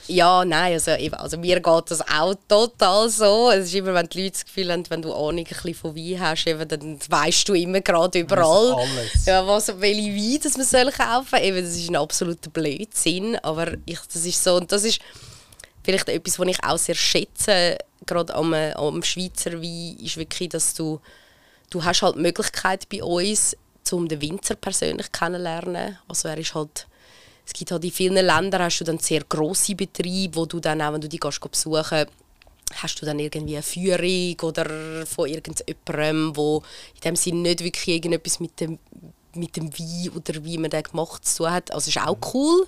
Ja, 0.07 0.45
nein, 0.45 0.73
also, 0.73 0.91
also 0.91 1.37
mir 1.37 1.59
geht 1.59 1.91
das 1.91 2.01
auch 2.01 2.33
total 2.47 3.09
so. 3.09 3.51
Es 3.51 3.65
ist 3.65 3.75
immer, 3.75 3.93
wenn 3.93 4.07
die 4.07 4.23
Leute 4.23 4.31
das 4.31 4.45
Gefühl 4.45 4.71
haben, 4.71 4.89
wenn 4.89 5.01
du 5.01 5.13
Ahnung 5.13 5.39
ein 5.39 5.43
bisschen 5.43 5.73
von 5.73 5.95
Wein 5.95 6.19
hast, 6.21 6.47
eben, 6.47 6.67
dann 6.67 6.97
weißt 7.09 7.49
du 7.49 7.53
immer 7.53 7.81
gerade 7.81 8.19
überall, 8.19 8.87
ja, 9.25 9.45
was, 9.45 9.67
welche 9.81 10.15
Wein 10.15 10.39
das 10.41 10.55
man 10.55 10.65
soll 10.65 10.91
kaufen 10.91 11.27
soll. 11.29 11.41
Eben, 11.41 11.65
das 11.65 11.75
ist 11.75 11.89
ein 11.89 11.97
absoluter 11.97 12.49
Blödsinn, 12.49 13.35
aber 13.43 13.73
ich, 13.85 13.99
das 14.13 14.25
ist 14.25 14.41
so, 14.41 14.55
und 14.55 14.71
das 14.71 14.85
ist 14.85 15.01
vielleicht 15.83 16.07
etwas, 16.07 16.39
was 16.39 16.47
ich 16.47 16.63
auch 16.63 16.77
sehr 16.77 16.95
schätze, 16.95 17.77
gerade 18.05 18.33
am, 18.33 18.53
am 18.53 19.03
Schweizer 19.03 19.61
Wein, 19.61 19.97
ist 20.01 20.15
wirklich, 20.15 20.49
dass 20.49 20.73
du, 20.73 21.01
du 21.69 21.83
hast 21.83 22.01
halt 22.01 22.15
die 22.15 22.21
Möglichkeit 22.21 22.87
bei 22.87 23.03
uns, 23.03 23.57
um 23.91 24.07
den 24.07 24.21
Winzer 24.21 24.55
persönlich 24.55 25.11
kennenzulernen. 25.11 25.97
Also 26.07 26.29
er 26.29 26.37
ist 26.37 26.55
halt 26.55 26.87
es 27.47 27.53
gibt 27.53 27.71
halt 27.71 27.85
in 27.85 27.91
vielen 27.91 28.25
Ländern 28.25 28.61
hast 28.61 28.79
du 28.79 28.83
dann 28.83 28.99
sehr 28.99 29.23
grosse 29.23 29.73
Betriebe, 29.73 30.35
wo 30.35 30.45
du 30.45 30.59
dann 30.59 30.81
auch, 30.81 30.91
wenn 30.91 31.01
du 31.01 31.07
die 31.07 31.19
gehst, 31.19 31.39
besuchen 31.39 32.05
hast 32.75 33.01
du 33.01 33.05
dann 33.05 33.19
irgendwie 33.19 33.55
eine 33.55 33.63
Führung 33.63 34.49
oder 34.49 35.05
von 35.05 35.29
irgendjemandem, 35.29 36.35
wo 36.35 36.61
in 36.95 37.01
dem 37.01 37.15
Sinne 37.15 37.39
nicht 37.39 37.63
wirklich 37.63 37.87
irgendetwas 37.87 38.41
mit 38.41 38.59
dem, 38.59 38.77
mit 39.33 39.55
dem 39.55 39.71
Wein 39.71 40.09
oder 40.09 40.43
wie 40.43 40.57
man 40.57 40.69
den 40.69 40.83
gemacht 40.83 41.25
zu 41.25 41.43
tun 41.43 41.51
hat. 41.51 41.71
Also 41.71 41.87
ist 41.87 42.05
auch 42.05 42.17
cool. 42.33 42.67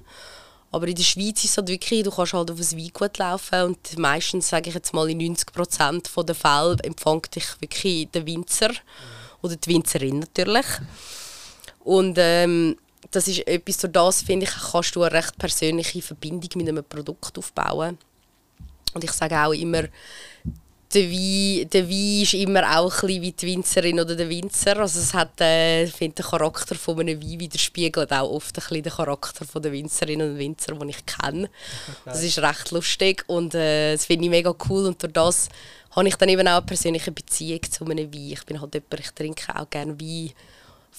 Aber 0.71 0.87
in 0.87 0.95
der 0.95 1.03
Schweiz 1.03 1.43
ist 1.43 1.51
es 1.51 1.57
halt 1.57 1.67
wirklich, 1.67 2.03
du 2.03 2.11
kannst 2.11 2.31
halt 2.31 2.49
auf 2.49 2.59
ein 2.59 2.77
Weingut 2.77 3.17
laufen 3.17 3.63
und 3.63 3.97
meistens, 3.97 4.47
sage 4.47 4.69
ich 4.69 4.75
jetzt 4.75 4.93
mal, 4.93 5.09
in 5.09 5.35
90% 5.35 6.23
der 6.23 6.35
Fälle 6.35 6.77
empfängt 6.83 7.35
dich 7.35 7.59
wirklich 7.59 8.07
der 8.11 8.25
Winzer. 8.25 8.69
Mhm. 8.69 8.75
Oder 9.41 9.55
die 9.57 9.69
Winzerin 9.73 10.19
natürlich. 10.19 10.65
Und 11.83 12.17
ähm, 12.19 12.77
das 13.11 13.27
ist 13.27 13.47
etwas, 13.47 13.77
durch 13.77 13.93
das, 13.93 14.21
finde 14.21 14.45
ich, 14.45 14.71
kannst 14.71 14.95
du 14.95 15.03
eine 15.03 15.13
recht 15.13 15.37
persönliche 15.37 16.01
Verbindung 16.01 16.49
mit 16.55 16.69
einem 16.69 16.83
Produkt 16.83 17.37
aufbauen. 17.37 17.97
Und 18.93 19.03
ich 19.03 19.11
sage 19.11 19.37
auch 19.37 19.53
immer, 19.53 19.83
der 20.93 21.03
Wein, 21.03 21.69
der 21.69 21.87
Wein 21.87 22.21
ist 22.23 22.33
immer 22.33 22.79
auch 22.79 23.03
ein 23.03 23.21
wie 23.21 23.31
die 23.31 23.45
Winzerin 23.45 23.99
oder 23.99 24.15
der 24.15 24.27
Winzer. 24.27 24.77
Also 24.77 24.99
es 24.99 25.13
hat, 25.13 25.39
äh, 25.39 25.85
finde, 25.85 26.15
der 26.15 26.25
Charakter 26.25 26.73
von 26.75 26.99
einem 26.99 27.21
Wein 27.21 27.39
widerspiegelt 27.39 28.11
auch 28.11 28.31
oft 28.31 28.57
ein 28.57 28.61
bisschen 28.61 28.83
den 28.83 28.93
Charakter 28.93 29.45
von 29.45 29.61
der 29.61 29.71
Winzerin 29.71 30.21
und 30.21 30.37
Winzer, 30.39 30.73
den 30.73 30.89
ich 30.89 31.05
kenne. 31.05 31.43
Okay. 31.43 32.01
Das 32.05 32.23
ist 32.23 32.39
recht 32.39 32.71
lustig 32.71 33.23
und 33.27 33.53
äh, 33.53 33.93
das 33.93 34.05
finde 34.05 34.25
ich 34.25 34.31
mega 34.31 34.53
cool 34.67 34.87
und 34.87 35.01
durch 35.01 35.13
das 35.13 35.49
habe 35.91 36.07
ich 36.07 36.15
dann 36.15 36.29
eben 36.29 36.47
auch 36.47 36.57
eine 36.57 36.65
persönliche 36.65 37.11
Beziehung 37.11 37.61
zu 37.69 37.85
einem 37.85 38.11
Wein. 38.11 38.31
Ich 38.31 38.45
bin 38.45 38.59
halt 38.59 38.73
jemand, 38.73 38.99
ich 38.99 39.11
trinke 39.11 39.55
auch 39.55 39.69
gerne 39.69 39.99
Wein 39.99 40.31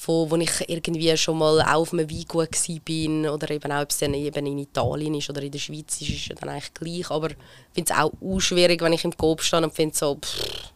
von 0.00 0.30
wo 0.30 0.36
ich 0.36 0.66
irgendwie 0.66 1.14
schon 1.18 1.36
mal 1.36 1.60
auch 1.60 1.82
auf 1.82 1.92
einem 1.92 2.10
Weingut 2.10 2.56
bin 2.86 3.28
oder 3.28 3.50
eben 3.50 3.70
auch, 3.70 3.82
ob 3.82 3.90
es 3.90 3.98
dann 3.98 4.14
eben 4.14 4.46
in 4.46 4.58
Italien 4.58 5.14
ist 5.14 5.28
oder 5.28 5.42
in 5.42 5.50
der 5.52 5.58
Schweiz 5.58 6.00
ist, 6.00 6.08
ist 6.08 6.28
ja 6.28 6.34
dann 6.36 6.48
eigentlich 6.48 6.72
gleich. 6.72 7.10
Aber 7.10 7.30
ich 7.30 7.36
finde 7.74 7.92
es 7.92 7.98
auch, 7.98 8.40
schwierig, 8.40 8.80
wenn 8.80 8.94
ich 8.94 9.04
im 9.04 9.14
Coop 9.14 9.42
stehe 9.42 9.62
und 9.62 9.74
finde 9.74 9.94
so, 9.94 10.16
pff, 10.16 10.72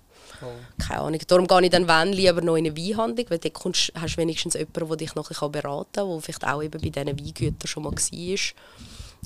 keine 0.78 1.00
Ahnung. 1.00 1.20
Darum 1.26 1.46
gehe 1.46 1.62
ich 1.62 1.70
dann 1.70 1.88
wenn 1.88 2.12
lieber 2.12 2.42
noch 2.42 2.56
in 2.56 2.66
eine 2.66 2.76
Weinhandlung, 2.76 3.24
weil 3.30 3.38
dort 3.38 3.54
kommst, 3.54 3.92
hast 3.94 4.16
du 4.16 4.20
wenigstens 4.20 4.54
jemanden, 4.54 4.88
der 4.88 4.96
dich 4.98 5.14
noch 5.14 5.30
ein 5.30 5.52
beraten 5.52 5.90
kann, 5.94 6.10
der 6.10 6.20
vielleicht 6.20 6.46
auch 6.46 6.62
eben 6.62 6.78
bei 6.78 6.90
diesen 6.90 7.18
Weingütern 7.18 7.66
schon 7.66 7.82
mal 7.84 7.92
war. 7.92 8.38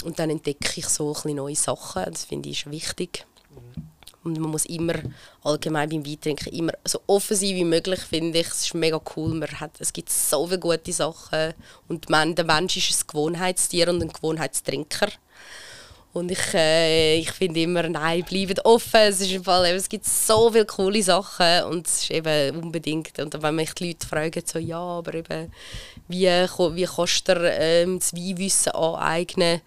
Und 0.05 0.19
dann 0.21 0.31
entdecke 0.31 0.75
ich 0.77 0.87
so 0.87 1.13
ein 1.25 1.35
neue 1.35 1.57
Sachen. 1.57 2.05
Das 2.05 2.25
finde 2.25 2.51
ich 2.51 2.71
wichtig. 2.71 3.27
Und 4.29 4.41
man 4.41 4.51
muss 4.51 4.67
immer, 4.67 4.95
allgemein 5.43 5.89
beim 5.89 6.07
Weintrinken, 6.07 6.53
immer 6.53 6.73
so 6.85 7.01
offen 7.07 7.37
sein 7.37 7.55
wie 7.55 7.65
möglich, 7.65 8.01
finde 8.01 8.39
ich. 8.39 8.47
Es 8.49 8.67
ist 8.67 8.75
mega 8.75 9.01
cool. 9.17 9.35
Man 9.35 9.49
hat, 9.61 9.73
es 9.79 9.93
gibt 9.93 10.11
so 10.11 10.47
viele 10.47 10.59
gute 10.59 10.93
Sachen. 10.93 11.55
Und 11.89 12.09
man, 12.11 12.35
der 12.35 12.45
Mensch 12.45 12.77
ist 12.77 12.93
ein 12.93 13.07
Gewohnheitstier 13.07 13.89
und 13.89 14.03
ein 14.03 14.13
Gewohnheitstrinker. 14.13 15.09
Und 16.13 16.31
ich, 16.31 16.55
äh, 16.55 17.19
ich 17.19 17.31
finde 17.33 17.61
immer, 17.61 17.89
nein, 17.89 18.25
bleibt 18.25 18.65
offen. 18.65 19.01
Es, 19.01 19.21
ist 19.21 19.33
im 19.33 19.45
Fall, 19.45 19.67
es 19.67 19.89
gibt 19.89 20.07
so 20.07 20.51
viele 20.51 20.65
coole 20.65 21.03
Sachen 21.03 21.65
und 21.65 21.87
es 21.87 22.03
ist 22.03 22.11
eben 22.11 22.57
unbedingt. 22.57 23.19
Und 23.19 23.41
wenn 23.43 23.55
mich 23.55 23.73
die 23.75 23.89
Leute 23.89 24.07
fragen, 24.07 24.43
so, 24.45 24.59
ja, 24.59 24.81
aber 24.81 25.15
eben, 25.15 25.53
wie, 26.09 26.27
wie 26.27 26.85
kannst 26.87 27.29
du 27.29 27.35
dir 27.35 27.53
ähm, 27.59 27.99
das 27.99 28.15
Weinwissen 28.15 28.73
aneignen? 28.73 29.61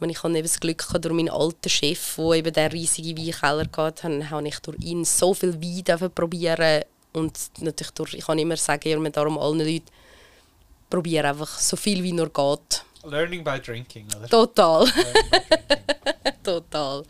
Ich 0.00 0.22
habe 0.22 0.36
eben 0.36 0.46
das 0.46 0.60
Glück 0.60 0.78
gehabt, 0.78 1.04
durch 1.04 1.14
meinen 1.14 1.30
alten 1.30 1.68
Chef, 1.68 2.16
der 2.16 2.32
eben 2.32 2.52
den 2.52 2.70
riesigen 2.70 3.18
Weinkeller 3.18 3.68
hatte, 3.76 4.30
habe 4.30 4.48
ich 4.48 4.58
durch 4.60 4.78
ihn 4.80 5.04
so 5.04 5.34
viel 5.34 5.60
Wein 5.60 6.10
probieren 6.14 6.82
und 7.12 7.38
natürlich 7.60 7.92
durch, 7.92 8.14
ich 8.14 8.26
kann 8.26 8.38
immer 8.38 8.56
sagen, 8.56 8.88
ja, 8.88 9.10
darum 9.10 9.38
allen 9.38 9.58
Leuten, 9.58 9.86
probiere 10.88 11.28
einfach 11.28 11.58
so 11.58 11.76
viel 11.76 12.02
wie 12.02 12.12
nur 12.12 12.30
geht. 12.30 12.84
Learning 13.04 13.44
by 13.44 13.60
drinking, 13.60 14.06
oder? 14.16 14.28
Total. 14.28 14.86
Total. 16.42 17.04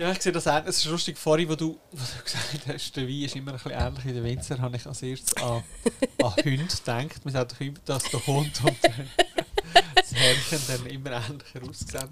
Ja, 0.00 0.12
ich 0.12 0.22
sehe 0.22 0.32
das 0.32 0.46
auch. 0.46 0.64
Es 0.64 0.78
ist 0.78 0.86
lustig, 0.86 1.18
vorhin, 1.18 1.46
wo 1.48 1.54
du, 1.54 1.78
wo 1.92 1.98
du 1.98 2.24
gesagt 2.24 2.66
hast, 2.66 2.96
der 2.96 3.06
Wein 3.06 3.22
ist 3.22 3.36
immer 3.36 3.52
ein 3.52 3.58
bisschen 3.58 3.72
ähnlich 3.72 4.04
wie 4.06 4.12
der 4.14 4.24
Winzer, 4.24 4.58
habe 4.58 4.76
ich 4.76 4.86
als 4.86 5.02
erstes 5.02 5.36
an, 5.42 5.62
an 6.22 6.32
Hunde 6.36 6.64
gedacht. 6.64 7.24
Man 7.24 7.34
sagt 7.34 7.52
doch 7.52 7.60
immer, 7.60 7.78
dass 7.84 8.04
der 8.04 8.26
Hund 8.26 8.64
und 8.64 8.76
das 9.94 10.14
Herrchen 10.14 10.60
dann 10.68 10.86
immer 10.86 11.12
ähnlicher 11.12 11.68
aussehen. 11.68 12.10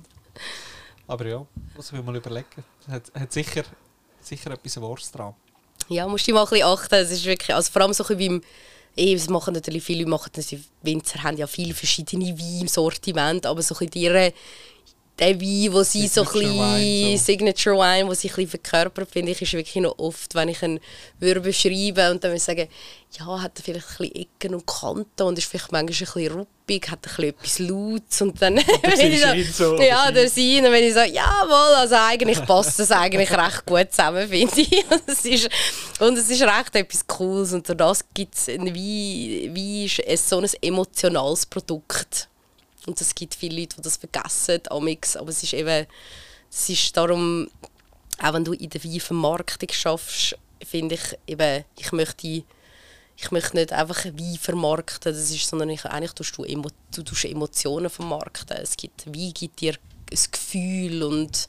Aber 1.07 1.27
ja, 1.27 1.47
muss 1.75 1.87
ich 1.87 1.93
mir 1.93 2.03
mal 2.03 2.17
überlegen. 2.17 2.65
Hat, 2.89 3.11
hat 3.15 3.33
sicher, 3.33 3.65
sicher 4.21 4.51
etwas 4.51 4.81
Wahres 4.81 5.11
dran. 5.11 5.35
Ja, 5.89 6.07
musst 6.07 6.29
du 6.29 6.33
mal 6.33 6.43
ein 6.43 6.51
bisschen 6.51 6.67
achten. 6.67 6.95
Es 6.95 7.11
ist 7.11 7.25
wirklich, 7.25 7.55
also 7.55 7.71
vor 7.73 7.83
allem 7.83 7.93
so 7.93 8.05
ein 8.05 8.19
beim 8.19 8.43
eh, 8.99 9.15
das 9.15 9.29
machen 9.29 9.55
natürlich 9.55 9.85
viele 9.85 10.07
machen 10.07 10.31
das, 10.35 10.55
Winzer 10.83 11.23
haben 11.23 11.37
ja 11.37 11.47
viele 11.47 11.73
verschiedene 11.73 12.39
Weine 12.39 12.61
im 12.63 12.69
Sortiment, 12.69 13.47
aber 13.47 13.63
so 13.63 13.75
ein 13.77 13.89
bisschen 13.89 14.33
der 15.19 15.41
Wein, 15.41 15.73
wo 15.73 15.83
sie 15.83 16.07
so 16.07 16.23
ein 16.23 16.27
bisschen, 16.27 17.17
so. 17.19 17.25
Signature 17.25 17.77
Wine, 17.77 18.09
wo 18.09 18.15
sie 18.15 18.29
ein 18.29 18.35
bisschen 18.35 18.61
verkörpert, 18.63 19.11
finde 19.11 19.33
ich, 19.33 19.43
ist 19.43 19.53
wirklich 19.53 19.83
noch 19.83 19.99
oft, 19.99 20.35
wenn 20.35 20.49
ich 20.49 20.63
ihn 20.63 20.81
würde 21.19 21.41
beschreiben 21.41 22.13
und 22.13 22.23
dann 22.23 22.31
würde 22.31 22.37
ich 22.37 22.43
sagen, 22.43 22.69
ja, 23.19 23.43
hat 23.43 23.59
er 23.59 23.65
vielleicht 23.65 23.87
ein 23.89 23.97
bisschen 24.09 24.15
Ecken 24.15 24.55
und 24.55 24.67
Kanten 24.67 25.23
und 25.23 25.39
ist 25.39 25.49
vielleicht 25.49 25.73
manchmal 25.73 25.81
ein 25.81 25.87
bisschen 25.87 26.33
ruppig, 26.33 26.91
hat 26.91 26.99
ein 26.99 27.01
bisschen 27.01 27.25
etwas 27.25 27.59
Lautes 27.59 28.23
und 28.23 28.43
dann 28.43 28.57
wenn 28.83 29.13
ich 29.41 29.55
so, 29.55 29.77
so, 29.77 29.83
ja, 29.83 30.11
der 30.13 30.29
Sein, 30.29 30.67
und 30.67 30.73
wenn 30.73 30.85
ich 30.85 30.95
so, 30.95 31.01
jawohl, 31.01 31.75
also 31.77 31.97
eigentlich 31.97 32.45
passt 32.45 32.79
das 32.79 32.91
eigentlich 32.91 33.31
recht 33.31 33.67
gut 33.67 33.91
zusammen, 33.91 34.29
finde 34.29 34.61
ich. 34.61 34.85
Und 34.91 35.03
es 35.07 35.25
ist, 35.25 35.49
und 36.01 36.19
es 36.19 36.31
ist 36.31 36.43
recht 36.43 36.75
etwas 36.77 37.07
Cooles 37.07 37.53
und 37.55 37.67
durch 37.67 37.79
das 37.79 38.05
gibt 38.13 38.35
es, 38.35 38.49
Wein, 38.49 38.67
Wein 38.75 39.91
ist 40.07 40.29
so 40.29 40.39
ein 40.39 40.51
emotionales 40.61 41.47
Produkt 41.47 42.29
und 42.89 43.01
es 43.01 43.15
gibt 43.15 43.35
viele 43.35 43.61
Leute, 43.61 43.77
die 43.77 43.83
das 43.83 43.99
vergessen, 43.99 44.61
amix. 44.71 45.17
aber 45.17 45.29
es 45.29 45.43
ist 45.43 45.53
eben, 45.53 45.87
es 46.51 46.69
ist 46.69 46.97
darum, 46.97 47.49
auch 48.21 48.33
wenn 48.33 48.45
du 48.45 48.53
in 48.55 48.71
der 48.71 48.83
Weinvermarktung 48.83 49.69
schaffst, 49.71 50.37
finde 50.65 50.97
ich 50.97 51.19
eben, 51.27 51.65
ich 51.79 51.93
möchte, 51.93 52.27
ich 53.17 53.31
möchte 53.31 53.57
nicht 53.57 53.73
einfach 53.73 54.05
Wein 54.07 54.39
vermarkten, 54.41 55.13
das 55.13 55.31
ist, 55.31 55.49
sondern 55.49 55.71
ich, 55.71 55.85
eigentlich 55.85 56.13
tust 56.13 56.37
du, 56.37 56.45
Emo, 56.45 56.71
du 56.95 57.03
tust 57.03 57.27
Emotionen 57.27 57.91
vermarkten. 57.91 58.57
Es 58.57 58.77
gibt, 58.77 59.07
Wein 59.07 59.33
gibt 59.35 59.61
dir 59.61 59.75
ein 60.11 60.19
Gefühl 60.33 61.03
und 61.03 61.47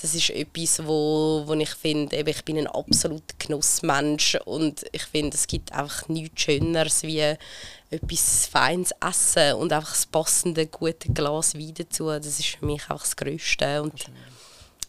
das 0.00 0.14
ist 0.14 0.30
etwas, 0.30 0.86
wo, 0.86 1.44
wo 1.46 1.54
ich 1.54 1.70
finde, 1.70 2.16
ich 2.16 2.44
bin 2.44 2.58
ein 2.58 2.66
absoluter 2.66 3.34
Genussmensch 3.38 4.36
und 4.44 4.84
ich 4.92 5.04
finde, 5.04 5.36
es 5.36 5.46
gibt 5.46 5.72
einfach 5.72 6.08
nichts 6.08 6.42
Schöneres 6.42 7.02
wie 7.02 7.34
etwas 7.94 8.46
Feines 8.46 8.92
essen 9.00 9.54
und 9.54 9.72
einfach 9.72 9.92
das 9.92 10.06
passende, 10.06 10.66
gute 10.66 11.12
Glas 11.12 11.54
Wein 11.54 11.74
dazu. 11.74 12.06
Das 12.06 12.38
ist 12.38 12.56
für 12.56 12.66
mich 12.66 12.82
einfach 12.82 13.02
das 13.02 13.16
Größte. 13.16 13.82
Und 13.82 14.06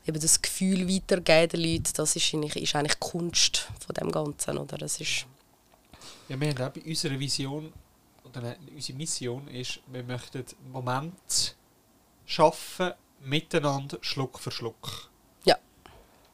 eben 0.05 0.19
das 0.19 0.41
Gefühl 0.41 0.87
weitergeben 0.87 1.49
den 1.49 1.71
Leuten, 1.71 1.93
das 1.95 2.15
ist 2.15 2.33
eigentlich, 2.33 2.55
ist 2.55 2.75
eigentlich 2.75 2.93
die 2.95 3.09
Kunst 3.11 3.69
von 3.85 3.93
dem 3.95 4.11
Ganzen. 4.11 4.57
Oder? 4.57 4.77
Das 4.77 4.99
ist 4.99 5.25
ja, 6.27 6.39
wir 6.39 6.49
haben 6.49 6.61
auch 6.61 6.71
bei 6.71 6.81
unserer 6.81 7.19
Vision, 7.19 7.71
oder 8.23 8.55
unsere 8.73 8.97
Mission 8.97 9.47
ist, 9.47 9.79
wir 9.91 10.03
möchten 10.03 10.43
Moment 10.71 11.55
schaffen, 12.25 12.93
miteinander 13.21 13.97
Schluck 14.01 14.39
für 14.39 14.51
Schluck. 14.51 15.09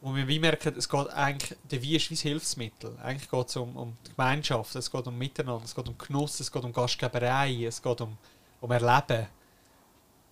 Und 0.02 0.16
wir 0.16 0.40
merken, 0.40 0.74
es 0.76 0.88
geht 0.88 1.10
eigentlich, 1.10 1.56
der 1.70 1.80
Wein 1.80 1.92
ist 1.92 2.10
wie 2.10 2.14
ein 2.14 2.18
Hilfsmittel. 2.18 2.98
Eigentlich 3.00 3.30
geht 3.30 3.48
es 3.48 3.54
um, 3.54 3.76
um 3.76 3.96
die 4.04 4.10
Gemeinschaft, 4.10 4.74
es 4.74 4.90
geht 4.90 5.06
um 5.06 5.16
Miteinander, 5.16 5.64
es 5.64 5.76
geht 5.76 5.88
um 5.88 5.96
Genuss, 5.96 6.40
es 6.40 6.50
geht 6.50 6.64
um 6.64 6.72
Gastgeberei, 6.72 7.64
es 7.64 7.80
geht 7.80 8.00
um, 8.00 8.18
um 8.60 8.70
Erleben. 8.72 9.28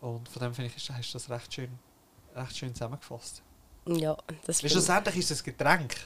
Und 0.00 0.28
von 0.28 0.42
dem 0.42 0.54
finde 0.54 0.72
ich, 0.76 0.90
hast 0.90 1.10
du 1.10 1.18
das 1.18 1.30
recht 1.30 1.54
schön, 1.54 1.70
recht 2.34 2.56
schön 2.56 2.74
zusammengefasst. 2.74 3.42
Ja, 3.86 4.16
das 4.44 4.60
Weil 4.60 4.70
schlussendlich 4.70 5.16
ist 5.18 5.30
es 5.30 5.40
ein 5.40 5.44
Getränk. 5.44 5.96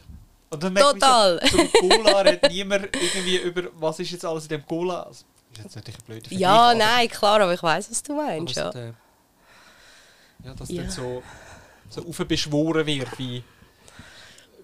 Und 0.50 0.62
dann 0.62 0.74
Total! 0.74 1.40
So, 1.48 1.56
zum 1.56 1.72
Cola 1.72 2.20
redet 2.20 2.50
niemand 2.50 2.94
irgendwie 2.94 3.36
über, 3.38 3.62
was 3.76 3.98
ist 3.98 4.10
jetzt 4.10 4.26
alles 4.26 4.44
in 4.44 4.50
dem 4.50 4.66
Cola. 4.66 5.04
Also, 5.04 5.24
ist 5.52 5.64
jetzt 5.64 5.76
natürlich 5.76 6.00
ein 6.00 6.04
blöder 6.04 6.32
Ja, 6.32 6.74
nein, 6.74 7.08
klar, 7.08 7.40
aber 7.40 7.54
ich 7.54 7.62
weiß, 7.62 7.90
was 7.90 8.02
du 8.02 8.14
meinst. 8.14 8.56
Ja. 8.56 8.70
Der, 8.70 8.94
ja, 10.44 10.52
dass 10.52 10.68
ja. 10.68 10.82
dann 10.82 10.90
so, 10.90 11.22
so 11.88 12.06
aufbeschworen 12.06 12.84
wird, 12.86 13.18
wie, 13.18 13.42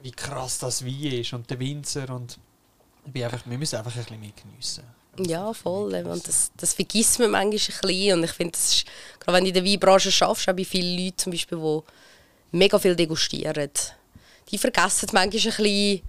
wie 0.03 0.13
krass 0.13 0.59
das 0.59 0.85
Wein 0.85 1.13
ist 1.21 1.33
und 1.33 1.49
der 1.51 1.59
Winzer 1.59 2.09
und 2.11 2.39
ich 3.13 3.25
einfach, 3.25 3.43
wir 3.47 3.59
müssen 3.59 3.77
einfach 3.77 3.95
ein 3.95 4.03
bisschen 4.03 4.21
mehr 4.21 4.31
geniessen. 4.43 4.85
Ja, 5.19 5.53
voll. 5.53 5.95
Und 5.95 6.29
das, 6.29 6.53
das 6.57 6.75
vergisst 6.75 7.19
man 7.19 7.33
manchmal 7.33 7.51
ein 7.53 7.59
bisschen. 7.59 8.19
Und 8.19 8.25
ich 8.25 8.31
finde, 8.33 8.53
das 8.53 8.75
ist, 8.75 8.87
gerade 9.19 9.37
wenn 9.37 9.45
du 9.45 9.49
in 9.49 9.55
der 9.55 9.65
Weinbranche 9.65 10.13
schaffst, 10.13 10.47
habe 10.47 10.61
ich 10.61 10.69
viele 10.69 11.05
Leute 11.05 11.17
zum 11.17 11.33
Beispiel, 11.33 11.59
die 11.59 12.57
mega 12.57 12.79
viel 12.79 12.97
degustieren. 12.97 13.71
Die 14.51 14.59
vergessen 14.59 15.09
manchmal 15.13 15.25
ein 15.25 15.31
bisschen 15.31 15.65
die 15.65 16.03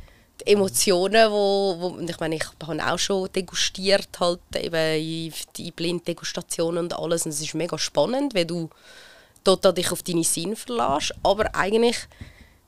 Emotionen, 0.46 1.32
wo, 1.32 1.76
wo 1.80 2.00
ich 2.00 2.20
meine, 2.20 2.36
ich 2.36 2.46
habe 2.62 2.92
auch 2.92 3.00
schon 3.00 3.32
degustiert, 3.32 4.20
halt 4.20 4.40
eben 4.56 5.34
in 5.58 5.72
Blinddegustationen 5.74 6.86
und 6.86 6.94
alles. 6.94 7.26
Und 7.26 7.32
es 7.32 7.42
ist 7.42 7.54
mega 7.54 7.78
spannend, 7.78 8.34
weil 8.34 8.46
du 8.46 8.70
total 9.44 9.74
dich 9.74 9.92
auf 9.92 10.04
deine 10.04 10.24
Sinn 10.24 10.56
verlässt. 10.56 11.14
Aber 11.24 11.54
eigentlich 11.56 11.98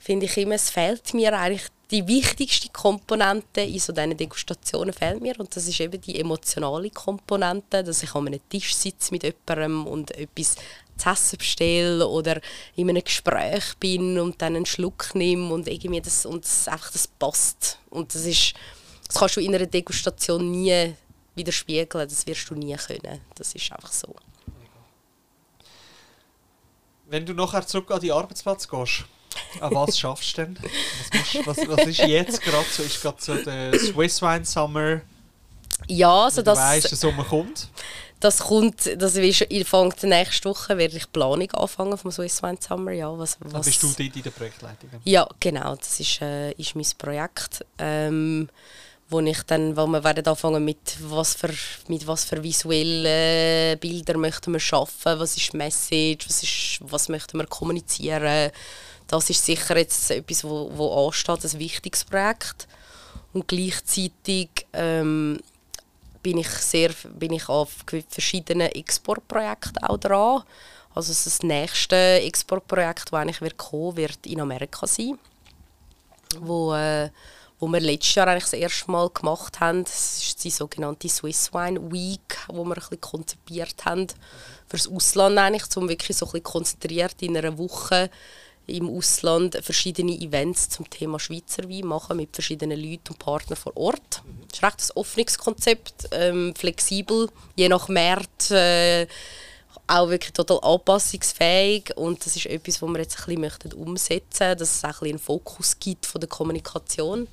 finde 0.04 0.26
ich 0.26 0.38
immer, 0.38 0.56
es 0.56 0.70
fehlt 0.70 1.14
mir 1.14 1.38
eigentlich 1.38 1.68
die 1.90 2.06
wichtigste 2.06 2.68
Komponente 2.70 3.62
in 3.62 3.80
so 3.80 3.94
diesen 3.94 4.18
Degustationen 4.18 4.94
fehlt 4.94 5.22
mir 5.22 5.40
und 5.40 5.56
das 5.56 5.66
ist 5.68 5.80
eben 5.80 6.02
die 6.02 6.20
emotionale 6.20 6.90
Komponente, 6.90 7.84
dass 7.84 8.04
ich 8.04 8.14
an 8.14 8.28
einem 8.28 8.42
Tisch 8.50 8.76
sitze 8.76 9.14
mit 9.14 9.24
jemandem 9.24 9.88
und 9.88 10.12
etwas 10.12 10.56
zu 10.98 11.10
essen 11.10 11.38
bestelle 11.38 12.06
oder 12.06 12.42
in 12.76 12.90
einem 12.90 13.04
Gespräch 13.04 13.76
bin 13.80 14.20
und 14.20 14.42
dann 14.42 14.58
einen 14.58 14.66
Schluck 14.66 15.16
nehme 15.16 15.54
und 15.54 15.70
irgendwie 15.70 16.02
das, 16.02 16.26
und 16.26 16.44
das 16.44 16.68
einfach 16.68 16.92
das 16.92 17.08
passt. 17.08 17.80
Und 17.90 18.14
das 18.14 18.26
ist, 18.26 18.54
das 19.08 19.18
kannst 19.18 19.38
du 19.38 19.42
in 19.42 19.56
einer 19.56 19.68
Degustation 19.68 20.52
nie 20.52 20.96
widerspiegeln, 21.36 22.10
das 22.10 22.28
wirst 22.28 22.50
du 22.50 22.56
nie 22.56 22.76
können. 22.76 23.22
Das 23.36 23.56
ist 23.56 23.72
einfach 23.72 23.92
so. 23.92 24.14
Wenn 27.06 27.26
du 27.26 27.34
nachher 27.34 27.66
zurück 27.66 27.92
an 27.92 28.02
die 28.02 28.12
Arbeitsplatz 28.12 28.68
gehst, 28.68 29.06
an 29.60 29.74
was 29.74 29.98
schaffst 29.98 30.38
du 30.38 30.44
denn? 30.44 30.58
Was, 31.12 31.46
was, 31.46 31.68
was 31.68 31.88
ist 31.88 32.00
jetzt 32.00 32.42
gerade 32.42 32.66
so? 32.70 32.84
Ist 32.84 33.02
gerade 33.02 33.18
so 33.20 33.36
der 33.36 33.78
Swiss 33.80 34.22
Wine 34.22 34.46
Summer? 34.46 35.02
Ja, 35.88 36.26
also 36.26 36.42
das, 36.42 36.58
weißt, 36.58 36.92
der 36.92 36.98
Sommer 36.98 37.24
kommt. 37.24 37.68
Das 38.20 38.40
kommt, 38.40 38.90
das 39.02 39.16
ist, 39.16 39.46
fängt 39.68 40.04
nächste 40.04 40.50
Woche 40.50 40.78
werde 40.78 40.96
ich 40.96 41.12
Planung 41.12 41.52
anfangen 41.52 41.98
vom 41.98 42.12
Swiss 42.12 42.42
Wine 42.42 42.58
Summer. 42.60 42.92
Ja, 42.92 43.18
was, 43.18 43.38
was, 43.42 43.52
Dann 43.52 43.62
bist 43.62 43.84
du 43.84 43.88
dort 43.88 44.00
in 44.00 44.24
der 44.24 44.30
Projektleitung? 44.30 44.90
Ja, 45.04 45.28
genau. 45.40 45.76
Das 45.76 46.00
ist, 46.00 46.22
äh, 46.22 46.52
ist 46.54 46.76
mein 46.76 46.86
Projekt. 46.98 47.66
Ähm, 47.78 48.48
wo 49.10 49.20
ich 49.20 49.44
dann, 49.44 49.78
wo 49.78 49.86
wir 49.88 50.04
werden 50.04 50.26
anfangen 50.26 50.66
mit 50.66 50.98
was 51.02 51.36
für 51.36 51.54
mit 51.88 52.06
was 52.08 52.26
für 52.26 52.42
visuellen 52.42 53.78
Bilder 53.80 54.18
möchten 54.18 54.52
wir 54.52 54.60
schaffen, 54.60 55.20
was 55.20 55.38
ist 55.38 55.54
die 55.54 55.58
Message, 55.58 56.28
was 56.28 56.44
ist 56.44 56.80
was 56.82 57.10
möchten 57.10 57.38
wir 57.38 57.48
kommunizieren. 57.48 58.52
Das 59.08 59.30
ist 59.30 59.46
sicher 59.46 59.78
jetzt 59.78 60.12
etwas, 60.12 60.44
wo, 60.44 60.72
wo 60.74 61.08
ansteht, 61.08 61.44
ein 61.44 61.60
wichtiges 61.60 62.04
Projekt. 62.04 62.68
Und 63.34 63.48
gleichzeitig 63.48 64.50
ähm, 64.74 65.40
bin 66.22 66.38
ich 66.38 66.48
sehr 66.48 66.92
bin 67.16 67.34
ich 67.34 67.50
auf 67.50 67.70
verschiedenen 68.10 68.72
Exportprojekten 68.72 69.84
auch 69.84 69.98
dran. 69.98 70.44
Also 70.96 71.12
das 71.12 71.42
nächste 71.42 71.96
Exportprojekt, 71.96 73.12
das 73.12 73.20
eigentlich 73.20 73.42
wird 73.42 73.58
kommen, 73.58 73.98
wird 73.98 74.26
in 74.26 74.42
Amerika 74.42 74.86
sein, 74.86 75.18
wo 76.40 76.74
äh, 76.74 77.10
wo 77.64 77.68
wir 77.68 77.80
letztes 77.80 78.16
Jahr 78.16 78.28
eigentlich 78.28 78.44
das 78.44 78.54
erste 78.54 78.92
Mal 78.92 79.10
gemacht 79.10 79.62
haben. 79.62 79.86
Das 79.86 80.18
ist 80.18 80.44
die 80.44 80.50
sogenannte 80.50 81.08
Swiss 81.08 81.54
Wine 81.54 81.92
Week, 81.92 82.38
wo 82.48 82.66
wir 82.66 82.74
ein 82.74 82.80
bisschen 82.80 83.00
konzipiert 83.00 83.86
haben 83.86 84.08
fürs 84.68 84.90
Ausland 84.90 85.38
eigentlich, 85.38 85.78
um 85.78 85.88
wirklich 85.88 86.18
so 86.18 86.26
ein 86.26 86.32
bisschen 86.34 86.44
konzentriert 86.44 87.22
in 87.22 87.38
einer 87.38 87.58
Woche 87.58 88.10
im 88.68 88.90
Ausland 88.90 89.58
verschiedene 89.62 90.14
Events 90.14 90.70
zum 90.70 90.90
Thema 90.90 91.20
Schweizer 91.20 91.70
Wein 91.70 91.86
machen 91.86 92.18
mit 92.18 92.34
verschiedenen 92.34 92.80
Leuten 92.80 93.10
und 93.10 93.20
Partnern 93.20 93.58
vor 93.58 93.76
Ort. 93.76 94.24
Das 94.48 94.58
ist 94.58 94.64
recht 94.64 94.80
ein 94.82 95.02
Öffnungskonzept, 95.02 96.10
ähm, 96.12 96.54
flexibel, 96.56 97.30
je 97.56 97.70
nach 97.70 97.90
Markt, 97.90 98.52
äh, 98.52 99.08
auch 99.86 100.10
wirklich 100.10 100.32
total 100.32 100.60
anpassungsfähig 100.62 101.92
und 101.98 102.26
das 102.26 102.38
ist 102.38 102.46
etwas, 102.46 102.82
was 102.82 102.90
wir 102.90 103.00
jetzt 103.00 103.20
ein 103.20 103.26
bisschen 103.26 103.42
möchten 103.42 103.74
umsetzen 103.74 104.48
möchten, 104.48 104.60
dass 104.60 104.76
es 104.76 104.84
auch 104.84 104.88
ein 104.88 104.92
bisschen 104.92 105.10
einen 105.10 105.20
Fokus 105.20 105.78
gibt 105.78 106.06
von 106.06 106.22
der 106.22 106.30
Kommunikation. 106.30 107.22
Mhm. 107.22 107.28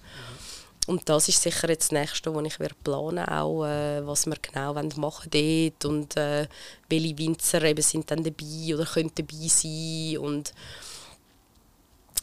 Und 0.86 1.08
das 1.08 1.28
ist 1.28 1.40
sicher 1.40 1.68
jetzt 1.68 1.92
das 1.92 2.00
Nächste, 2.00 2.34
was 2.34 2.44
ich 2.44 2.58
werde 2.58 2.74
planen 2.82 3.24
auch, 3.28 3.64
äh, 3.64 4.04
was 4.04 4.26
wir 4.26 4.36
genau 4.42 4.74
machen 4.74 5.32
wollen 5.32 5.72
dort 5.78 5.84
und 5.84 6.16
äh, 6.16 6.48
welche 6.88 7.18
Winzer 7.18 7.62
eben 7.62 7.82
sind 7.82 8.10
dann 8.10 8.24
dabei 8.24 8.74
oder 8.74 8.84
können 8.84 9.12
dabei 9.14 9.46
sein 9.46 10.18
und 10.18 10.52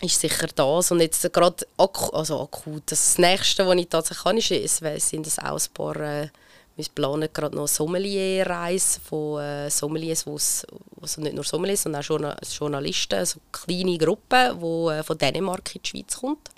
ist 0.02 0.20
sicher 0.20 0.48
das. 0.54 0.92
Und 0.92 1.00
jetzt 1.00 1.32
gerade 1.34 1.66
akut, 1.78 2.14
also 2.14 2.42
akut, 2.42 2.84
das 2.88 3.18
Nächste, 3.18 3.66
was 3.68 3.76
ich 3.76 3.90
tatsächlich 3.90 4.24
kann, 4.24 4.38
ist, 4.38 4.82
es 4.82 5.10
sind 5.10 5.26
das 5.26 5.40
auch 5.40 5.60
ein 5.60 5.74
paar, 5.74 5.96
äh, 5.98 6.30
wir 6.76 6.86
planen 6.94 7.30
gerade 7.34 7.56
noch 7.56 7.64
eine 7.64 7.68
Sommelier-Reise 7.68 9.00
von 9.00 9.42
äh, 9.42 9.70
Sommeliers, 9.70 10.26
also 10.28 11.22
nicht 11.22 11.34
nur 11.34 11.44
Sommeliers, 11.44 11.84
sondern 11.84 12.02
auch 12.02 12.08
Journal 12.08 12.38
Journalisten, 12.48 13.16
also 13.16 13.40
kleine 13.52 13.98
Gruppe, 13.98 14.56
die 14.62 14.94
äh, 14.94 15.04
von 15.04 15.18
Dänemark 15.18 15.76
in 15.76 15.82
die 15.82 15.90
Schweiz 15.90 16.18
kommt. 16.18 16.50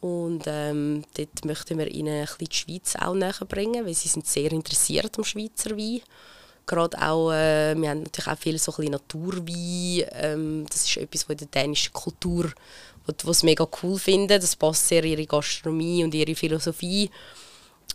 Und 0.00 0.44
ähm, 0.46 1.04
dort 1.14 1.44
möchten 1.44 1.78
wir 1.78 1.86
ihnen 1.86 2.22
ein 2.22 2.26
bisschen 2.26 2.48
die 2.48 2.56
Schweiz 2.56 2.96
auch 2.96 3.14
näher 3.14 3.34
bringen, 3.46 3.84
weil 3.84 3.94
sie 3.94 4.08
sind 4.08 4.26
sehr 4.26 4.50
interessiert 4.50 5.16
am 5.18 5.24
Schweizer 5.24 5.76
Wein 5.76 6.00
gerade 6.66 7.00
auch, 7.00 7.32
äh, 7.32 7.74
wir 7.76 7.90
haben 7.90 8.02
natürlich 8.02 8.28
auch 8.28 8.38
viel 8.38 8.58
so 8.58 8.72
ein 8.78 8.90
Naturwein. 8.90 10.04
Ähm, 10.12 10.66
das 10.68 10.84
ist 10.84 10.96
etwas, 10.96 11.28
was 11.28 11.32
in 11.32 11.38
der 11.38 11.62
dänischen 11.62 11.92
Kultur, 11.92 12.50
was 13.24 13.42
mega 13.42 13.66
cool 13.82 13.98
finden. 13.98 14.40
Das 14.40 14.56
passt 14.56 14.88
sehr 14.88 15.04
in 15.04 15.12
ihre 15.12 15.26
Gastronomie 15.26 16.04
und 16.04 16.14
ihre 16.14 16.34
Philosophie. 16.34 17.10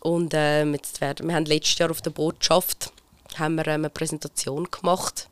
Und 0.01 0.33
ähm, 0.35 0.73
jetzt 0.73 1.01
werden, 1.01 1.27
wir 1.27 1.35
haben 1.35 1.45
letztes 1.45 1.77
Jahr 1.77 1.91
auf 1.91 2.01
der 2.01 2.11
Botschaft 2.11 2.91
haben 3.37 3.55
wir, 3.55 3.67
ähm, 3.67 3.81
eine 3.81 3.89
Präsentation 3.89 4.67
gemacht 4.69 5.29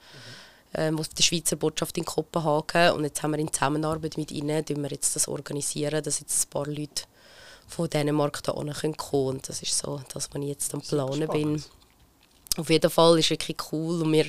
ähm, 0.74 1.00
auf 1.00 1.08
der 1.10 1.24
Schweizer 1.24 1.56
Botschaft 1.56 1.98
in 1.98 2.06
Kopenhagen 2.06 2.94
und 2.94 3.04
jetzt 3.04 3.22
haben 3.22 3.32
wir 3.32 3.40
in 3.40 3.52
Zusammenarbeit 3.52 4.18
mit 4.18 4.32
ihnen 4.32 4.64
wir 4.68 4.90
jetzt 4.90 5.16
das 5.16 5.28
organisieren, 5.28 6.04
dass 6.04 6.20
jetzt 6.20 6.48
ein 6.48 6.50
paar 6.50 6.66
Leute 6.66 7.04
von 7.68 7.90
Dänemark 7.90 8.42
da 8.44 8.54
kommen 8.54 8.74
können. 8.74 9.28
Und 9.28 9.50
das 9.50 9.62
ist 9.62 9.78
so 9.78 10.02
das, 10.14 10.30
was 10.32 10.42
ich 10.42 10.48
jetzt 10.48 10.74
am 10.74 10.82
Planen 10.82 11.28
bin. 11.30 11.64
Auf 12.56 12.70
jeden 12.70 12.92
Fall 12.92 13.18
ist 13.18 13.26
es 13.26 13.30
wirklich 13.32 13.58
cool 13.72 14.04
und 14.04 14.12
wir 14.12 14.26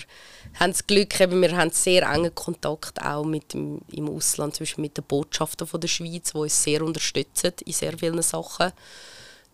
haben 0.59 0.73
das 0.73 0.87
Glück, 0.87 1.21
eben, 1.21 1.43
wir 1.43 1.55
haben 1.55 1.71
sehr 1.71 2.05
engen 2.05 2.35
Kontakt 2.35 3.03
auch 3.03 3.25
mit 3.25 3.53
dem, 3.53 3.83
im 3.93 4.09
Ausland, 4.09 4.55
zum 4.55 4.65
Beispiel 4.65 4.83
mit 4.83 4.97
den 4.97 5.05
Botschaftern 5.05 5.69
von 5.69 5.81
der 5.81 5.89
Schweiz, 5.89 6.33
die 6.33 6.39
uns 6.39 6.63
sehr 6.63 6.83
unterstützen 6.83 7.53
in 7.67 7.73
sehr 7.75 7.99
vielen 7.99 8.23
Sachen, 8.23 8.73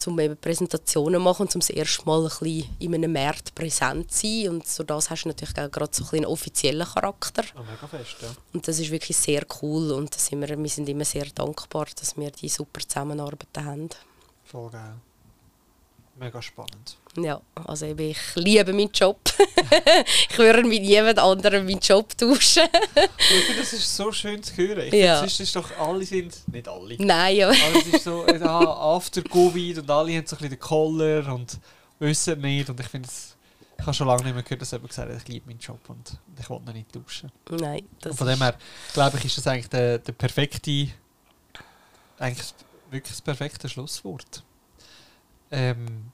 um 0.07 0.19
eben 0.21 0.37
Präsentationen 0.37 1.21
zu 1.21 1.25
machen 1.25 1.43
und 1.43 1.51
zum 1.51 1.61
das 1.61 1.71
erste 1.71 2.05
Mal 2.05 2.23
ein 2.23 2.29
bisschen 2.29 2.77
in 2.79 2.95
einem 2.95 3.13
Markt 3.13 3.55
präsent 3.57 4.13
zu 4.13 4.27
sein 4.27 4.49
und 4.51 4.69
so 4.69 4.85
das 4.85 5.11
hast 5.11 5.25
du 5.25 5.29
natürlich 5.29 5.59
auch 5.59 5.71
gerade 5.71 5.91
so 5.93 6.05
ein 6.05 6.19
einen 6.19 6.27
offiziellen 6.27 6.87
Charakter. 6.87 7.43
Oh, 7.57 7.63
mega 7.63 7.89
fest, 7.89 8.17
ja. 8.23 8.29
Und 8.53 8.69
das 8.69 8.79
ist 8.79 8.93
wirklich 8.93 9.17
sehr 9.17 9.45
cool 9.63 9.91
und 9.91 10.15
sind 10.15 10.41
wir, 10.43 10.57
wir 10.57 10.69
sind 10.69 10.89
immer 10.89 11.05
sehr 11.05 11.27
dankbar, 11.35 11.89
dass 11.99 12.17
wir 12.17 12.31
die 12.31 12.49
super 12.49 12.81
Zusammenarbeit 12.87 13.49
haben. 13.59 13.89
Voll 14.45 14.71
geil. 14.71 14.95
Mega 16.21 16.43
spannend. 16.43 16.99
Ja, 17.17 17.41
also 17.55 17.87
ich 17.87 18.19
liebe 18.35 18.75
meinen 18.75 18.91
Job. 18.93 19.19
ich 20.31 20.37
würde 20.37 20.63
mit 20.65 20.83
jemand 20.83 21.19
anderem 21.19 21.65
meinen 21.65 21.81
Job 21.81 22.15
tauschen. 22.15 22.69
ich 22.95 23.45
finde, 23.47 23.61
das 23.61 23.73
ist 23.73 23.97
so 23.97 24.13
schön 24.13 24.43
zu 24.43 24.55
hören. 24.55 24.87
Ich 24.89 24.93
ja. 24.93 25.17
finde, 25.17 25.43
ist 25.43 25.57
doch, 25.57 25.79
alle 25.79 26.05
sind, 26.05 26.47
nicht 26.53 26.69
alle. 26.69 26.97
Nein, 26.99 27.37
ja. 27.37 27.49
Alles 27.49 27.87
ist 27.91 28.05
so, 28.05 28.27
ja, 28.29 28.61
after 28.61 29.23
Covid 29.23 29.79
und 29.79 29.91
alle 29.91 30.15
haben 30.15 30.27
so 30.27 30.37
ein 30.37 30.41
bisschen 30.41 30.51
den 30.51 30.61
Collar 30.61 31.35
und 31.35 31.59
wissen 31.99 32.39
nicht. 32.39 32.69
Und 32.69 32.79
ich 32.79 32.89
finde 32.89 33.09
ich 33.79 33.87
habe 33.87 33.95
schon 33.95 34.07
lange 34.07 34.25
nicht 34.25 34.35
mehr 34.35 34.43
gehört, 34.43 34.61
dass 34.61 34.73
jemand 34.73 34.91
gesagt 34.91 35.11
hat, 35.11 35.17
ich 35.17 35.29
liebe 35.29 35.47
meinen 35.47 35.59
Job 35.59 35.81
und 35.89 36.19
ich 36.39 36.51
will 36.51 36.61
ihn 36.67 36.73
nicht 36.75 36.93
tauschen. 36.93 37.33
Nein, 37.49 37.89
das 38.03 38.13
und 38.13 38.19
von 38.19 38.27
dem 38.27 38.39
her, 38.43 38.55
glaube 38.93 39.17
ich, 39.17 39.25
ist 39.25 39.39
das 39.39 39.47
eigentlich 39.47 39.71
der, 39.71 39.99
der 39.99 40.13
perfekte, 40.13 40.89
eigentlich 42.19 42.53
wirklich 42.91 43.13
das 43.15 43.23
perfekte 43.23 43.71
Schlusswort. 43.71 44.45
Ähm, 45.51 46.11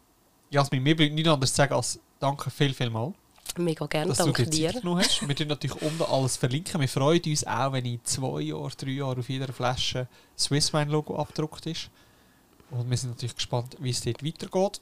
Jasmin, 0.51 0.83
mir 0.83 0.97
bleibt 0.97 1.15
nichts 1.15 1.29
anderes 1.29 1.51
zu 1.51 1.57
sagen 1.57 1.75
als 1.75 2.01
danke 2.19 2.51
viel, 2.51 2.73
viel 2.73 2.91
mal. 2.91 3.13
Mega 3.59 3.87
gerne, 3.87 4.09
dass 4.09 4.19
danke 4.19 4.45
du 4.45 4.51
dir 4.51 4.73
Zeit 4.73 4.85
hast. 4.85 5.27
Wir 5.27 5.37
tun 5.37 5.49
natürlich 5.49 5.81
unten 5.81 6.03
alles 6.03 6.37
verlinken. 6.37 6.81
Wir 6.81 6.89
freuen 6.89 7.23
uns 7.25 7.47
auch, 7.47 7.73
wenn 7.73 7.85
in 7.85 8.05
zwei 8.05 8.41
Jahren, 8.41 8.73
drei 8.77 8.91
Jahren 8.91 9.19
auf 9.19 9.29
jeder 9.29 9.53
Flasche 9.53 10.09
das 10.37 10.73
Logo 10.73 11.17
abgedruckt 11.17 11.67
ist. 11.67 11.91
Und 12.71 12.91
wir 12.91 12.97
sind 12.97 13.11
natürlich 13.11 13.37
gespannt, 13.37 13.77
wie 13.79 13.91
es 13.91 14.01
dort 14.01 14.25
weitergeht. 14.25 14.81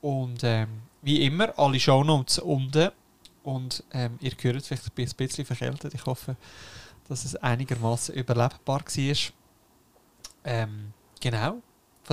Und 0.00 0.40
ähm, 0.42 0.68
wie 1.00 1.24
immer, 1.24 1.56
alle 1.58 1.78
Shownotes 1.78 2.38
unten. 2.38 2.90
Und 3.44 3.84
ähm, 3.92 4.18
ihr 4.20 4.32
hört 4.40 4.66
vielleicht 4.66 4.86
ein 4.86 5.16
bisschen 5.16 5.44
verkältet. 5.46 5.94
Ich 5.94 6.04
hoffe, 6.04 6.36
dass 7.08 7.24
es 7.24 7.36
einigermaßen 7.36 8.14
überlebbar 8.14 8.82
war. 8.84 9.16
Ähm, 10.44 10.92
genau. 11.20 11.62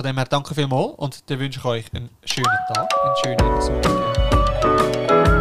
Von 0.00 0.06
dem 0.06 0.16
her 0.16 0.24
danke 0.24 0.54
vielmals 0.54 0.94
und 0.96 1.28
dann 1.28 1.38
wünsche 1.38 1.58
ich 1.58 1.64
euch 1.66 1.84
einen 1.92 2.08
schönen 2.24 2.46
Tag, 2.72 2.88
einen 3.04 3.16
schönen 3.22 3.60
Sonntag. 3.60 5.39